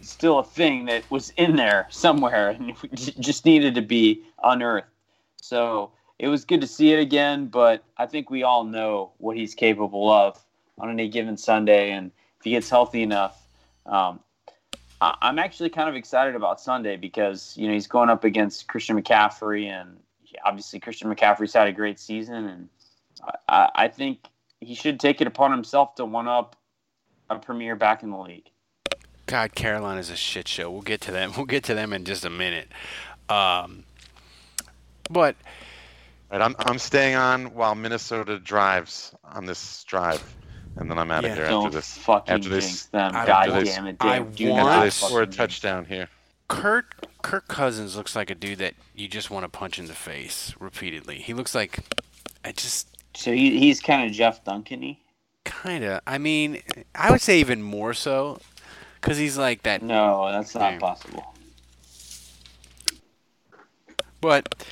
still 0.00 0.38
a 0.38 0.44
thing 0.44 0.84
that 0.86 1.10
was 1.10 1.32
in 1.36 1.56
there 1.56 1.86
somewhere 1.90 2.50
and 2.50 2.74
just 2.94 3.44
needed 3.44 3.74
to 3.74 3.82
be 3.82 4.22
unearthed. 4.42 4.88
So 5.36 5.92
it 6.24 6.28
was 6.28 6.46
good 6.46 6.62
to 6.62 6.66
see 6.66 6.90
it 6.90 6.98
again, 6.98 7.48
but 7.48 7.84
I 7.98 8.06
think 8.06 8.30
we 8.30 8.44
all 8.44 8.64
know 8.64 9.12
what 9.18 9.36
he's 9.36 9.54
capable 9.54 10.10
of 10.10 10.42
on 10.78 10.88
any 10.88 11.06
given 11.10 11.36
Sunday. 11.36 11.90
And 11.90 12.12
if 12.38 12.44
he 12.44 12.52
gets 12.52 12.70
healthy 12.70 13.02
enough, 13.02 13.46
um, 13.84 14.20
I- 15.02 15.18
I'm 15.20 15.38
actually 15.38 15.68
kind 15.68 15.86
of 15.86 15.96
excited 15.96 16.34
about 16.34 16.62
Sunday 16.62 16.96
because, 16.96 17.54
you 17.58 17.68
know, 17.68 17.74
he's 17.74 17.86
going 17.86 18.08
up 18.08 18.24
against 18.24 18.68
Christian 18.68 18.98
McCaffrey. 18.98 19.66
And 19.66 20.00
obviously, 20.46 20.80
Christian 20.80 21.14
McCaffrey's 21.14 21.52
had 21.52 21.66
a 21.66 21.72
great 21.72 22.00
season. 22.00 22.46
And 22.46 22.68
I, 23.46 23.68
I 23.74 23.88
think 23.88 24.20
he 24.60 24.74
should 24.74 24.98
take 24.98 25.20
it 25.20 25.26
upon 25.26 25.50
himself 25.50 25.94
to 25.96 26.06
one 26.06 26.26
up 26.26 26.56
a 27.28 27.38
premier 27.38 27.76
back 27.76 28.02
in 28.02 28.08
the 28.08 28.18
league. 28.18 28.48
God, 29.26 29.54
Carolina's 29.54 30.08
a 30.08 30.16
shit 30.16 30.48
show. 30.48 30.70
We'll 30.70 30.80
get 30.80 31.02
to 31.02 31.12
them. 31.12 31.32
We'll 31.36 31.44
get 31.44 31.64
to 31.64 31.74
them 31.74 31.92
in 31.92 32.06
just 32.06 32.24
a 32.24 32.30
minute. 32.30 32.68
Um, 33.28 33.84
but 35.10 35.36
Right, 36.34 36.42
I'm 36.42 36.56
I'm 36.58 36.80
staying 36.80 37.14
on 37.14 37.54
while 37.54 37.76
Minnesota 37.76 38.40
drives 38.40 39.14
on 39.22 39.46
this 39.46 39.84
drive, 39.84 40.20
and 40.74 40.90
then 40.90 40.98
I'm 40.98 41.12
out 41.12 41.22
Yeah, 41.22 41.28
of 41.30 41.36
here 41.36 41.46
don't 41.46 41.66
after 41.66 41.76
this. 41.76 41.96
fucking 41.98 42.34
after 42.34 42.48
this, 42.48 42.64
jinx 42.66 42.86
them. 42.86 43.14
after 43.14 43.26
God 43.30 43.50
this- 43.60 43.72
damn 43.76 43.86
it, 43.86 43.96
I 44.00 44.18
Dave. 44.18 44.34
Do 44.34 44.48
want- 44.50 44.68
after 44.68 44.80
they 44.84 44.90
fucking 44.90 45.08
score 45.08 45.22
a 45.22 45.26
jinx 45.26 45.36
touchdown 45.36 45.84
here. 45.84 46.08
Kurt 46.48 46.86
Kirk 47.22 47.46
Cousins 47.46 47.94
looks 47.96 48.16
like 48.16 48.30
a 48.30 48.34
dude 48.34 48.58
that 48.58 48.74
you 48.96 49.06
just 49.06 49.30
want 49.30 49.44
to 49.44 49.48
punch 49.48 49.78
in 49.78 49.86
the 49.86 49.94
face 49.94 50.52
repeatedly. 50.58 51.20
He 51.20 51.34
looks 51.34 51.54
like 51.54 51.78
I 52.44 52.50
just 52.50 52.88
So 53.14 53.30
he, 53.32 53.56
he's 53.60 53.80
kind 53.80 54.04
of 54.04 54.10
Jeff 54.10 54.42
Duncan-y. 54.42 54.98
kind 55.44 55.84
of. 55.84 56.00
I 56.04 56.18
mean, 56.18 56.62
I 56.96 57.12
would 57.12 57.20
say 57.20 57.38
even 57.38 57.62
more 57.62 57.94
so 57.94 58.40
because 59.00 59.18
he's 59.18 59.38
like 59.38 59.62
that. 59.62 59.82
No, 59.82 60.32
that's 60.32 60.52
not 60.56 60.72
Yeah. 60.72 60.78
possible. 60.80 61.32
But 64.20 64.66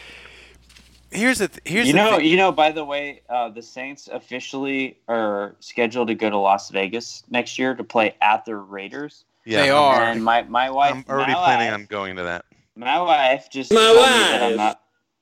here's 1.13 1.39
the 1.39 1.49
th- 1.49 1.61
here's 1.65 1.87
you 1.87 1.93
the 1.93 1.99
know, 1.99 2.17
thing. 2.17 2.27
you 2.27 2.37
know. 2.37 2.53
By 2.53 2.73
the 2.73 2.85
way, 2.85 3.23
uh, 3.29 3.49
the 3.51 3.63
Saints 3.63 4.09
officially 4.11 4.99
are 5.09 5.55
scheduled 5.61 6.09
to 6.09 6.15
go 6.15 6.31
to 6.31 6.39
Las 6.39 6.71
Vegas 6.71 7.23
next 7.31 7.59
year 7.59 7.75
to 7.75 7.85
play 7.85 8.15
at 8.21 8.45
the 8.45 8.57
Raiders. 8.57 9.25
Yeah, 9.45 9.63
They 9.63 9.71
I'm, 9.71 9.77
are. 9.77 10.03
And 10.03 10.25
my 10.25 10.43
my 10.43 10.71
wife, 10.71 10.95
I'm 10.95 11.05
already 11.09 11.33
my 11.33 11.39
planning 11.39 11.71
wife, 11.73 11.81
on 11.81 11.87
going 11.87 12.17
to 12.17 12.25
that. 12.25 12.45
My 12.77 13.01
wife 13.01 13.51
just 13.51 13.73
My 13.73 13.81
told 13.81 13.97
me 13.97 14.03
that 14.03 14.43
I'm 14.43 14.57
not. 14.57 14.79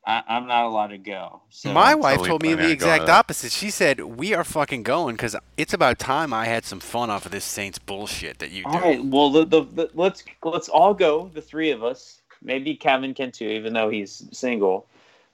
I, 0.06 0.22
I'm 0.28 0.46
not 0.46 0.64
allowed 0.64 0.88
to 0.88 0.98
go. 0.98 1.42
So 1.50 1.72
My 1.72 1.94
wife 1.94 2.16
totally 2.16 2.28
told 2.28 2.42
me 2.42 2.54
the 2.54 2.70
exact 2.70 3.06
to 3.06 3.12
opposite. 3.12 3.52
She 3.52 3.70
said, 3.70 4.00
"We 4.00 4.32
are 4.34 4.44
fucking 4.44 4.82
going 4.82 5.16
because 5.16 5.36
it's 5.58 5.74
about 5.74 5.98
time 5.98 6.32
I 6.32 6.46
had 6.46 6.64
some 6.64 6.80
fun 6.80 7.10
off 7.10 7.26
of 7.26 7.32
this 7.32 7.44
Saints 7.44 7.78
bullshit 7.78 8.38
that 8.38 8.50
you 8.50 8.64
do." 8.64 8.70
All 8.70 8.80
right. 8.80 9.04
Well, 9.04 9.30
the, 9.30 9.44
the, 9.44 9.62
the, 9.62 9.90
let's 9.94 10.24
let's 10.42 10.68
all 10.68 10.94
go. 10.94 11.30
The 11.34 11.42
three 11.42 11.70
of 11.70 11.84
us. 11.84 12.22
Maybe 12.42 12.74
Kevin 12.74 13.12
can 13.12 13.30
too, 13.30 13.44
even 13.44 13.74
though 13.74 13.90
he's 13.90 14.26
single. 14.32 14.86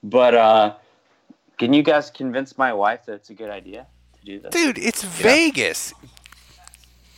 But 0.03 0.35
uh, 0.35 0.75
can 1.57 1.73
you 1.73 1.83
guys 1.83 2.09
convince 2.09 2.57
my 2.57 2.73
wife 2.73 3.05
that 3.05 3.13
it's 3.13 3.29
a 3.29 3.33
good 3.33 3.49
idea 3.49 3.87
to 4.19 4.25
do 4.25 4.39
this? 4.39 4.51
Dude, 4.51 4.77
it's 4.77 5.03
Vegas. 5.03 5.93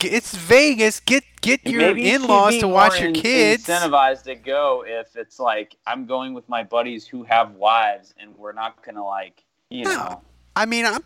It's 0.01 0.33
Vegas. 0.33 1.01
Get 1.01 1.23
get 1.41 1.65
your 1.65 1.81
Maybe 1.81 2.09
in-laws 2.09 2.57
to 2.59 2.67
watch 2.67 3.01
your 3.01 3.11
kids. 3.11 3.67
Incentivized 3.67 4.23
to 4.23 4.35
go 4.35 4.85
if 4.87 5.15
it's 5.17 5.39
like 5.39 5.75
I'm 5.85 6.05
going 6.05 6.33
with 6.33 6.47
my 6.47 6.63
buddies 6.63 7.05
who 7.05 7.23
have 7.23 7.55
wives, 7.55 8.13
and 8.17 8.35
we're 8.37 8.53
not 8.53 8.83
gonna 8.85 9.05
like 9.05 9.43
you 9.69 9.85
No. 9.85 9.95
know 9.95 10.21
I 10.55 10.65
mean, 10.65 10.85
I'm 10.85 11.03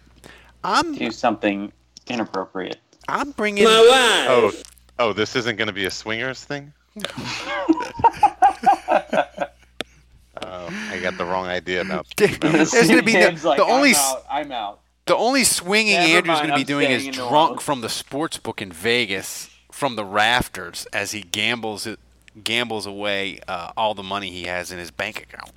I'm 0.64 0.96
do 0.96 1.12
something 1.12 1.72
inappropriate. 2.08 2.78
I'm 3.08 3.32
bringing. 3.32 3.66
Oh, 3.68 4.52
oh, 5.00 5.14
this 5.14 5.36
isn't 5.36 5.58
going 5.58 5.68
to 5.68 5.74
be 5.74 5.86
a 5.86 5.92
swingers 5.92 6.44
thing. 6.44 6.72
I 10.74 11.00
got 11.00 11.18
the 11.18 11.26
wrong 11.26 11.48
idea 11.48 11.82
about. 11.82 12.08
There's 12.18 12.38
gonna 12.38 13.04
be 13.04 13.14
the, 13.14 13.40
like, 13.44 13.58
the 13.58 13.66
only 13.66 13.92
I'm 13.92 13.96
out. 13.96 14.26
I'm 14.30 14.52
out. 14.52 14.80
the 15.06 15.16
only 15.16 15.44
swinging 15.44 15.96
Never 15.96 16.18
Andrew's 16.18 16.40
gonna 16.42 16.56
be 16.56 16.62
I'm 16.62 16.66
doing 16.66 16.92
is 16.92 17.02
staying 17.02 17.16
in 17.16 17.20
New 17.20 17.30
drunk 17.30 17.62
from 17.62 17.82
the 17.82 17.90
sports 17.90 18.38
book 18.38 18.62
in 18.62 18.72
Vegas 18.72 19.50
from 19.72 19.96
the 19.96 20.06
rafters 20.06 20.86
as 20.94 21.12
he 21.12 21.22
gambles 21.22 21.88
gambles 22.44 22.86
away 22.86 23.40
uh, 23.48 23.72
all 23.78 23.94
the 23.94 24.04
money 24.04 24.30
he 24.30 24.44
has 24.44 24.72
in 24.72 24.80
his 24.80 24.92
bank 24.92 25.22
account. 25.22 25.52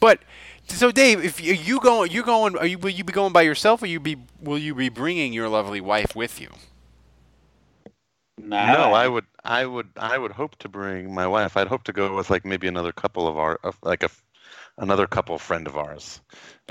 But 0.00 0.20
so 0.68 0.90
Dave, 0.90 1.24
if 1.24 1.40
you, 1.40 1.54
you 1.54 1.80
going, 1.80 2.10
you 2.10 2.22
going, 2.22 2.56
are 2.56 2.66
you 2.66 2.78
will 2.78 2.90
you 2.90 3.04
be 3.04 3.12
going 3.12 3.32
by 3.32 3.42
yourself, 3.42 3.82
or 3.82 3.86
you 3.86 4.00
be 4.00 4.16
will 4.40 4.58
you 4.58 4.74
be 4.74 4.88
bringing 4.88 5.32
your 5.32 5.48
lovely 5.48 5.80
wife 5.80 6.14
with 6.14 6.40
you? 6.40 6.50
Nah, 8.42 8.72
No, 8.72 8.92
I 8.92 9.08
would, 9.08 9.26
I 9.44 9.66
would, 9.66 9.88
I 9.96 10.16
would 10.18 10.32
hope 10.32 10.56
to 10.58 10.68
bring 10.68 11.12
my 11.14 11.26
wife. 11.26 11.56
I'd 11.56 11.66
hope 11.68 11.84
to 11.84 11.92
go 11.92 12.14
with 12.16 12.30
like 12.30 12.44
maybe 12.44 12.68
another 12.68 12.92
couple 12.92 13.26
of 13.28 13.36
our, 13.38 13.58
like 13.82 14.02
a, 14.02 14.10
another 14.78 15.06
couple 15.06 15.38
friend 15.38 15.66
of 15.66 15.76
ours. 15.76 16.20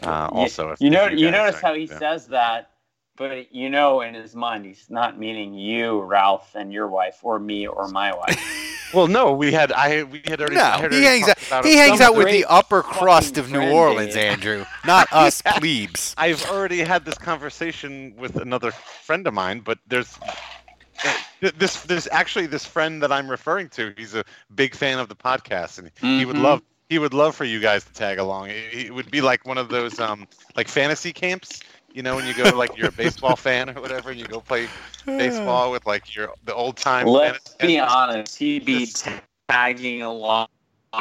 Uh, 0.01 0.29
You- 0.31 0.39
also, 0.39 0.69
if, 0.71 0.81
you 0.81 0.89
know, 0.89 1.05
if 1.05 1.19
you, 1.19 1.31
guys 1.31 1.33
notice 1.33 1.55
are- 1.63 1.67
how 1.67 1.73
he 1.73 1.85
yeah. 1.85 1.99
says 1.99 2.27
that, 2.27 2.71
but 3.15 3.53
you 3.53 3.69
know, 3.69 4.01
in 4.01 4.13
his 4.13 4.35
mind, 4.35 4.65
he's 4.65 4.89
not 4.89 5.17
meaning 5.17 5.53
you, 5.55 6.01
Ralph, 6.01 6.53
and 6.55 6.71
your 6.71 6.87
wife, 6.87 7.19
or 7.23 7.39
me, 7.39 7.65
or 7.67 7.87
my 7.87 8.13
wife. 8.15 8.63
Well, 8.93 9.07
no, 9.07 9.33
we 9.33 9.51
had, 9.51 9.73
I, 9.73 10.03
we 10.03 10.21
had 10.23 10.39
already. 10.39 10.55
I 10.55 10.77
No, 10.77 10.81
had 10.83 10.93
he 10.93 10.99
already 11.05 11.19
hangs 11.25 11.51
out. 11.51 11.65
He 11.65 11.75
hangs 11.75 11.99
out 11.99 12.15
with 12.15 12.29
the 12.29 12.45
upper 12.45 12.81
crust 12.81 13.37
of 13.37 13.51
New 13.51 13.59
Orleans, 13.69 14.13
Dave. 14.13 14.31
Andrew, 14.31 14.63
not 14.85 15.09
us 15.11 15.41
plebes. 15.41 16.15
I've 16.17 16.49
already 16.49 16.79
had 16.79 17.03
this 17.03 17.17
conversation 17.17 18.13
with 18.15 18.37
another 18.37 18.71
friend 18.71 19.27
of 19.27 19.33
mine, 19.33 19.59
but 19.59 19.79
there's 19.87 20.17
th- 20.17 20.31
this 21.59 21.83
this 21.83 22.07
actually 22.11 22.47
this 22.47 22.65
friend 22.65 23.01
that 23.03 23.11
I'm 23.11 23.29
referring 23.29 23.69
to. 23.69 23.93
He's 23.97 24.15
a 24.15 24.23
big 24.55 24.75
fan 24.75 24.99
of 24.99 25.09
the 25.09 25.15
podcast, 25.15 25.79
and 25.79 25.91
he 25.99 26.25
would 26.25 26.35
Mhm. 26.35 26.43
love 26.43 26.61
he 26.89 26.99
would 26.99 27.13
love 27.13 27.35
for 27.35 27.43
you 27.43 27.59
guys 27.59 27.83
to 27.83 27.91
tag 27.93 28.17
along. 28.17 28.49
It, 28.49 28.73
it 28.73 28.93
would 28.93 29.11
be 29.11 29.21
like 29.21 29.45
one 29.45 29.57
of 29.57 29.69
those 29.69 29.99
um 29.99 30.27
like 30.55 30.67
fantasy 30.67 31.13
camps. 31.13 31.61
You 31.93 32.03
know, 32.03 32.15
when 32.15 32.25
you 32.27 32.33
go 32.33 32.55
like 32.55 32.77
you're 32.77 32.89
a 32.89 32.91
baseball 32.91 33.35
fan 33.35 33.69
or 33.69 33.81
whatever, 33.81 34.11
and 34.11 34.19
you 34.19 34.25
go 34.25 34.39
play 34.39 34.67
baseball 35.05 35.71
with 35.71 35.85
like 35.85 36.15
your 36.15 36.29
the 36.45 36.53
old 36.53 36.77
time. 36.77 37.07
Let's 37.07 37.55
be 37.55 37.79
honest, 37.79 38.37
he'd 38.37 38.65
be 38.65 38.87
tagging 39.49 40.01
along. 40.01 40.47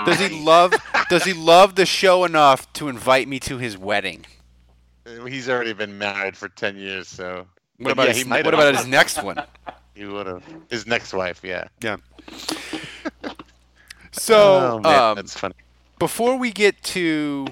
Does 0.05 0.21
he 0.21 0.43
love? 0.45 0.75
Does 1.09 1.25
he 1.25 1.33
love 1.33 1.75
the 1.77 1.87
show 1.87 2.25
enough 2.25 2.73
to 2.75 2.89
invite 2.89 3.29
me 3.29 3.39
to 3.41 3.59
his 3.59 3.79
wedding? 3.79 4.27
He's 5.27 5.49
already 5.49 5.73
been 5.73 5.99
married 5.99 6.37
for 6.37 6.49
ten 6.49 6.77
years, 6.77 7.09
so. 7.09 7.47
What 7.79 7.93
about 7.93 8.07
yeah, 8.07 8.13
his, 8.15 8.27
what 8.27 8.47
about 8.55 8.75
his 8.75 8.87
next 8.87 9.23
one? 9.23 9.43
He 9.97 10.05
would 10.05 10.27
have. 10.27 10.45
His 10.71 10.87
next 10.87 11.13
wife, 11.15 11.41
yeah. 11.43 11.69
Yeah. 11.81 11.97
So, 14.19 14.35
oh, 14.77 14.79
man, 14.81 15.03
um, 15.03 15.15
that's 15.17 15.35
funny. 15.39 15.55
before 15.99 16.39
we 16.39 16.51
get 16.51 16.83
to 16.85 17.47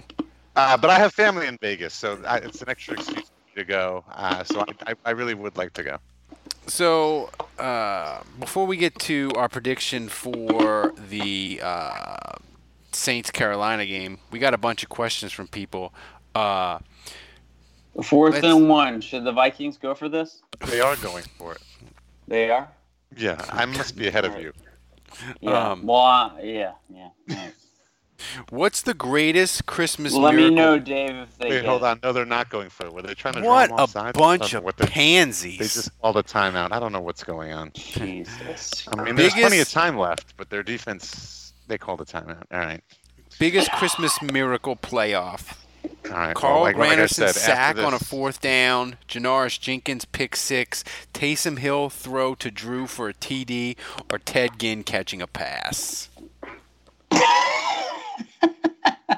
Uh, 0.57 0.77
but 0.79 0.89
I 0.89 0.99
have 0.99 1.13
family 1.13 1.47
in 1.47 1.59
Vegas, 1.61 1.93
so 1.93 2.19
I, 2.27 2.39
it's 2.39 2.63
an 2.63 2.71
extra 2.71 2.95
excuse. 2.95 3.31
to 3.55 3.65
go. 3.65 4.03
Uh, 4.11 4.43
so 4.45 4.61
I, 4.61 4.93
I, 4.93 4.95
I 5.05 5.11
really 5.11 5.35
would 5.35 5.59
like 5.59 5.75
to 5.75 5.83
go. 5.83 5.99
So 6.67 7.29
uh, 7.59 8.21
before 8.41 8.67
we 8.67 8.79
get 8.79 8.99
to 9.01 9.31
our 9.37 9.49
prediction 9.51 10.09
for 10.09 10.95
the 11.11 11.61
uh, 11.63 12.37
Saints 12.93 13.31
Carolina 13.31 13.85
game, 13.85 14.19
we 14.31 14.39
got 14.39 14.55
a 14.55 14.59
bunch 14.59 14.83
of 14.83 14.89
questions 14.89 15.33
from 15.33 15.49
people. 15.49 15.93
Uh, 16.35 16.79
Fourth 18.03 18.43
and 18.43 18.69
one. 18.69 19.01
Should 19.03 19.25
the 19.25 19.33
Vikings 19.33 19.77
go 19.77 19.95
for 19.95 20.09
this? 20.09 20.43
They 20.67 20.81
are 20.81 20.97
going 20.97 21.25
for 21.39 21.53
it. 21.53 21.63
They 22.29 22.51
are. 22.51 22.69
Yeah, 23.17 23.45
I 23.51 23.65
must 23.67 23.97
be 23.97 24.09
ahead 24.09 24.25
of 24.25 24.39
you. 24.41 24.53
Yeah. 25.41 25.71
Um, 25.71 25.87
well, 25.87 26.01
uh, 26.01 26.33
yeah, 26.43 26.73
yeah. 26.89 27.09
yeah. 27.29 27.51
What's 28.49 28.83
the 28.83 28.95
greatest 28.95 29.67
Christmas 29.67 30.15
Let 30.15 30.35
me 30.35 30.49
know, 30.51 30.79
Dave, 30.79 31.11
if 31.15 31.37
they 31.39 31.51
Wait, 31.51 31.57
get 31.61 31.65
hold 31.67 31.83
it. 31.83 31.87
on. 31.87 32.01
No, 32.03 32.13
they're 32.13 32.25
not 32.25 32.49
going 32.49 32.71
for 32.71 32.87
it. 32.87 32.93
Were 32.93 33.03
they 33.03 33.15
trying 33.15 33.35
to 33.35 33.41
What 33.43 33.67
draw 33.69 33.77
them 33.77 33.79
a 33.79 33.83
offside? 33.83 34.17
I 34.17 34.19
bunch 34.19 34.41
don't 34.41 34.53
know 34.53 34.59
of 34.59 34.65
what 34.65 34.77
they- 34.79 34.87
pansies. 34.87 35.59
They 35.59 35.65
just 35.65 36.01
called 36.01 36.17
a 36.17 36.23
timeout. 36.23 36.73
I 36.73 36.81
don't 36.81 36.93
know 36.93 37.01
what's 37.03 37.23
going 37.23 37.53
on. 37.53 37.71
Jesus. 37.75 38.89
I 38.89 39.03
mean, 39.03 39.15
there's 39.17 39.35
plenty 39.35 39.59
of 39.61 39.69
time 39.71 39.99
left, 39.99 40.37
but 40.37 40.49
their 40.51 40.63
defense, 40.63 41.53
they 41.69 41.77
called 41.79 42.01
a 42.01 42.05
timeout. 42.05 42.45
All 42.51 42.61
right. 42.61 42.83
Biggest 43.39 43.71
Christmas 43.73 44.21
miracle 44.23 44.77
playoff. 44.77 45.59
All 46.07 46.13
right. 46.13 46.35
Carl 46.35 46.55
well, 46.55 46.63
like, 46.63 46.77
like 46.77 46.99
Granderson 46.99 47.09
said, 47.09 47.35
sack 47.35 47.77
after 47.77 47.85
on 47.85 47.95
a 47.95 47.99
fourth 47.99 48.41
down. 48.41 48.97
Janoris 49.09 49.59
Jenkins 49.59 50.05
pick 50.05 50.37
six. 50.37 50.85
Taysom 51.13 51.59
Hill 51.59 51.89
throw 51.91 52.35
to 52.37 52.51
Drew 52.51 52.87
for 52.87 53.09
a 53.09 53.15
TD, 53.15 53.77
or 54.11 54.19
Ted 54.19 54.59
Ginn 54.59 54.83
catching 54.85 55.23
a 55.23 55.27
pass. 55.27 56.09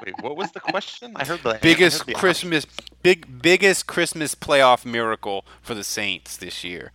Wait, 0.05 0.15
what 0.21 0.37
was 0.37 0.51
the 0.51 0.59
question? 0.59 1.13
I 1.15 1.25
heard 1.25 1.43
the 1.43 1.49
I 1.49 1.53
heard 1.53 1.61
Biggest 1.61 2.05
the 2.05 2.13
Christmas, 2.13 2.65
big 3.03 3.41
biggest 3.41 3.87
Christmas 3.87 4.35
playoff 4.35 4.85
miracle 4.85 5.45
for 5.61 5.73
the 5.73 5.83
Saints 5.83 6.37
this 6.37 6.63
year. 6.63 6.91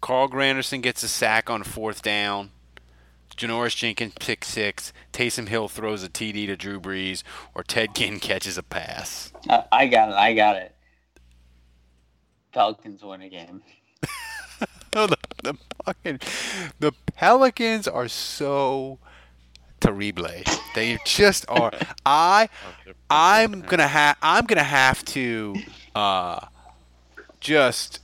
Carl 0.00 0.28
Granderson 0.28 0.82
gets 0.82 1.02
a 1.02 1.08
sack 1.08 1.48
on 1.48 1.62
fourth 1.62 2.02
down. 2.02 2.50
Janoris 3.36 3.76
Jenkins 3.76 4.14
pick 4.18 4.44
six. 4.44 4.92
Taysom 5.12 5.48
Hill 5.48 5.68
throws 5.68 6.02
a 6.02 6.08
TD 6.08 6.46
to 6.46 6.56
Drew 6.56 6.80
Brees, 6.80 7.22
or 7.54 7.62
Ted 7.62 7.94
Ginn 7.94 8.18
catches 8.18 8.56
a 8.56 8.62
pass. 8.62 9.32
I, 9.48 9.64
I 9.70 9.86
got 9.86 10.08
it. 10.08 10.14
I 10.14 10.34
got 10.34 10.56
it. 10.56 10.74
Falcons 12.52 13.02
win 13.02 13.20
a 13.20 13.28
game. 13.28 13.62
No, 14.94 15.06
the, 15.06 15.18
the 15.42 15.54
fucking 15.84 16.20
the 16.80 16.92
Pelicans 17.14 17.86
are 17.86 18.08
so 18.08 18.98
terrible. 19.80 20.28
They 20.74 20.98
just 21.04 21.44
are. 21.50 21.72
I 22.06 22.48
I'm 23.10 23.60
gonna 23.60 23.88
have 23.88 24.16
I'm 24.22 24.46
gonna 24.46 24.62
have 24.62 25.04
to 25.06 25.56
uh, 25.94 26.46
just 27.40 28.00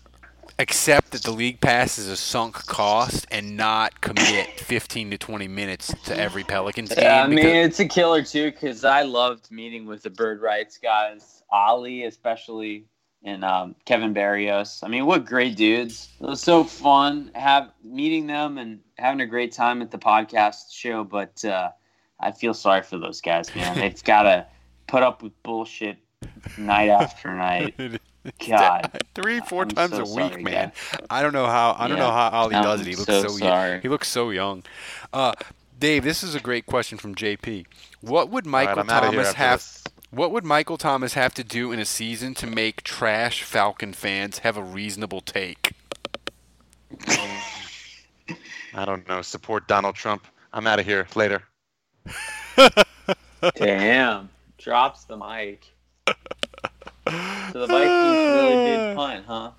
accept 0.63 1.11
that 1.11 1.25
the 1.25 1.31
league 1.33 1.61
pass 1.61 1.99
is 1.99 2.09
a 2.09 2.17
sunk 2.17 2.55
cost 2.67 3.27
and 3.31 3.57
not 3.57 4.01
commit 4.01 4.49
15 4.61 5.11
to 5.11 5.19
20 5.19 5.49
minutes 5.49 5.93
to 6.05 6.17
every 6.17 6.45
Pelicans 6.45 6.91
game. 6.95 7.05
Yeah, 7.05 7.25
I 7.25 7.27
mean, 7.27 7.45
it's 7.45 7.81
a 7.81 7.87
killer 7.87 8.23
too 8.23 8.53
because 8.53 8.85
I 8.85 9.03
loved 9.03 9.51
meeting 9.51 9.87
with 9.87 10.03
the 10.03 10.11
Bird 10.11 10.41
Writes 10.41 10.79
guys, 10.79 11.43
Ali 11.51 12.05
especially, 12.05 12.87
and 13.25 13.45
um, 13.45 13.75
Kevin 13.85 14.13
Barrios. 14.13 14.81
I 14.83 14.89
mean, 14.89 15.05
what 15.05 15.27
great 15.27 15.57
dudes! 15.57 16.09
It 16.21 16.27
was 16.27 16.41
so 16.41 16.65
fun 16.65 17.31
have 17.35 17.73
meeting 17.83 18.27
them 18.27 18.57
and 18.59 18.81
having 18.99 19.21
a 19.21 19.27
great 19.27 19.53
time 19.53 19.83
at 19.83 19.91
the 19.91 19.99
podcast 19.99 20.73
show. 20.73 21.05
But 21.05 21.45
uh, 21.45 21.71
I 22.21 22.31
feel 22.31 22.55
sorry 22.55 22.83
for 22.83 22.99
those 22.99 23.21
guys, 23.21 23.55
man. 23.55 23.77
They've 23.79 24.05
got 24.05 24.23
to 24.23 24.47
put 24.87 25.03
up 25.03 25.23
with 25.23 25.41
bullshit 25.43 25.99
night 26.57 26.89
after 26.89 27.35
night. 27.35 27.75
God, 28.49 29.03
three, 29.15 29.41
four 29.41 29.63
I'm 29.63 29.69
times 29.71 29.97
so 29.97 30.03
a 30.05 30.15
week, 30.15 30.31
sorry, 30.31 30.43
man. 30.43 30.73
guys. 30.93 31.01
I 31.11 31.23
don't 31.23 31.33
know 31.33 31.47
how. 31.47 31.75
I 31.79 31.89
don't 31.89 31.99
Yeah. 31.99 32.05
know 32.05 32.11
how 32.13 32.31
Ali 32.31 32.55
I'm 32.55 32.63
does 32.63 32.81
it. 32.83 32.87
He 32.87 32.95
looks 32.97 33.07
so 33.07 33.23
so, 33.23 33.29
sorry. 33.29 33.71
young. 33.73 33.81
He 33.83 33.89
looks 33.89 34.09
so 34.09 34.31
young. 34.31 34.63
Uh, 35.13 35.33
Dave, 35.79 36.05
this 36.05 36.23
is 36.23 36.35
a 36.35 36.41
great 36.41 36.67
question 36.67 36.99
from 36.99 37.15
JP. 37.15 37.67
What 38.01 38.31
would 38.31 38.47
Michael 38.47 38.81
I'm 38.81 38.91
outta 38.91 39.11
here 39.11 39.23
Thomas 39.23 39.33
have? 39.35 39.61
this. 39.61 39.85
What 40.11 40.31
would 40.31 40.45
Michael 40.45 40.77
Thomas 40.79 41.15
have 41.15 41.35
to 41.35 41.43
do 41.45 41.73
in 41.73 41.81
a 41.81 41.85
season 41.85 42.35
to 42.35 42.47
make 42.47 42.83
trash 42.85 43.43
Falcon 43.43 43.93
fans 43.93 44.39
have 44.41 44.57
a 44.57 44.63
reasonable 44.63 45.21
take? 45.23 45.73
I 48.75 48.85
don't 48.85 49.07
know. 49.09 49.23
Support 49.23 49.67
Donald 49.69 49.95
Trump. 49.95 50.27
I'm 50.53 50.67
out 50.67 50.79
of 50.79 50.87
here. 50.87 51.07
Later. 51.15 51.43
Damn, 53.57 54.29
drops 54.59 55.05
the 55.05 55.17
mic. 55.17 55.67
So 57.53 57.61
the 57.61 57.67
Vikings 57.67 57.91
really 57.91 58.65
did 58.65 58.97
punt, 58.97 59.25
huh? 59.27 59.51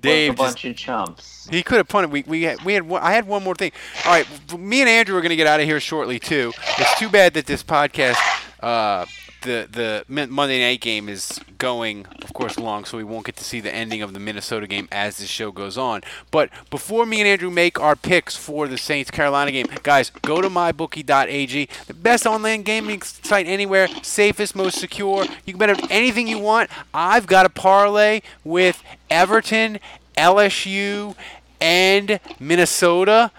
Dave 0.00 0.32
a 0.32 0.36
bunch 0.36 0.62
just- 0.62 0.64
of 0.72 0.76
chumps. 0.76 1.48
He 1.50 1.62
could 1.62 1.78
have 1.78 1.88
punted. 1.88 2.12
We 2.12 2.22
we 2.26 2.42
had, 2.42 2.62
we 2.62 2.74
had 2.74 2.82
one, 2.82 3.02
I 3.02 3.12
had 3.12 3.26
one 3.26 3.42
more 3.44 3.54
thing. 3.54 3.72
All 4.04 4.12
right, 4.12 4.26
me 4.58 4.80
and 4.80 4.88
Andrew 4.90 5.16
are 5.16 5.20
going 5.20 5.30
to 5.30 5.36
get 5.36 5.46
out 5.46 5.60
of 5.60 5.66
here 5.66 5.80
shortly 5.80 6.18
too. 6.18 6.52
It's 6.78 6.98
too 6.98 7.08
bad 7.08 7.34
that 7.34 7.46
this 7.46 7.62
podcast, 7.62 8.18
uh, 8.60 9.06
the 9.46 9.68
the 9.70 10.26
Monday 10.28 10.60
night 10.60 10.80
game 10.80 11.08
is 11.08 11.40
going, 11.58 12.06
of 12.22 12.34
course, 12.34 12.58
long, 12.58 12.84
so 12.84 12.98
we 12.98 13.04
won't 13.04 13.24
get 13.24 13.36
to 13.36 13.44
see 13.44 13.60
the 13.60 13.74
ending 13.74 14.02
of 14.02 14.12
the 14.12 14.20
Minnesota 14.20 14.66
game 14.66 14.88
as 14.92 15.16
this 15.16 15.28
show 15.28 15.50
goes 15.50 15.78
on. 15.78 16.02
But 16.30 16.50
before 16.68 17.06
me 17.06 17.20
and 17.20 17.28
Andrew 17.28 17.50
make 17.50 17.80
our 17.80 17.96
picks 17.96 18.36
for 18.36 18.68
the 18.68 18.76
Saints 18.76 19.10
Carolina 19.10 19.52
game, 19.52 19.66
guys, 19.82 20.10
go 20.22 20.42
to 20.42 20.50
mybookie.ag, 20.50 21.68
the 21.86 21.94
best 21.94 22.26
online 22.26 22.62
gaming 22.62 23.00
site 23.00 23.46
anywhere, 23.46 23.88
safest, 24.02 24.54
most 24.54 24.78
secure. 24.78 25.24
You 25.44 25.54
can 25.54 25.58
bet 25.58 25.70
on 25.70 25.90
anything 25.90 26.28
you 26.28 26.38
want. 26.38 26.68
I've 26.92 27.26
got 27.26 27.46
a 27.46 27.50
parlay 27.50 28.20
with 28.44 28.82
Everton, 29.08 29.78
LSU, 30.18 31.14
and 31.60 32.20
Minnesota 32.38 33.30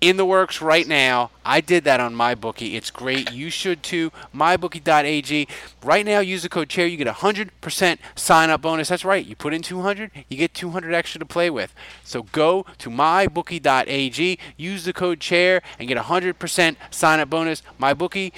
in 0.00 0.16
the 0.16 0.24
works 0.24 0.62
right 0.62 0.86
now. 0.86 1.30
I 1.44 1.60
did 1.60 1.84
that 1.84 2.00
on 2.00 2.14
MyBookie. 2.14 2.74
It's 2.74 2.90
great. 2.90 3.32
You 3.32 3.50
should 3.50 3.82
too. 3.82 4.12
MyBookie.ag. 4.34 5.48
Right 5.82 6.06
now, 6.06 6.20
use 6.20 6.42
the 6.42 6.48
code 6.48 6.68
CHAIR. 6.68 6.86
You 6.86 6.96
get 6.96 7.06
a 7.06 7.12
100% 7.12 7.98
sign 8.14 8.50
up 8.50 8.62
bonus. 8.62 8.88
That's 8.88 9.04
right. 9.04 9.24
You 9.24 9.34
put 9.34 9.52
in 9.52 9.62
200, 9.62 10.10
you 10.28 10.36
get 10.36 10.54
200 10.54 10.94
extra 10.94 11.18
to 11.18 11.26
play 11.26 11.50
with. 11.50 11.74
So 12.04 12.24
go 12.24 12.64
to 12.78 12.90
MyBookie.ag, 12.90 14.38
use 14.56 14.84
the 14.84 14.92
code 14.92 15.20
CHAIR, 15.20 15.62
and 15.78 15.88
get 15.88 15.96
a 15.96 16.02
100% 16.02 16.76
sign 16.90 17.20
up 17.20 17.30
bonus. 17.30 17.62
MyBookie, 17.80 18.32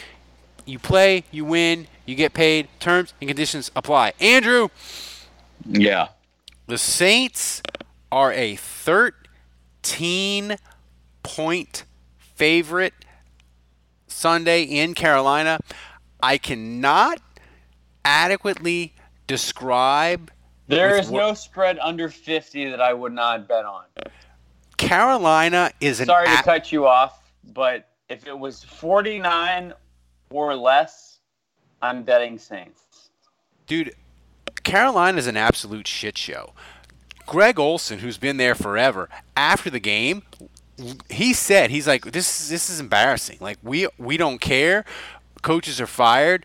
you 0.64 0.78
play, 0.78 1.24
you 1.30 1.44
win, 1.44 1.88
you 2.06 2.14
get 2.14 2.32
paid. 2.32 2.68
Terms 2.78 3.12
and 3.20 3.28
conditions 3.28 3.70
apply. 3.76 4.14
Andrew. 4.20 4.68
Yeah. 5.66 6.08
The 6.66 6.78
Saints 6.78 7.62
are 8.10 8.32
a 8.32 8.56
13 8.56 10.56
point 11.22 11.84
favorite 12.18 12.94
Sunday 14.06 14.62
in 14.62 14.94
Carolina. 14.94 15.58
I 16.22 16.38
cannot 16.38 17.20
adequately 18.04 18.94
describe. 19.26 20.30
There 20.68 20.96
is 20.98 21.10
no 21.10 21.34
spread 21.34 21.78
under 21.80 22.08
50 22.08 22.70
that 22.70 22.80
I 22.80 22.92
would 22.92 23.12
not 23.12 23.48
bet 23.48 23.64
on. 23.64 23.84
Carolina 24.76 25.70
is 25.80 26.00
an 26.00 26.06
Sorry 26.06 26.26
a- 26.32 26.36
to 26.36 26.42
cut 26.42 26.72
you 26.72 26.86
off, 26.86 27.30
but 27.52 27.88
if 28.08 28.26
it 28.26 28.38
was 28.38 28.62
49 28.64 29.74
or 30.30 30.54
less, 30.54 31.18
I'm 31.82 32.02
betting 32.02 32.38
Saints. 32.38 33.10
dude. 33.66 33.94
Carolina 34.62 35.16
is 35.18 35.26
an 35.26 35.36
absolute 35.38 35.86
shit 35.86 36.18
show. 36.18 36.52
Greg 37.26 37.58
Olsen, 37.58 38.00
who's 38.00 38.18
been 38.18 38.36
there 38.36 38.54
forever, 38.54 39.08
after 39.34 39.70
the 39.70 39.80
game, 39.80 40.22
he 41.08 41.32
said 41.32 41.70
he's 41.70 41.86
like 41.86 42.12
this. 42.12 42.48
This 42.48 42.70
is 42.70 42.80
embarrassing. 42.80 43.38
Like 43.40 43.58
we 43.62 43.88
we 43.98 44.16
don't 44.16 44.40
care. 44.40 44.84
Coaches 45.42 45.80
are 45.80 45.86
fired. 45.86 46.44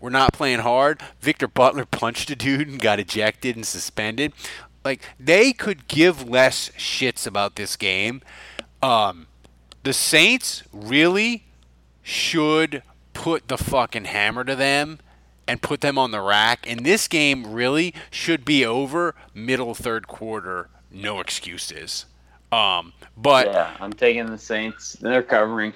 We're 0.00 0.10
not 0.10 0.32
playing 0.32 0.60
hard. 0.60 1.00
Victor 1.20 1.48
Butler 1.48 1.84
punched 1.90 2.30
a 2.30 2.36
dude 2.36 2.68
and 2.68 2.80
got 2.80 3.00
ejected 3.00 3.56
and 3.56 3.66
suspended. 3.66 4.32
Like 4.84 5.02
they 5.18 5.52
could 5.52 5.88
give 5.88 6.28
less 6.28 6.70
shits 6.70 7.26
about 7.26 7.56
this 7.56 7.76
game. 7.76 8.22
Um, 8.82 9.26
the 9.82 9.92
Saints 9.92 10.62
really 10.72 11.44
should 12.02 12.82
put 13.14 13.48
the 13.48 13.58
fucking 13.58 14.04
hammer 14.04 14.44
to 14.44 14.54
them 14.54 15.00
and 15.48 15.62
put 15.62 15.80
them 15.80 15.98
on 15.98 16.10
the 16.10 16.20
rack. 16.20 16.68
And 16.70 16.84
this 16.84 17.08
game 17.08 17.52
really 17.52 17.94
should 18.10 18.44
be 18.44 18.64
over 18.64 19.14
middle 19.34 19.74
third 19.74 20.06
quarter. 20.06 20.68
No 20.90 21.20
excuses. 21.20 22.06
Um, 22.56 22.94
but 23.18 23.48
yeah, 23.48 23.76
I'm 23.80 23.92
taking 23.92 24.26
the 24.26 24.38
Saints. 24.38 24.94
They're 24.94 25.22
covering. 25.22 25.74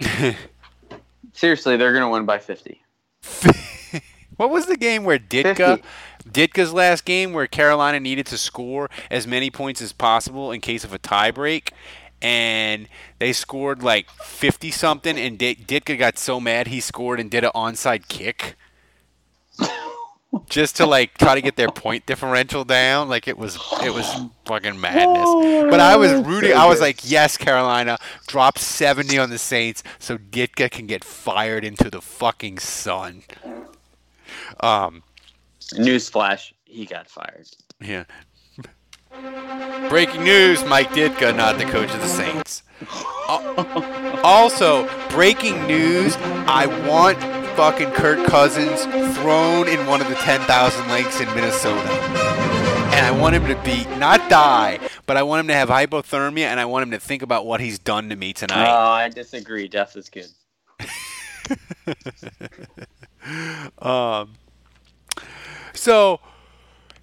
Seriously, 1.34 1.76
they're 1.76 1.92
going 1.92 2.04
to 2.04 2.08
win 2.08 2.24
by 2.24 2.38
50. 2.38 2.80
what 4.36 4.50
was 4.50 4.64
the 4.66 4.76
game 4.76 5.04
where 5.04 5.18
Ditka, 5.18 5.82
Ditka's 6.26 6.72
last 6.72 7.04
game 7.04 7.34
where 7.34 7.46
Carolina 7.46 8.00
needed 8.00 8.26
to 8.26 8.38
score 8.38 8.88
as 9.10 9.26
many 9.26 9.50
points 9.50 9.82
as 9.82 9.92
possible 9.92 10.52
in 10.52 10.62
case 10.62 10.84
of 10.84 10.94
a 10.94 10.98
tiebreak? 10.98 11.70
And 12.22 12.88
they 13.18 13.32
scored 13.32 13.82
like 13.82 14.08
50 14.10 14.70
something, 14.70 15.18
and 15.18 15.38
Dit- 15.38 15.66
Ditka 15.66 15.98
got 15.98 16.18
so 16.18 16.40
mad 16.40 16.68
he 16.68 16.80
scored 16.80 17.20
and 17.20 17.30
did 17.30 17.44
an 17.44 17.50
onside 17.54 18.08
kick. 18.08 18.56
just 20.48 20.76
to 20.76 20.86
like 20.86 21.18
try 21.18 21.34
to 21.34 21.40
get 21.42 21.56
their 21.56 21.68
point 21.68 22.06
differential 22.06 22.64
down. 22.64 23.08
Like 23.08 23.28
it 23.28 23.36
was 23.36 23.56
it 23.82 23.92
was 23.92 24.06
fucking 24.46 24.80
madness. 24.80 25.28
But 25.70 25.80
I 25.80 25.96
was 25.96 26.12
rooting. 26.24 26.54
I 26.54 26.66
was 26.66 26.80
like, 26.80 27.08
yes, 27.10 27.36
Carolina, 27.36 27.98
drop 28.26 28.58
seventy 28.58 29.18
on 29.18 29.30
the 29.30 29.38
Saints 29.38 29.82
so 29.98 30.16
Ditka 30.18 30.70
can 30.70 30.86
get 30.86 31.04
fired 31.04 31.64
into 31.64 31.90
the 31.90 32.00
fucking 32.00 32.58
sun. 32.58 33.22
Um, 34.60 35.02
Newsflash: 35.74 36.52
He 36.64 36.86
got 36.86 37.08
fired. 37.08 37.48
yeah. 37.80 38.04
Breaking 39.90 40.24
news: 40.24 40.64
Mike 40.64 40.88
Ditka, 40.90 41.36
not 41.36 41.58
the 41.58 41.64
coach 41.64 41.92
of 41.94 42.00
the 42.00 42.08
Saints. 42.08 42.62
Al- 43.28 44.20
Also, 44.24 44.88
breaking 45.10 45.66
news: 45.66 46.16
I 46.46 46.66
want 46.88 47.18
fucking 47.56 47.90
Kirk 47.92 48.26
Cousins 48.26 48.84
thrown 49.16 49.68
in 49.68 49.86
one 49.86 50.00
of 50.00 50.08
the 50.08 50.14
10,000 50.16 50.88
lakes 50.88 51.20
in 51.20 51.26
Minnesota. 51.34 51.90
And 52.94 53.06
I 53.06 53.10
want 53.10 53.34
him 53.34 53.46
to 53.46 53.54
be, 53.62 53.84
not 53.98 54.28
die, 54.30 54.78
but 55.06 55.16
I 55.16 55.22
want 55.22 55.40
him 55.40 55.48
to 55.48 55.54
have 55.54 55.68
hypothermia 55.68 56.44
and 56.44 56.58
I 56.58 56.64
want 56.64 56.84
him 56.84 56.90
to 56.92 56.98
think 56.98 57.22
about 57.22 57.46
what 57.46 57.60
he's 57.60 57.78
done 57.78 58.08
to 58.08 58.16
me 58.16 58.32
tonight. 58.32 58.68
Oh. 58.68 58.90
I 58.90 59.08
disagree. 59.08 59.68
Death 59.68 59.96
is 59.96 60.08
good. 60.08 60.28
um, 63.78 64.34
so 65.72 66.20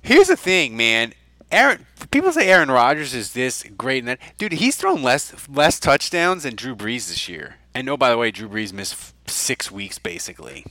here's 0.02 0.28
the 0.28 0.36
thing, 0.36 0.76
man. 0.76 1.14
Aaron, 1.52 1.86
people 2.12 2.32
say 2.32 2.48
Aaron 2.48 2.70
Rodgers 2.70 3.14
is 3.14 3.34
this 3.34 3.64
great 3.78 4.00
and 4.00 4.08
that. 4.08 4.20
Dude, 4.38 4.54
he's 4.54 4.76
thrown 4.76 5.02
less 5.02 5.48
less 5.50 5.80
touchdowns 5.80 6.44
than 6.44 6.56
Drew 6.56 6.76
Brees 6.76 7.10
this 7.10 7.28
year. 7.28 7.56
And 7.74 7.90
oh, 7.90 7.98
by 7.98 8.10
the 8.10 8.18
way, 8.18 8.32
Drew 8.32 8.50
Brees 8.50 8.74
missed 8.74 9.14
six 9.30 9.72
weeks 9.72 10.00
basically. 10.00 10.66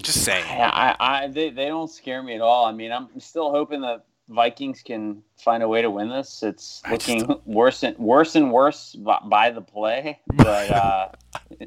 Just 0.00 0.24
saying. 0.24 0.44
Yeah, 0.46 0.70
I, 0.72 0.96
I 0.98 1.26
they, 1.28 1.50
they 1.50 1.66
don't 1.66 1.90
scare 1.90 2.22
me 2.22 2.34
at 2.34 2.40
all. 2.40 2.64
I 2.64 2.72
mean, 2.72 2.92
I'm 2.92 3.08
still 3.20 3.50
hoping 3.50 3.82
that 3.82 4.04
Vikings 4.28 4.82
can 4.82 5.22
find 5.36 5.62
a 5.62 5.68
way 5.68 5.82
to 5.82 5.90
win 5.90 6.08
this. 6.08 6.42
It's 6.42 6.82
looking 6.90 7.40
worse 7.44 7.82
and 7.82 7.96
worse 7.98 8.34
and 8.34 8.50
worse 8.50 8.94
by, 8.94 9.18
by 9.24 9.50
the 9.50 9.60
play, 9.60 10.18
but 10.34 10.70
uh, 10.70 11.08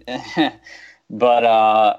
but 1.09 1.43
uh, 1.43 1.97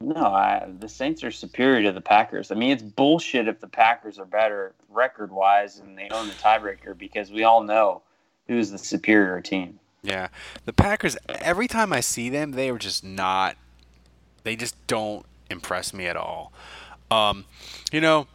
no, 0.00 0.26
I, 0.26 0.68
the 0.78 0.88
Saints 0.88 1.24
are 1.24 1.30
superior 1.30 1.82
to 1.82 1.92
the 1.92 2.00
Packers. 2.00 2.52
I 2.52 2.54
mean, 2.54 2.70
it's 2.70 2.82
bullshit 2.82 3.48
if 3.48 3.60
the 3.60 3.68
Packers 3.68 4.18
are 4.18 4.24
better 4.24 4.74
record 4.88 5.32
wise 5.32 5.78
and 5.78 5.98
they 5.98 6.08
own 6.10 6.28
the 6.28 6.34
tiebreaker 6.34 6.96
because 6.96 7.32
we 7.32 7.42
all 7.42 7.62
know 7.62 8.02
who's 8.46 8.70
the 8.70 8.78
superior 8.78 9.40
team. 9.40 9.80
Yeah, 10.02 10.28
the 10.64 10.72
Packers. 10.72 11.16
Every 11.28 11.66
time 11.68 11.92
I 11.92 12.00
see 12.00 12.30
them, 12.30 12.52
they 12.52 12.70
are 12.70 12.78
just 12.78 13.04
not. 13.04 13.56
They 14.44 14.56
just 14.56 14.74
don't 14.86 15.26
impress 15.50 15.92
me 15.92 16.06
at 16.06 16.16
all. 16.16 16.52
Um, 17.10 17.44
you 17.90 18.00
know, 18.00 18.28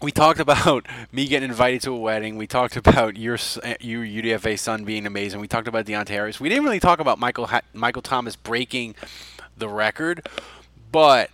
we 0.00 0.10
talked 0.10 0.40
about 0.40 0.86
me 1.12 1.26
getting 1.26 1.50
invited 1.50 1.82
to 1.82 1.92
a 1.92 1.96
wedding. 1.98 2.36
We 2.36 2.46
talked 2.46 2.76
about 2.76 3.16
your 3.16 3.34
s- 3.34 3.58
your 3.80 4.02
UDFA 4.04 4.58
son 4.58 4.84
being 4.84 5.06
amazing. 5.06 5.40
We 5.40 5.48
talked 5.48 5.68
about 5.68 5.84
Deonte 5.86 6.08
Harris. 6.08 6.40
We 6.40 6.48
didn't 6.48 6.64
really 6.64 6.80
talk 6.80 6.98
about 7.00 7.18
Michael 7.18 7.48
Michael 7.74 8.02
Thomas 8.02 8.34
breaking 8.36 8.94
the 9.56 9.68
record, 9.68 10.26
but 10.90 11.30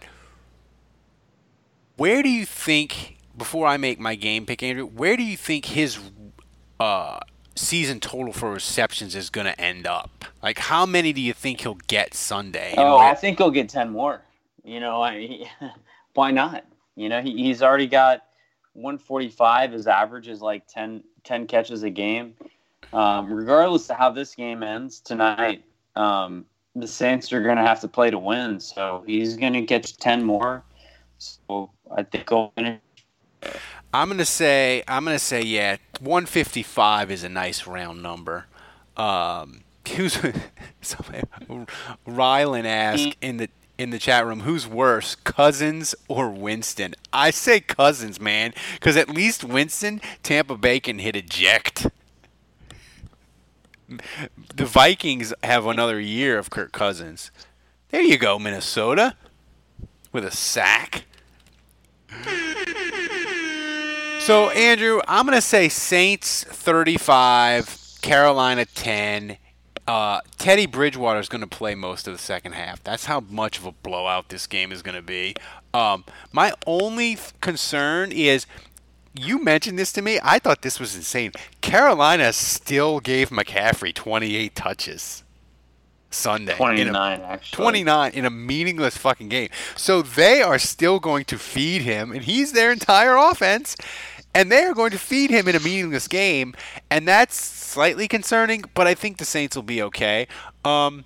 where 1.97 2.23
do 2.23 2.29
you 2.29 2.45
think 2.45 3.17
before 3.37 3.67
I 3.67 3.77
make 3.77 3.99
my 4.01 4.15
game 4.15 4.47
pick, 4.47 4.63
Andrew? 4.63 4.87
Where 4.87 5.17
do 5.17 5.23
you 5.23 5.37
think 5.37 5.67
his 5.67 5.99
uh, 6.81 7.21
season 7.55 8.01
total 8.01 8.33
for 8.33 8.53
receptions 8.53 9.15
is 9.15 9.31
going 9.31 9.47
to 9.47 9.61
end 9.61 9.87
up? 9.87 10.25
Like, 10.43 10.59
how 10.59 10.87
many 10.87 11.13
do 11.13 11.21
you 11.21 11.33
think 11.33 11.61
he'll 11.61 11.79
get 11.87 12.15
Sunday? 12.15 12.75
Oh, 12.77 12.99
I 12.99 13.15
think 13.15 13.39
he'll 13.39 13.51
get 13.51 13.69
ten 13.69 13.91
more. 13.91 14.23
You 14.65 14.81
know, 14.81 15.03
I, 15.03 15.19
he, 15.19 15.47
why 16.15 16.31
not? 16.31 16.65
You 16.97 17.09
know, 17.09 17.21
he, 17.21 17.37
he's 17.37 17.63
already 17.63 17.87
got 17.87 18.25
145. 18.75 19.73
His 19.73 19.87
average 19.87 20.29
is 20.29 20.41
like 20.41 20.67
10, 20.67 21.03
10 21.25 21.47
catches 21.47 21.83
a 21.83 21.91
game. 21.91 22.35
Um, 22.93 23.33
regardless 23.33 23.91
of 23.91 23.97
how 23.97 24.11
this 24.11 24.35
game 24.35 24.63
ends 24.63 25.01
tonight, 25.01 25.65
um, 25.97 26.45
the 26.77 26.87
Saints 26.87 27.33
are 27.33 27.43
going 27.43 27.57
to 27.57 27.63
have 27.63 27.81
to 27.81 27.89
play 27.89 28.11
to 28.11 28.19
win. 28.19 28.61
So 28.61 29.03
he's 29.07 29.37
going 29.37 29.53
to 29.55 29.63
catch 29.63 29.97
10 29.97 30.25
more. 30.25 30.63
So 31.19 31.71
I 31.95 32.03
think 32.03 32.29
he'll 32.29 32.53
finish. 32.57 32.81
I'm 33.95 34.09
gonna 34.09 34.25
say 34.25 34.83
I'm 34.89 35.05
gonna 35.05 35.21
say 35.21 35.41
yeah, 35.43 35.77
155 36.01 37.13
is 37.13 37.23
a 37.23 37.29
nice 37.29 37.65
round 37.65 38.03
number. 38.03 38.47
Um, 38.97 39.61
who's 39.97 40.19
somebody, 40.81 41.23
Rylan 42.05 42.65
asked 42.65 43.17
in 43.21 43.37
the 43.37 43.49
in 43.79 43.91
the 43.91 44.01
chat 44.01 44.27
room, 44.27 44.41
who's 44.41 44.67
worse, 44.67 45.15
Cousins 45.15 45.95
or 46.09 46.29
Winston? 46.29 46.97
I 47.13 47.31
say 47.31 47.61
Cousins, 47.61 48.21
man, 48.21 48.53
because 48.75 48.97
at 48.97 49.09
least 49.09 49.45
Winston, 49.45 50.01
Tampa 50.25 50.57
Bay 50.57 50.81
can 50.81 50.99
hit 50.99 51.15
eject. 51.15 51.87
The 54.57 54.65
Vikings 54.65 55.33
have 55.45 55.67
another 55.67 56.01
year 56.01 56.37
of 56.37 56.51
Kirk 56.51 56.73
Cousins. 56.73 57.31
There 57.91 58.03
you 58.03 58.19
go, 58.19 58.41
Minnesota, 58.41 59.15
with 60.11 60.25
a 60.25 60.33
sack. 60.33 61.05
So, 64.25 64.49
Andrew, 64.51 65.01
I'm 65.07 65.27
going 65.27 65.37
to 65.37 65.43
say 65.43 65.69
Saints 65.69 66.45
35, 66.45 67.99
Carolina 68.01 68.65
10. 68.65 69.37
Uh, 69.87 70.21
Teddy 70.39 70.65
Bridgewater 70.65 71.21
is 71.21 71.29
going 71.29 71.43
to 71.43 71.47
play 71.47 71.75
most 71.75 72.09
of 72.09 72.15
the 72.15 72.19
second 72.19 72.53
half. 72.53 72.83
That's 72.83 73.05
how 73.05 73.21
much 73.21 73.59
of 73.59 73.67
a 73.67 73.73
blowout 73.73 74.31
this 74.31 74.47
game 74.47 74.73
is 74.73 74.81
going 74.81 74.95
to 74.95 75.03
be. 75.03 75.35
Um, 75.75 76.05
my 76.33 76.55
only 76.67 77.17
th- 77.17 77.33
concern 77.43 78.13
is 78.13 78.47
you 79.13 79.43
mentioned 79.45 79.79
this 79.79 79.93
to 79.93 80.01
me. 80.01 80.19
I 80.23 80.39
thought 80.39 80.63
this 80.63 80.81
was 80.81 80.97
insane. 80.97 81.33
Carolina 81.61 82.33
still 82.33 83.01
gave 83.01 83.29
McCaffrey 83.29 83.93
28 83.93 84.55
touches 84.55 85.23
Sunday. 86.11 86.53
in 86.53 86.57
a- 86.57 86.57
29, 86.57 87.21
actually. 87.21 87.57
29 87.57 88.13
in 88.13 88.25
a 88.25 88.31
meaningless 88.31 88.97
fucking 88.97 89.29
game. 89.29 89.51
So 89.77 90.01
they 90.01 90.41
are 90.41 90.59
still 90.59 90.99
going 90.99 91.27
to 91.27 91.37
feed 91.37 91.83
him, 91.83 92.11
and 92.11 92.25
he's 92.25 92.53
their 92.53 92.73
entire 92.73 93.17
offense, 93.17 93.77
and 94.35 94.51
they 94.51 94.65
are 94.65 94.75
going 94.75 94.91
to 94.91 94.99
feed 94.99 95.31
him 95.31 95.49
in 95.49 95.55
a 95.55 95.61
meaningless 95.61 96.09
game, 96.09 96.55
and 96.91 97.07
that's 97.07 97.37
slightly 97.37 98.09
concerning. 98.09 98.65
But 98.75 98.87
I 98.87 98.95
think 98.95 99.19
the 99.19 99.25
Saints 99.25 99.57
will 99.57 99.63
be 99.63 99.83
okay. 99.83 100.27
Um, 100.65 101.05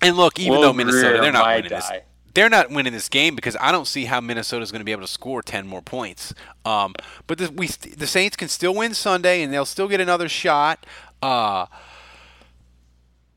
and 0.00 0.16
look, 0.16 0.38
even 0.38 0.52
Will 0.52 0.62
though 0.62 0.72
Minnesota, 0.72 1.20
they're 1.20 1.32
not 1.32 1.46
winning 1.46 1.70
this. 1.70 1.90
They're 2.34 2.50
not 2.50 2.70
winning 2.70 2.92
this 2.92 3.08
game 3.08 3.36
because 3.36 3.56
I 3.60 3.70
don't 3.70 3.86
see 3.86 4.06
how 4.06 4.20
Minnesota's 4.20 4.72
going 4.72 4.80
to 4.80 4.84
be 4.84 4.90
able 4.90 5.02
to 5.02 5.08
score 5.08 5.42
ten 5.42 5.66
more 5.66 5.82
points. 5.82 6.34
Um, 6.64 6.94
but 7.26 7.38
the, 7.38 7.50
we, 7.52 7.68
the 7.68 8.08
Saints 8.08 8.36
can 8.36 8.48
still 8.48 8.74
win 8.74 8.94
Sunday, 8.94 9.42
and 9.42 9.52
they'll 9.52 9.64
still 9.64 9.88
get 9.88 10.00
another 10.00 10.28
shot. 10.28 10.84
Uh, 11.22 11.66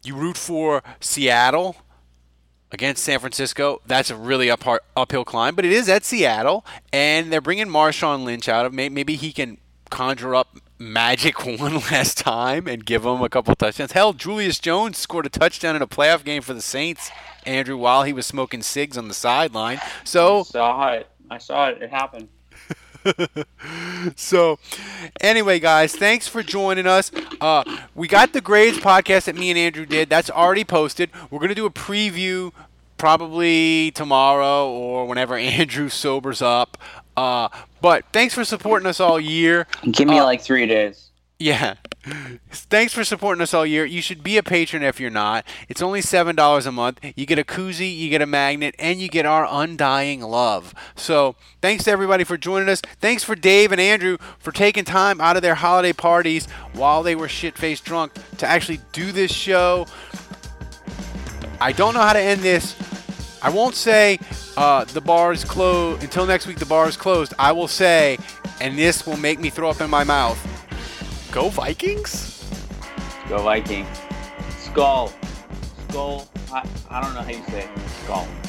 you 0.04 0.16
root 0.16 0.38
for 0.38 0.84
Seattle 1.00 1.78
against 2.72 3.04
San 3.04 3.20
Francisco. 3.20 3.82
That's 3.86 4.10
a 4.10 4.16
really 4.16 4.50
up, 4.50 4.64
uphill 4.96 5.26
climb, 5.26 5.56
but 5.56 5.66
it 5.66 5.72
is 5.72 5.90
at 5.90 6.04
Seattle, 6.04 6.66
and 6.92 7.32
they're 7.32 7.42
bringing 7.42 7.68
Marshawn 7.68 8.24
Lynch 8.24 8.50
out 8.50 8.66
of. 8.66 8.74
Maybe, 8.74 9.16
he 9.16 9.32
can 9.32 9.58
conjure 9.90 10.36
up 10.36 10.58
magic 10.80 11.46
one 11.60 11.76
last 11.76 12.18
time 12.18 12.68
and 12.68 12.86
give 12.86 13.04
them 13.04 13.22
a 13.22 13.30
couple 13.30 13.56
touchdowns. 13.56 13.94
Hell, 13.94 14.14
Julius 14.14 14.60
Jones 14.60 14.98
scored 14.98 15.26
a 15.26 15.30
touchdown 15.30 15.76
in 15.76 15.82
a 15.82 15.88
playoff 15.88 16.24
game 16.24 16.42
for 16.42 16.54
the 16.54 16.62
Saints, 16.62 17.10
Andrew, 17.46 17.78
while 17.78 18.04
he 18.04 18.14
was 18.14 18.26
smoking 18.26 18.62
cigs 18.62 18.98
on 18.98 19.08
the 19.08 19.14
sideline. 19.14 19.80
So 20.04 20.40
I 20.40 20.44
saw 20.44 20.92
it. 20.94 21.08
I 21.30 21.38
saw 21.38 21.70
it. 21.70 21.82
It 21.82 21.90
happened. 21.90 22.30
so 24.16 24.60
anyway 25.22 25.60
guys 25.60 25.96
thanks 25.96 26.28
for 26.28 26.44
joining 26.44 26.88
us. 26.88 27.12
Uh, 27.42 27.64
we 27.96 28.08
got 28.08 28.34
the 28.34 28.42
grades 28.42 28.78
podcast 28.78 29.26
that 29.26 29.36
me 29.36 29.50
and 29.50 29.58
andrew 29.58 29.86
did. 29.86 30.10
That's 30.10 30.30
already 30.30 30.64
posted. 30.64 31.10
We're 31.30 31.40
going 31.40 31.50
to 31.50 31.56
do 31.56 31.66
a 31.66 31.72
preview 31.72 32.52
probably 32.98 33.92
tomorrow 33.92 34.70
or 34.70 35.06
whenever 35.08 35.36
andrew 35.38 35.90
sobers 35.90 36.42
up. 36.42 36.78
Uh, 37.16 37.50
but 37.82 38.06
thanks 38.14 38.34
for 38.34 38.44
supporting 38.46 38.88
us 38.88 39.00
all 39.00 39.20
year. 39.20 39.68
Give 39.92 40.08
me 40.08 40.20
Uh, 40.20 40.26
like 40.26 40.42
three 40.42 40.66
days. 40.68 41.07
Yeah. 41.40 41.76
Thanks 42.52 42.94
for 42.94 43.04
supporting 43.04 43.42
us 43.42 43.54
all 43.54 43.66
year. 43.66 43.86
You 43.86 44.02
should 44.02 44.24
be 44.24 44.38
a 44.38 44.44
patron 44.44 44.82
if 44.82 45.00
you're 45.00 45.10
not. 45.10 45.46
It's 45.68 45.82
only 45.82 46.00
$7 46.02 46.66
a 46.66 46.72
month. 46.72 47.00
You 47.16 47.26
get 47.26 47.40
a 47.40 47.44
koozie, 47.44 47.96
you 47.96 48.10
get 48.10 48.22
a 48.22 48.26
magnet, 48.26 48.76
and 48.80 49.00
you 49.00 49.10
get 49.10 49.26
our 49.26 49.48
undying 49.50 50.22
love. 50.22 50.74
So, 50.96 51.36
thanks 51.62 51.84
to 51.84 51.92
everybody 51.92 52.24
for 52.24 52.38
joining 52.38 52.70
us. 52.70 52.82
Thanks 53.00 53.24
for 53.24 53.36
Dave 53.36 53.72
and 53.72 53.82
Andrew 53.82 54.18
for 54.40 54.52
taking 54.52 54.86
time 54.86 55.20
out 55.20 55.36
of 55.36 55.42
their 55.42 55.56
holiday 55.56 55.94
parties 55.94 56.48
while 56.74 57.04
they 57.04 57.16
were 57.16 57.28
shit 57.28 57.58
faced 57.58 57.84
drunk 57.84 58.14
to 58.38 58.48
actually 58.48 58.80
do 58.94 59.12
this 59.12 59.32
show. 59.32 59.86
I 61.60 61.72
don't 61.72 61.94
know 61.94 62.02
how 62.02 62.14
to 62.14 62.22
end 62.22 62.42
this. 62.42 62.76
I 63.42 63.50
won't 63.50 63.76
say 63.76 64.20
uh, 64.56 64.86
the 64.86 65.02
bar 65.02 65.32
is 65.34 65.44
closed 65.44 66.04
until 66.04 66.26
next 66.26 66.48
week. 66.48 66.58
The 66.58 66.66
bar 66.66 66.88
is 66.88 66.98
closed. 66.98 67.34
I 67.38 67.52
will 67.52 67.68
say, 67.68 68.18
and 68.62 68.78
this 68.78 69.06
will 69.06 69.18
make 69.18 69.40
me 69.40 69.50
throw 69.50 69.70
up 69.70 69.82
in 69.82 69.90
my 69.90 70.04
mouth. 70.04 70.57
Go 71.32 71.50
Vikings! 71.50 72.50
Go 73.28 73.40
Viking. 73.40 73.86
Skol. 74.64 75.12
Skol. 75.88 76.26
I, 76.52 76.68
I 76.90 77.02
don't 77.02 77.14
know 77.14 77.22
how 77.22 77.30
you 77.30 77.44
say 77.50 77.64
it. 77.64 77.70
Skol. 78.06 78.47